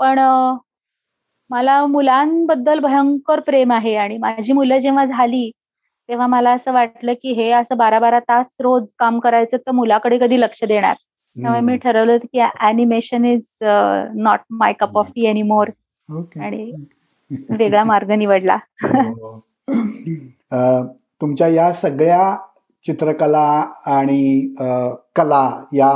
पण 0.00 0.18
मला 1.50 1.84
मुलांबद्दल 1.86 2.78
भयंकर 2.78 3.40
प्रेम 3.40 3.72
आहे 3.72 3.94
आणि 3.94 4.16
माझी 4.18 4.52
मुलं 4.52 4.78
जेव्हा 4.78 5.04
झाली 5.04 5.50
तेव्हा 6.08 6.26
मला 6.26 6.50
असं 6.50 6.72
वाटलं 6.72 7.12
की 7.12 7.32
हे 7.32 7.50
असं 7.50 7.76
बारा 7.76 7.98
बारा 7.98 8.18
तास 8.18 8.54
रोज 8.60 8.86
काम 8.98 9.18
करायचं 9.18 9.56
तर 9.56 9.70
मुलाकडे 9.70 10.18
कधी 10.18 10.40
लक्ष 10.40 10.64
देणार? 10.64 10.94
त्यामुळे 11.36 11.60
मी 11.60 11.76
ठरवलं 11.76 12.16
की 12.16 12.40
animation 12.40 13.24
is 13.24 13.56
not 14.14 14.40
my 14.50 14.72
cup 14.72 14.98
of 14.98 15.08
tea 15.08 15.26
anymore 15.42 15.68
आणि 16.40 16.72
वेगळा 17.58 17.84
मार्ग 17.84 18.10
निवडला. 18.10 18.56
हो. 18.84 19.38
तुमच्या 21.20 21.48
या 21.48 21.72
सगळ्या 21.72 22.36
चित्रकला 22.84 23.70
आणि 23.86 24.54
कला 25.16 25.64
या 25.72 25.90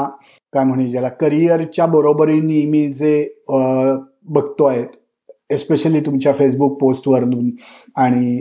काय 0.52 0.64
म्हणू 0.64 0.90
ज्याला 0.90 1.08
करिअरच्या 1.08 1.86
बरोबरीने 1.86 2.64
मी 2.70 2.86
जे 2.88 3.42
बघतोय 4.28 4.84
एस्पेशली 5.50 6.00
तुमच्या 6.00 6.32
फेसबुक 6.32 6.78
पोस्टवरून 6.80 7.50
आणि 7.96 8.36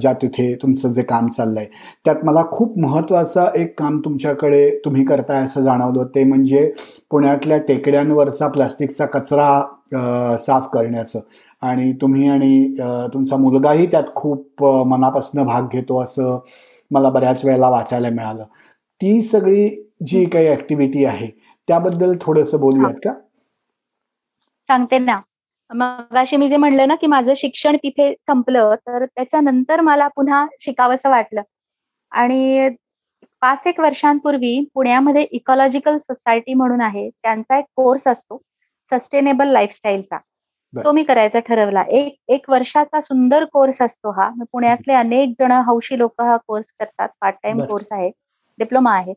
ज्या 0.00 0.12
तिथे 0.22 0.54
तुमचं 0.62 0.92
जे 0.92 1.02
काम 1.02 1.28
चाललंय. 1.30 1.66
त्यात 2.04 2.24
मला 2.24 2.42
खूप 2.52 2.78
महत्त्वाचं 2.78 3.48
एक 3.56 3.78
काम 3.78 3.98
तुमच्याकडे 4.04 4.68
तुम्ही 4.84 5.04
करताय 5.04 5.44
असं 5.44 5.62
जाणवलं. 5.64 6.04
ते 6.14 6.24
म्हणजे 6.24 6.70
पुण्यातल्या 7.10 7.58
टेकड्यांवरचा 7.68 8.48
प्लास्टिकचा 8.48 9.06
कचरा 9.06 10.36
साफ 10.38 10.68
करण्याचं. 10.72 11.20
आणि 11.62 11.92
तुम्ही 12.02 12.28
आणि 12.28 12.66
तुमचा 13.12 13.36
मुलगाही 13.36 13.86
त्यात 13.86 14.14
खूप 14.16 14.64
मनापासून 14.88 15.42
भाग 15.46 15.68
घेतो 15.72 16.02
असं 16.02 16.38
मला 16.90 17.08
बऱ्याच 17.10 17.44
वेळेला 17.44 17.68
वाचायला 17.70 18.10
मिळालं. 18.10 18.44
ती 19.00 19.22
सगळी 19.22 19.68
जी 20.06 20.24
काही 20.24 20.48
ऍक्टिव्हिटी 20.48 21.04
आहे 21.04 21.26
त्याबद्दल 21.68 22.16
थोडंसं 22.20 22.60
बोलूयात 22.60 22.94
का? 23.04 23.12
सांगते 24.68 24.98
ना. 24.98 25.18
मग 25.70 26.16
अशी 26.16 26.36
मी 26.36 26.48
जे 26.48 26.56
म्हणलं 26.56 26.88
ना 26.88 26.94
की 26.94 27.06
माझं 27.06 27.32
शिक्षण 27.36 27.76
तिथे 27.76 28.12
संपलं 28.20 28.74
तर 28.86 29.04
त्याच्यानंतर 29.06 29.80
मला 29.80 30.08
पुन्हा 30.08 30.46
शिकावंसं 30.60 31.10
वाटलं. 31.10 31.42
आणि 32.12 32.68
पाच 33.42 33.66
एक 33.66 33.80
वर्षांपूर्वी 33.80 34.58
पुण्यामध्ये 34.74 35.22
इकॉलॉजिकल 35.32 35.98
सोसायटी 35.98 36.54
म्हणून 36.54 36.80
आहे 36.80 37.08
त्यांचा 37.22 37.58
एक 37.58 37.64
कोर्स 37.76 38.06
असतो 38.08 38.40
सस्टेनेबल 38.92 39.48
लाईफस्टाईलचा 39.48 40.18
तो 40.72 40.92
मी 40.92 41.02
करायचा 41.02 41.38
ठरवला. 41.38 41.82
एक 41.82 42.16
एक 42.28 42.50
वर्षाचा 42.50 43.00
सुंदर 43.00 43.44
कोर्स 43.44 43.80
असतो 43.82 44.10
हा. 44.10 44.28
पुण्यातले 44.52 44.92
अनेक 44.94 45.34
जण 45.40 45.52
हौशी 45.66 45.98
लोक 45.98 46.20
हा 46.20 46.36
कोर्स 46.46 46.72
करतात. 46.80 47.08
पार्ट 47.20 47.36
टाइम 47.42 47.60
कोर्स 47.64 47.88
आहे. 47.90 48.10
डिप्लोमा 48.58 48.94
आहे. 48.96 49.14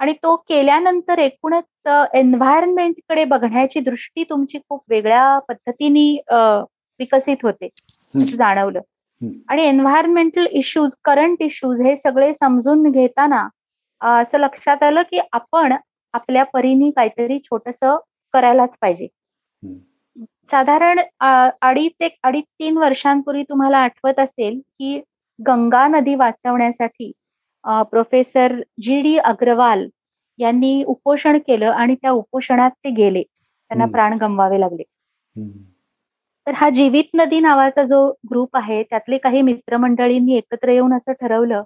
आणि 0.00 0.12
तो 0.22 0.34
केल्यानंतर 0.48 1.18
एकूणच 1.18 1.64
एन्व्हायरमेंटकडे 2.14 3.24
बघण्याची 3.24 3.80
दृष्टी 3.80 4.24
तुमची 4.30 4.58
खूप 4.58 4.82
वेगळ्या 4.88 5.38
पद्धतीने 5.48 6.10
विकसित 7.00 7.36
होते 7.42 7.68
जाणवलं. 8.28 8.80
आणि 9.48 9.62
एन्व्हायरमेंटल 9.62 10.46
इश्यूज 10.50 10.90
करंट 11.04 11.42
इश्यूज 11.42 11.80
हे 11.82 11.96
सगळे 11.96 12.32
समजून 12.34 12.90
घेताना 12.90 13.46
असं 14.00 14.38
लक्षात 14.38 14.82
आलं 14.82 15.02
की 15.10 15.20
आपण 15.32 15.74
आपल्या 16.14 16.44
परीने 16.44 16.90
काहीतरी 16.90 17.38
छोटस 17.44 17.78
करायलाच 18.34 18.76
पाहिजे. 18.82 19.06
साधारण 20.50 21.00
अडीच 21.20 22.02
एक 22.02 22.16
अडीच 22.22 22.44
तीन 22.44 22.76
वर्षांपूर्वी 22.78 23.42
तुम्हाला 23.42 23.78
आठवत 23.78 24.18
असेल 24.20 24.58
की 24.58 25.00
गंगा 25.38 25.86
नदी 25.88 26.14
वाचवण्यासाठी 26.14 27.10
प्रोफेसर 27.90 28.52
जी 28.80 29.00
डी 29.02 29.16
अग्रवाल 29.18 29.86
यांनी 30.38 30.82
उपोषण 30.84 31.38
केलं 31.38 31.70
आणि 31.72 31.94
त्या 31.94 32.10
उपोषणात 32.12 32.70
ते 32.74 32.90
गेले. 32.92 33.22
त्यांना 33.22 33.84
प्राण 33.92 34.16
गमवावे 34.18 34.60
लागले. 34.60 34.82
तर 36.46 36.52
हा 36.54 36.68
जीवित 36.70 37.04
नदी 37.14 37.38
नावाचा 37.40 37.82
जो 37.84 38.06
ग्रुप 38.30 38.56
आहे 38.56 38.82
त्यातले 38.82 39.18
काही 39.18 39.42
मित्रमंडळींनी 39.42 40.34
एकत्र 40.36 40.70
येऊन 40.70 40.94
असं 40.96 41.12
ठरवलं 41.20 41.62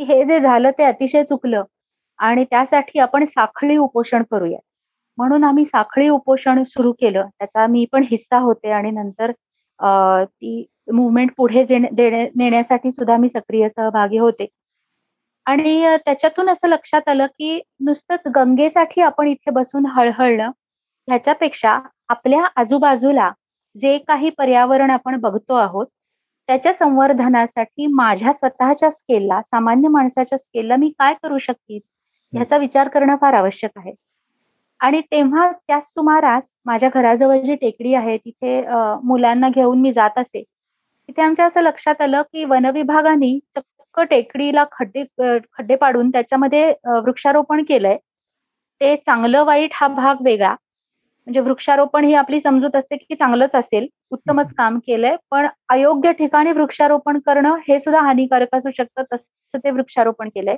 की 0.00 0.04
हे 0.04 0.22
जे 0.24 0.38
झालं 0.40 0.70
ते 0.78 0.84
अतिशय 0.84 1.22
चुकलं 1.24 1.64
आणि 2.18 2.44
त्यासाठी 2.44 2.98
आपण 3.00 3.24
साखळी 3.26 3.76
उपोषण 3.78 4.22
करूया. 4.30 4.58
म्हणून 5.18 5.44
आम्ही 5.44 5.64
साखळी 5.64 6.08
उपोषण 6.08 6.62
सुरू 6.66 6.92
केलं. 6.92 7.26
त्याचा 7.30 7.66
मी 7.66 7.84
पण 7.92 8.04
हिस्सा 8.10 8.38
होते 8.40 8.70
आणि 8.72 8.90
नंतर 8.92 9.32
ती 10.24 10.64
मुवमेंट 10.92 11.30
पुढे 11.36 11.64
नेण्यासाठी 11.70 12.90
सुद्धा 12.92 13.16
मी 13.16 13.28
सक्रिय 13.28 13.68
सहभागी 13.68 14.18
होते. 14.18 14.46
आणि 15.46 15.96
त्याच्यातून 16.04 16.48
असं 16.50 16.68
लक्षात 16.68 17.08
आलं 17.08 17.26
की 17.28 17.60
नुसतंच 17.80 18.28
गंगेसाठी 18.34 19.00
आपण 19.02 19.28
इथे 19.28 19.50
बसून 19.50 19.86
हळहळलं 19.86 20.50
ह्याच्यापेक्षा 21.08 21.78
आपल्या 22.08 22.44
आजूबाजूला 22.56 23.30
जे 23.76 23.96
काही 23.98 24.30
पर्यावरण 24.30 24.90
आपण 24.90 25.20
बघतो 25.20 25.54
आहोत 25.54 25.86
त्याच्या 26.48 26.72
संवर्धनासाठी 26.74 27.86
माझ्या 27.86 28.32
स्वतःच्या 28.32 28.90
स्केलला 28.90 29.40
सामान्य 29.42 29.88
माणसाच्या 29.88 30.38
स्केलला 30.38 30.76
मी 30.76 30.88
काय 30.98 31.14
करू 31.22 31.38
शकते? 31.38 31.78
ह्याचा 32.32 32.56
विचार 32.58 32.88
करणं 32.88 33.16
फार 33.20 33.34
आवश्यक 33.34 33.70
आहे. 33.76 33.92
आणि 34.80 35.00
तेव्हा 35.02 35.50
त्याच 35.50 35.84
सुमारास 35.84 36.52
माझ्या 36.66 36.88
घराजवळ 36.94 37.38
जी 37.40 37.54
टेकडी 37.56 37.94
आहे 37.94 38.16
तिथे 38.18 38.60
मुलांना 39.04 39.48
घेऊन 39.48 39.80
मी 39.80 39.92
जात 39.92 40.18
असे. 40.18 40.42
तिथे 41.08 41.22
आमच्या 41.22 41.46
असं 41.46 41.62
लक्षात 41.62 42.00
आलं 42.00 42.22
की 42.24 42.44
वनविभागाने 42.44 43.38
चक्क 43.96 44.08
टेकडीला 44.10 44.64
खड्डे 44.72 45.04
खड्डे 45.52 45.76
पाडून 45.76 46.10
त्याच्यामध्ये 46.10 46.68
वृक्षारोपण 47.04 47.62
केलंय. 47.68 47.96
ते 48.80 48.94
चांगलं 48.98 49.44
वाईट 49.44 49.70
हा 49.74 49.88
भाग 49.90 50.22
वेगळा. 50.24 50.54
म्हणजे 51.26 51.40
वृक्षारोपण 51.40 52.04
ही 52.04 52.14
आपली 52.14 52.40
समजूत 52.40 52.76
असते 52.76 52.96
की 52.96 53.14
चांगलंच 53.14 53.54
असेल 53.56 53.86
उत्तमच 54.12 54.52
काम 54.54 54.78
केलंय 54.86 55.16
पण 55.30 55.46
अयोग्य 55.70 56.12
ठिकाणी 56.14 56.52
वृक्षारोपण 56.52 57.18
करणं 57.26 57.56
हे 57.68 57.78
सुद्धा 57.80 58.00
हानिकारक 58.02 58.54
असू 58.56 58.70
शकतं 58.76 59.02
तसं 59.12 59.58
ते 59.58 59.70
वृक्षारोपण 59.70 60.28
केलंय. 60.28 60.56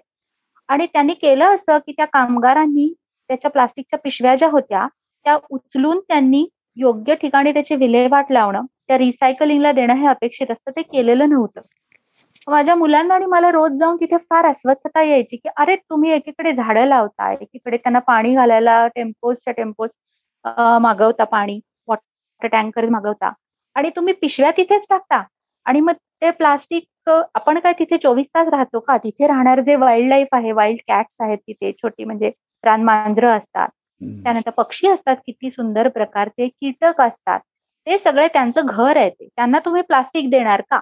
आणि 0.69 0.87
त्यांनी 0.93 1.15
केलं 1.15 1.55
असं 1.55 1.79
की 1.79 1.93
त्या 1.93 2.05
कामगारांनी 2.07 2.93
त्याच्या 3.31 3.51
प्लास्टिकच्या 3.51 3.99
पिशव्या 4.05 4.35
ज्या 4.37 4.49
होत्या 4.51 4.87
त्या 5.25 5.37
उचलून 5.51 6.01
त्यांनी 6.01 6.47
योग्य 6.77 7.15
ठिकाणी 7.15 7.53
त्याची 7.53 7.77
विल्हेवाट 7.77 8.33
लावणं 8.33 8.65
त्या 8.89 8.99
रिसायकलिंगला 8.99 9.73
देणं 9.73 9.95
हे 9.97 10.07
अपेक्षित 10.09 10.51
असतं 10.51 10.71
ते 10.77 10.83
केलेलं 10.83 11.29
नव्हतं. 11.29 11.61
माझ्या 12.49 12.75
मुलांना 12.75 13.15
आणि 13.15 13.27
मला 13.27 13.51
रोज 13.53 13.73
जाऊन 13.79 13.97
तिथे 14.01 14.17
फार 14.21 14.47
अस्वस्थता 14.47 15.03
यायची 15.03 15.37
की 15.37 15.49
अरे 15.57 15.77
तुम्ही 15.81 16.11
एकीकडे 16.13 16.53
झाडं 16.53 16.87
लावताय 16.87 17.37
एकीकडे 17.41 17.77
त्यांना 17.77 17.99
पाणी 18.07 18.35
घालायला 18.35 18.87
टेम्पोजच्या 18.95 19.53
टेम्पोज 19.55 19.91
मागवता 20.83 21.25
पाणी 21.25 21.59
वॉटर 21.89 22.47
टँकर 22.49 22.89
मागवता 22.91 23.33
आणि 23.77 23.91
तुम्ही 23.97 24.13
पिशव्या 24.15 24.51
तिथेच 24.57 24.87
टाकता. 24.91 25.23
आणि 25.67 25.81
मग 25.81 25.93
ते 26.23 26.31
प्लास्टिक 26.31 27.09
आपण 27.35 27.59
काय 27.61 27.73
तिथे 27.79 27.97
चोवीस 27.99 28.27
तास 28.35 28.49
राहतो 28.49 28.81
का? 28.81 28.97
तिथे 28.97 29.27
राहणार 29.27 29.61
जे 29.61 29.75
वाईल्ड 29.77 30.09
लाईफ 30.09 30.29
आहे 30.33 30.53
वाईल्ड 30.53 30.81
कॅट्स 30.89 31.17
आहेत 31.21 31.39
तिथे 31.39 31.73
छोटी 31.75 32.05
म्हणजे 32.05 32.31
रानमांजरं 32.65 33.37
असतात. 33.37 33.69
त्यानंतर 34.23 34.51
पक्षी 34.53 34.89
असतात 34.89 35.17
किती 35.27 35.51
सुंदर 35.51 35.89
प्रकारचे 35.89 36.49
कीटक 36.49 37.01
असतात. 37.01 37.41
ते 37.87 37.99
सगळे 37.99 38.27
त्यांचं 38.29 38.67
घर 38.67 38.97
आहे 38.97 39.11
ते. 39.11 39.29
त्यांना 39.29 39.59
तुम्ही 39.65 39.83
प्लास्टिक 39.83 40.31
देणार 40.31 40.61
का? 40.71 40.81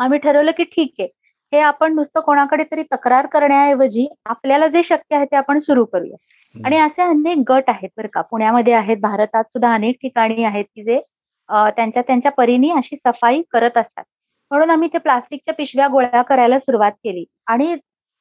आम्ही 0.00 0.18
ठरवलं 0.18 0.52
की 0.56 0.64
ठीक 0.66 0.94
आहे. 1.00 1.08
हे 1.52 1.60
आपण 1.60 1.94
नुसतं 1.94 2.20
कोणाकडे 2.20 2.64
तरी 2.70 2.82
तक्रार 2.92 3.26
करण्याऐवजी 3.26 4.06
आपल्याला 4.26 4.66
जे 4.68 4.82
शक्य 4.84 5.16
आहे 5.16 5.24
ते 5.24 5.36
आपण 5.36 5.58
सुरू 5.60 5.84
करूया. 5.84 6.16
आणि 6.54 6.76
असे 6.78 7.02
अनेक 7.02 7.38
गट 7.48 7.70
आहेत 7.70 7.88
बरं 7.96 8.08
का. 8.12 8.20
पुण्यामध्ये 8.22 8.72
आहेत 8.74 8.96
भारतात 9.02 9.44
सुद्धा 9.44 9.72
अनेक 9.74 9.96
ठिकाणी 10.02 10.44
आहेत 10.44 10.64
की 10.66 10.82
जे 10.84 10.98
त्यांच्या 11.76 12.02
त्यांच्या 12.02 12.30
परीने 12.32 12.70
अशी 12.76 12.96
सफाई 12.96 13.42
करत 13.52 13.76
असतात. 13.78 14.04
म्हणून 14.50 14.70
आम्ही 14.70 14.88
ते 14.92 14.98
प्लास्टिकच्या 14.98 15.54
पिशव्या 15.54 15.88
गोळ्या 15.88 16.22
करायला 16.22 16.58
सुरुवात 16.58 16.92
केली. 16.94 17.24
आणि 17.46 17.76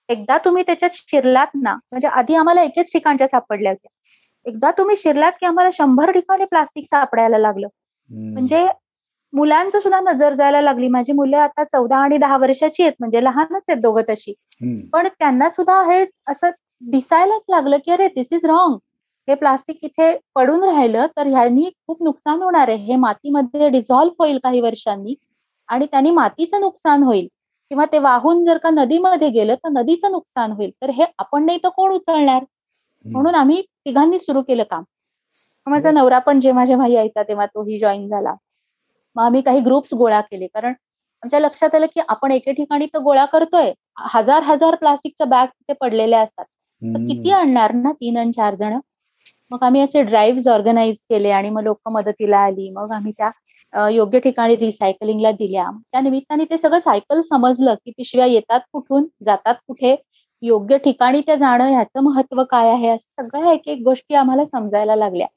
एकदा 0.09 0.37
तुम्ही 0.45 0.63
त्याच्यात 0.67 0.91
शिरलात 0.93 1.47
ना 1.55 1.73
म्हणजे 1.73 2.07
आधी 2.07 2.35
आम्हाला 2.35 2.61
एकच 2.63 2.91
ठिकाणच्या 2.93 3.27
सापडल्या 3.27 3.71
होत्या. 3.71 3.89
एकदा 4.45 4.71
तुम्ही 4.77 4.95
शिरलात 4.95 5.31
की 5.39 5.45
आम्हाला 5.45 5.69
शंभर 5.73 6.11
ठिकाणी 6.11 6.45
प्लास्टिक 6.45 6.85
सापडायला 6.85 7.37
लागलं. 7.37 7.67
म्हणजे 8.09 8.65
मुलांचं 9.33 9.79
सुद्धा 9.79 9.99
नजर 10.01 10.33
जायला 10.35 10.61
लागली. 10.61 10.87
माझी 10.87 11.11
मुलं 11.13 11.37
आता 11.37 11.63
चौदा 11.63 11.97
आणि 11.97 12.17
दहा 12.17 12.37
वर्षाची 12.37 12.83
आहेत 12.83 12.93
म्हणजे 12.99 13.23
लहानच 13.23 13.61
आहेत 13.69 13.81
दोघं 13.81 14.01
तशी. 14.09 14.33
पण 14.93 15.07
त्यांना 15.09 15.49
सुद्धा 15.49 15.81
हे 15.91 16.05
असं 16.27 16.49
दिसायलाच 16.91 17.41
लागलं 17.49 17.77
की 17.85 17.91
अरे 17.91 18.07
दिस 18.07 18.33
इज 18.33 18.45
रॉंग 18.45 18.77
हे 19.27 19.35
प्लास्टिक 19.35 19.77
इथे 19.83 20.15
पडून 20.35 20.63
राहिलं 20.63 21.07
तर 21.17 21.27
ह्यांनी 21.27 21.69
खूप 21.87 22.03
नुकसान 22.03 22.41
होणार 22.43 22.67
आहे. 22.67 22.77
हे 22.77 22.95
मातीमध्ये 22.95 23.69
डिझॉल्व्ह 23.69 24.15
होईल 24.19 24.37
काही 24.43 24.61
वर्षांनी 24.61 25.15
आणि 25.69 25.85
त्यांनी 25.85 26.11
मातीचं 26.11 26.61
नुकसान 26.61 27.03
होईल. 27.03 27.27
किंवा 27.71 27.85
ते 27.85 27.97
वाहून 27.99 28.45
जर 28.45 28.57
का 28.57 28.69
नदीमध्ये 28.69 29.29
गेलं 29.29 29.55
तर 29.55 29.69
नदीचं 29.69 30.11
नुकसान 30.11 30.51
होईल. 30.51 30.71
तर 30.81 30.89
हे 30.89 31.05
आपण 31.17 31.45
नाही 31.45 31.59
तर 31.63 31.69
कोण 31.69 31.91
उचलणार? 31.91 32.43
म्हणून 33.05 33.35
आम्ही 33.35 33.61
तिघांनी 33.85 34.19
सुरू 34.19 34.41
केलं 34.41 34.63
काम. 34.63 34.83
माझा 35.67 35.91
नवरा 35.91 36.19
पण 36.19 36.39
जेव्हा 36.39 36.65
जेव्हा 36.65 36.87
यायचा 36.87 37.23
तेव्हा 37.23 37.45
तोही 37.45 37.77
जॉईन 37.79 38.07
झाला. 38.07 38.33
मग 39.15 39.23
आम्ही 39.23 39.41
काही 39.41 39.59
ग्रुप्स 39.61 39.93
गोळा 39.93 40.21
केले. 40.21 40.47
कारण 40.47 40.73
आमच्या 41.23 41.39
लक्षात 41.39 41.75
आलं 41.75 41.85
की 41.95 42.01
आपण 42.07 42.31
एके 42.31 42.51
ठिकाणी 42.53 42.85
तर 42.93 42.99
गोळा 43.03 43.25
करतोय. 43.25 43.71
हजार 44.05 44.43
हजार 44.43 44.75
प्लास्टिकच्या 44.75 45.27
बॅग 45.27 45.47
तिथे 45.47 45.73
पडलेल्या 45.81 46.21
असतात. 46.21 46.45
तर 46.81 46.99
किती 47.01 47.31
आणणार 47.31 47.71
ना 47.73 47.91
तीन 47.91 48.17
आणि 48.17 48.31
चार 48.31 48.55
जण? 48.55 48.79
मग 49.51 49.63
आम्ही 49.63 49.81
असे 49.81 50.01
ड्राईव्ह 50.03 50.49
ऑर्गनाईज 50.51 50.97
केले 51.09 51.29
आणि 51.31 51.49
मग 51.49 51.63
लोक 51.63 51.89
मदतीला 51.91 52.37
आली. 52.39 52.69
मग 52.71 52.91
आम्ही 52.91 53.11
त्या 53.17 53.87
योग्य 53.89 54.19
ठिकाणी 54.19 54.55
रिसायकलिंगला 54.57 55.31
दिल्या. 55.31 55.69
त्या 55.91 56.01
निमित्ताने 56.01 56.45
ते 56.45 56.57
सगळं 56.57 56.79
सायकल 56.79 57.21
समजलं 57.21 57.73
की 57.75 57.91
पिशव्या 57.97 58.25
येतात 58.25 58.59
कुठून 58.73 59.05
जातात 59.25 59.55
कुठे 59.67 59.95
योग्य 60.41 60.77
ठिकाणी 60.77 61.21
त्या 61.21 61.35
जाणं 61.35 61.69
ह्याचं 61.69 62.03
महत्त्व 62.03 62.43
काय 62.51 62.69
आहे? 62.69 62.87
असं 62.89 63.21
सगळ्या 63.23 63.53
एक 63.53 63.67
एक 63.67 63.81
गोष्टी 63.83 64.15
आम्हाला 64.15 64.45
समजायला 64.45 64.95
लागल्या. 64.95 65.27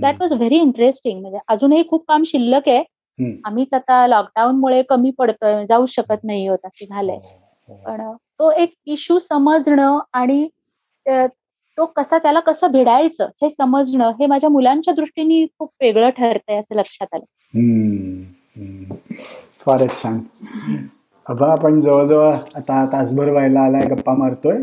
दॅट 0.00 0.20
वॉज 0.20 0.32
व्हेरी 0.32 0.56
इंटरेस्टिंग 0.58 1.20
म्हणजे 1.20 1.38
अजूनही 1.48 1.82
खूप 1.88 2.04
काम 2.08 2.22
शिल्लक 2.26 2.68
आहे. 2.68 2.82
आम्हीच 3.44 3.74
आता 3.74 4.06
लॉकडाऊनमुळे 4.06 4.82
कमी 4.82 5.10
पडतोय 5.10 5.66
जाऊ 5.66 5.86
शकत 5.86 6.24
नाही 6.24 6.48
होत 6.48 6.58
असं 6.64 6.84
झालंय. 6.84 7.16
हो, 7.16 7.74
हो. 7.74 7.76
पण 7.84 8.12
तो 8.12 8.50
एक 8.50 8.74
इश्यू 8.86 9.18
समजणं 9.18 9.98
आणि 10.12 10.48
तो 11.78 11.84
कसा 11.86 12.18
त्याला 12.18 12.40
कसं 12.40 12.72
भिडायचं 12.72 13.28
हे 13.42 13.50
समजणं 13.50 14.10
हे 14.10 14.26
माझ्या 14.26 14.50
मुलांच्या 14.50 14.94
दृष्टीने 14.94 15.46
खूप 15.58 15.70
वेगळं 15.80 16.10
ठरतंय 16.10 16.56
असं 16.56 16.74
लक्षात 16.74 17.14
आलं. 17.14 17.24
फारच 19.60 20.02
छान. 20.02 20.18
अबा 21.26 21.52
आपण 21.52 21.80
जवळजवळ 21.80 22.32
आता 22.32 22.84
तासभर 22.92 23.28
व्हायला 23.28 23.60
आलाय 23.60 23.84
गप्पा 23.86 24.14
मारतोय. 24.14 24.62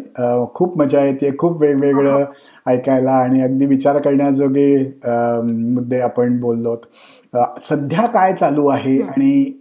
खूप 0.54 0.78
मजा 0.78 1.04
येते 1.06 1.38
खूप 1.38 1.62
वेगवेगळं 1.62 2.26
ऐकायला 2.68 3.12
आणि 3.12 3.42
अगदी 3.42 3.66
विचार 3.66 4.00
करण्याजोगे 4.02 4.68
मुद्दे 5.74 6.00
आपण 6.00 6.40
बोललोत. 6.42 6.78
सध्या 7.62 8.06
काय 8.08 8.34
चालू 8.34 8.68
आहे 8.68 9.02
आणि 9.02 9.52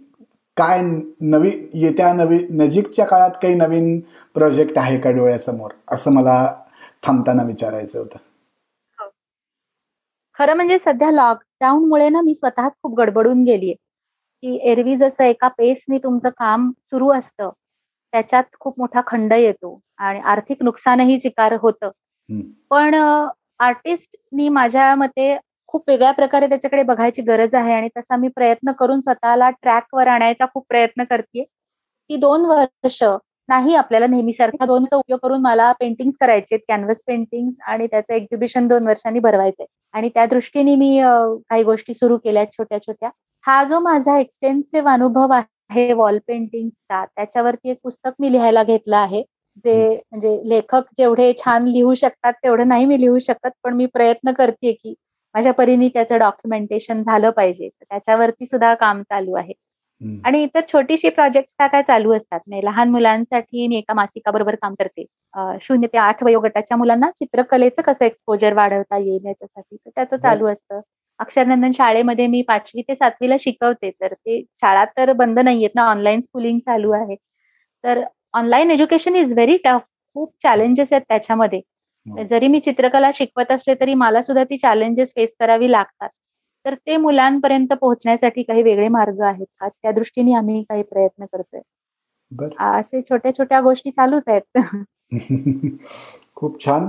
काय 0.57 0.81
नवी 1.21 1.51
येत्या 1.73 2.13
नवी 2.13 2.37
नजीकच्या 2.49 3.05
काळात 3.05 3.31
काही 3.31 3.55
नवीन 3.55 3.99
प्रोजेक्ट 4.33 4.77
आहे 4.77 4.99
का 4.99 5.11
डोळ्यासमोर? 5.11 5.71
असं 5.91 6.13
मला 6.13 6.55
थांबताना 7.03 7.43
विचारायचं 7.43 7.99
होतं. 7.99 8.17
हो. 8.99 9.09
खरं 10.39 10.53
म्हणजे 10.53 10.77
सध्या 10.77 11.11
लॉकडाऊनमुळे 11.11 12.09
ना 12.09 12.21
मी 12.21 12.35
स्वतःच 12.35 12.71
खूप 12.83 12.97
गडबडून 12.97 13.43
गेलीये. 13.43 13.73
की 14.43 14.59
एरवी 14.61 14.95
जसं 14.97 15.23
एका 15.23 15.47
पेसनी 15.47 15.97
तुमचं 15.97 16.29
काम 16.29 16.71
सुरू 16.71 17.11
असतं 17.11 17.49
त्याच्यात 18.13 18.43
खूप 18.59 18.73
मोठा 18.77 19.01
खंड 19.07 19.33
येतो 19.33 19.79
आणि 19.97 20.19
आर्थिक 20.19 20.63
नुकसानही 20.63 21.19
चिकार 21.19 21.53
होतं. 21.61 21.89
पण 22.69 22.93
आर्टिस्टनी 23.59 24.49
माझ्या 24.49 24.95
मते 24.95 25.37
खूप 25.73 25.89
वेगळ्या 25.89 26.11
प्रकारे 26.11 26.47
त्याच्याकडे 26.47 26.83
बघायची 26.83 27.21
गरज 27.21 27.55
आहे 27.55 27.73
आणि 27.73 27.87
तसा 27.97 28.15
मी 28.17 28.27
प्रयत्न 28.27 28.71
करून 28.71 28.99
स्वतःला 29.01 29.49
ट्रॅकवर 29.51 30.07
आणायचा 30.07 30.45
खूप 30.53 30.65
प्रयत्न 30.69 31.03
करते 31.03 31.43
की 31.43 32.15
दोन 32.17 32.45
वर्ष 32.45 33.03
नाही 33.49 33.75
आपल्याला 33.75 34.07
नेहमीसारखा 34.07 34.65
दोनचा 34.65 34.95
उपयोग 34.97 35.19
करून 35.19 35.41
मला 35.41 35.71
पेंटिंग 35.79 36.11
करायचे 36.19 36.57
कॅनव्हस 36.59 37.01
पेंटिंग 37.07 37.49
आणि 37.67 37.87
त्याचं 37.87 38.13
एक्झिबिशन 38.13 38.67
दोन 38.67 38.87
वर्षांनी 38.87 39.19
भरवायचंय. 39.19 39.65
आणि 39.93 40.09
त्या 40.09 40.25
दृष्टीने 40.25 40.75
मी 40.75 40.99
काही 41.49 41.63
गोष्टी 41.63 41.93
सुरू 41.93 42.17
केल्या 42.17 42.45
छोट्या 42.47 42.79
छोट्या. 42.79 43.09
हा 43.45 43.63
जो 43.63 43.79
माझा 43.79 44.17
एक्सटेन्सिव्ह 44.19 44.91
अनुभव 44.93 45.31
आहे 45.33 45.91
वॉल 45.93 46.17
पेंटिंगचा 46.27 47.03
त्याच्यावरती 47.05 47.69
एक 47.71 47.77
पुस्तक 47.83 48.13
मी 48.19 48.31
लिहायला 48.31 48.63
घेतलं 48.63 48.95
आहे 48.97 49.21
जे 49.65 49.75
म्हणजे 50.11 50.39
लेखक 50.49 50.83
जेवढे 50.97 51.31
छान 51.37 51.67
लिहू 51.67 51.93
शकतात 51.95 52.33
तेवढं 52.43 52.67
नाही 52.67 52.85
मी 52.85 52.99
लिहू 53.01 53.19
शकत 53.21 53.49
पण 53.63 53.73
मी 53.75 53.85
प्रयत्न 53.93 54.31
करते 54.33 54.71
की 54.73 54.93
माझ्या 55.35 55.51
परीने 55.53 55.87
त्याचं 55.89 56.17
डॉक्युमेंटेशन 56.19 57.01
झालं 57.03 57.29
पाहिजे. 57.31 57.69
त्याच्यावरती 57.81 58.45
सुद्धा 58.45 58.73
काम 58.75 59.01
चालू 59.03 59.33
आहे. 59.35 59.53
आणि 60.23 60.41
इतर 60.43 60.61
छोटीशी 60.67 61.09
प्रोजेक्ट 61.09 61.53
काय 61.61 61.81
चालू 61.83 62.13
असतात? 62.15 62.39
म्हणजे 62.47 62.65
लहान 62.65 62.89
मुलांसाठी 62.91 63.67
मी 63.67 63.77
एका 63.77 63.93
मासिकाबरोबर 63.93 64.55
काम 64.55 64.73
करते. 64.79 65.05
शून्य 65.61 65.87
ते 65.93 65.97
आठ 65.97 66.23
वयोगटाच्या 66.23 66.77
मुलांना 66.77 67.09
चित्रकलेचं 67.11 67.81
कसं 67.81 68.05
एक्सपोजर 68.05 68.53
वाढवता 68.53 68.97
येईल 68.97 69.25
याच्यासाठी? 69.25 69.75
तर 69.77 69.89
त्याचं 69.95 70.17
चालू 70.17 70.47
असतं. 70.47 70.79
अक्षरनंदन 71.19 71.71
शाळेमध्ये 71.71 72.27
मी 72.27 72.41
पाचवी 72.41 72.81
ते 72.81 72.95
सातवीला 72.95 73.35
शिकवते. 73.39 73.89
तर 73.91 74.13
ते 74.13 74.41
शाळा 74.61 74.85
तर 74.97 75.11
बंद 75.13 75.39
नाहीयेत 75.39 75.69
ना? 75.75 75.89
ऑनलाईन 75.91 76.21
स्कूलिंग 76.21 76.59
चालू 76.59 76.91
आहे. 76.93 77.15
तर 77.83 78.03
online 78.33 78.71
education 78.71 79.15
is 79.15 79.33
very 79.33 79.57
tough 79.65 79.81
खूप 80.15 80.33
चॅलेंजेस 80.43 80.93
आहेत 80.93 81.03
त्याच्यामध्ये. 81.09 81.61
जरी 82.05 82.47
मी 82.47 82.59
चित्रकला 82.59 83.09
शिकवत 83.13 83.51
असले 83.51 83.73
तरी 83.73 83.93
मला 83.93 84.21
सुद्धा 84.21 84.43
ती 84.43 84.57
चॅलेंजेस 84.57 85.09
फेस 85.09 85.29
करावी 85.39 85.71
लागतात. 85.71 86.09
तर 86.65 86.73
ते 86.73 86.97
मुलांपर्यंत 86.97 87.73
पोहोचण्यासाठी 87.73 88.43
काही 88.43 88.63
वेगळे 88.63 88.87
मार्ग 88.87 89.21
आहेत 89.21 89.45
का? 89.59 89.67
त्या 89.67 89.91
दृष्टीने 89.91 90.33
आम्ही 90.33 90.63
काही 90.63 90.83
प्रयत्न 90.83 91.25
करतोय. 91.25 91.61
असे 92.59 93.01
छोट्या 93.01 93.31
छोट्या 93.33 93.61
गोष्टी 93.61 93.91
चालूच 93.91 94.23
आहेत. 94.27 94.57
खूप 96.35 96.65
छान. 96.65 96.87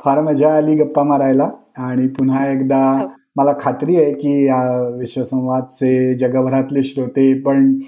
फार 0.00 0.20
मजा 0.20 0.56
आली 0.56 0.74
गप्पा 0.74 1.02
मारायला. 1.02 1.50
आणि 1.78 2.06
पुन्हा 2.08 2.46
एकदा 2.52 2.82
हो. 3.00 3.06
मला 3.36 3.52
खात्री 3.60 3.96
आहे 3.96 4.12
की 4.12 4.46
या 4.46 4.62
विश्वसंवादचे 4.98 6.14
जगभरातले 6.14 6.82
श्रोते 6.82 7.32
पण 7.42 7.78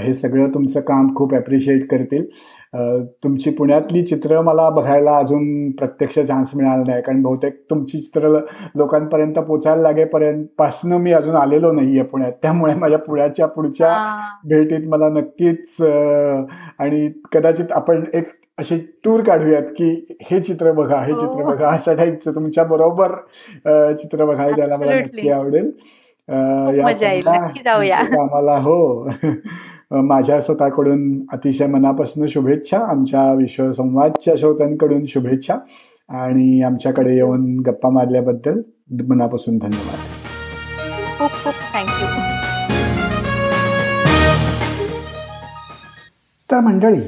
हे 0.00 0.14
सगळं 0.14 0.48
तुमचं 0.54 0.80
काम 0.80 1.14
खूप 1.14 1.34
ॲप्रिशिएट 1.34 1.90
करतील. 1.90 2.24
तुमची 3.24 3.50
पुण्यातली 3.50 4.02
चित्र 4.06 4.40
मला 4.42 4.68
बघायला 4.70 5.16
अजून 5.18 5.70
प्रत्यक्ष 5.78 6.18
चान्स 6.18 6.54
मिळाला 6.56 6.82
नाही. 6.86 7.02
कारण 7.02 7.22
बहुतेक 7.22 7.60
तुमची 7.70 8.00
चित्र 8.00 8.28
लोकांपर्यंत 8.76 9.38
पोचायला 9.48 9.82
लागेपर्यंत 9.82 10.46
पासनं 10.58 10.98
मी 11.00 11.12
अजून 11.12 11.34
आलेलो 11.36 11.72
नाही 11.72 11.98
आहे 11.98 12.08
पुण्यात. 12.08 12.32
त्यामुळे 12.42 12.74
माझ्या 12.74 12.98
पुण्याच्या 12.98 13.46
पुढच्या 13.46 13.92
भेटीत 14.48 14.88
मला 14.90 15.08
नक्कीच 15.18 15.80
आणि 15.82 17.08
कदाचित 17.32 17.72
आपण 17.72 18.04
एक 18.14 18.32
अशी 18.58 18.78
टूर 19.04 19.20
काढूयात 19.24 19.62
की 19.76 19.90
हे 20.22 20.40
चित्र 20.40 20.72
बघा 20.72 21.00
हे 21.00 21.12
चित्र 21.12 21.42
हो. 21.42 21.50
बघा 21.50 21.70
अशा 21.70 21.94
टाईपचं 21.94 22.34
तुमच्या 22.34 22.64
बरोबर 22.64 23.12
चित्र 23.94 24.24
बघायला 24.24 24.56
जायला 24.56 24.76
मला 24.76 24.94
नक्की 24.96 25.28
आवडेल. 25.30 25.70
आम्हाला 28.20 28.56
हो. 28.58 29.08
माझ्या 29.90 30.40
स्वतःकडून 30.40 31.26
अतिशय 31.32 31.66
मनापासून 31.66 32.26
शुभेच्छा 32.26 32.78
आमच्या 32.78 33.32
विश्वसंवादच्या 33.32 34.34
श्रोत्यांकडून 34.38 35.04
शुभेच्छा 35.08 35.54
आणि 36.08 36.62
आमच्याकडे 36.62 37.14
येऊन 37.14 37.58
गप्पा 37.60 37.90
मारल्याबद्दल 37.90 38.60
मनापासून 39.08 39.58
धन्यवाद. 39.58 39.98
खूप 41.18 41.30
खूप 41.44 41.54
थँक्यू 41.74 42.06
तर 46.50 46.60
मंडळी 46.60 47.00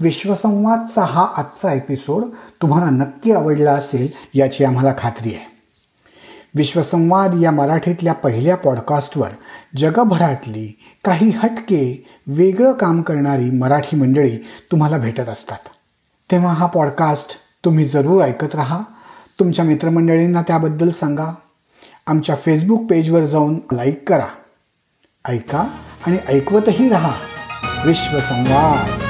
विश्वसंवादचा 0.00 1.02
हा 1.02 1.26
आजचा 1.36 1.72
एपिसोड 1.72 2.24
तुम्हाला 2.62 2.90
नक्की 2.90 3.32
आवडला 3.32 3.72
असेल 3.72 4.08
याची 4.34 4.64
आम्हाला 4.64 4.94
खात्री 4.98 5.28
आहे. 5.28 5.49
विश्वसंवाद 6.54 7.36
या 7.42 7.50
मराठीतल्या 7.50 8.12
पहिल्या 8.12 8.56
पॉडकास्टवर 8.56 9.28
जगभरातली 9.76 10.78
काही 11.04 11.30
हटके 11.30 12.06
वेगळं 12.26 12.72
काम 12.72 13.02
करणारी 13.02 13.50
मराठी 13.50 13.96
मंडळी 13.96 14.36
तुम्हाला 14.70 14.98
भेटत 14.98 15.28
असतात. 15.28 15.58
तेव्हा 16.30 16.52
हा 16.52 16.66
पॉडकास्ट 16.66 17.38
तुम्ही 17.64 17.84
जरूर 17.84 18.22
ऐकत 18.22 18.54
राहा. 18.54 18.80
तुमच्या 19.38 19.64
मित्रमंडळींना 19.64 20.42
त्याबद्दल 20.42 20.90
सांगा. 20.90 21.34
आमच्या 22.06 22.36
फेसबुक 22.36 22.90
पेजवर 22.90 23.24
जाऊन 23.24 23.60
लाईक 23.72 24.08
करा. 24.08 24.26
ऐका 25.28 25.78
आणि 26.06 26.16
ऐकवतही 26.28 26.88
राहा. 26.88 27.12
विश्वसंवाद. 27.86 29.09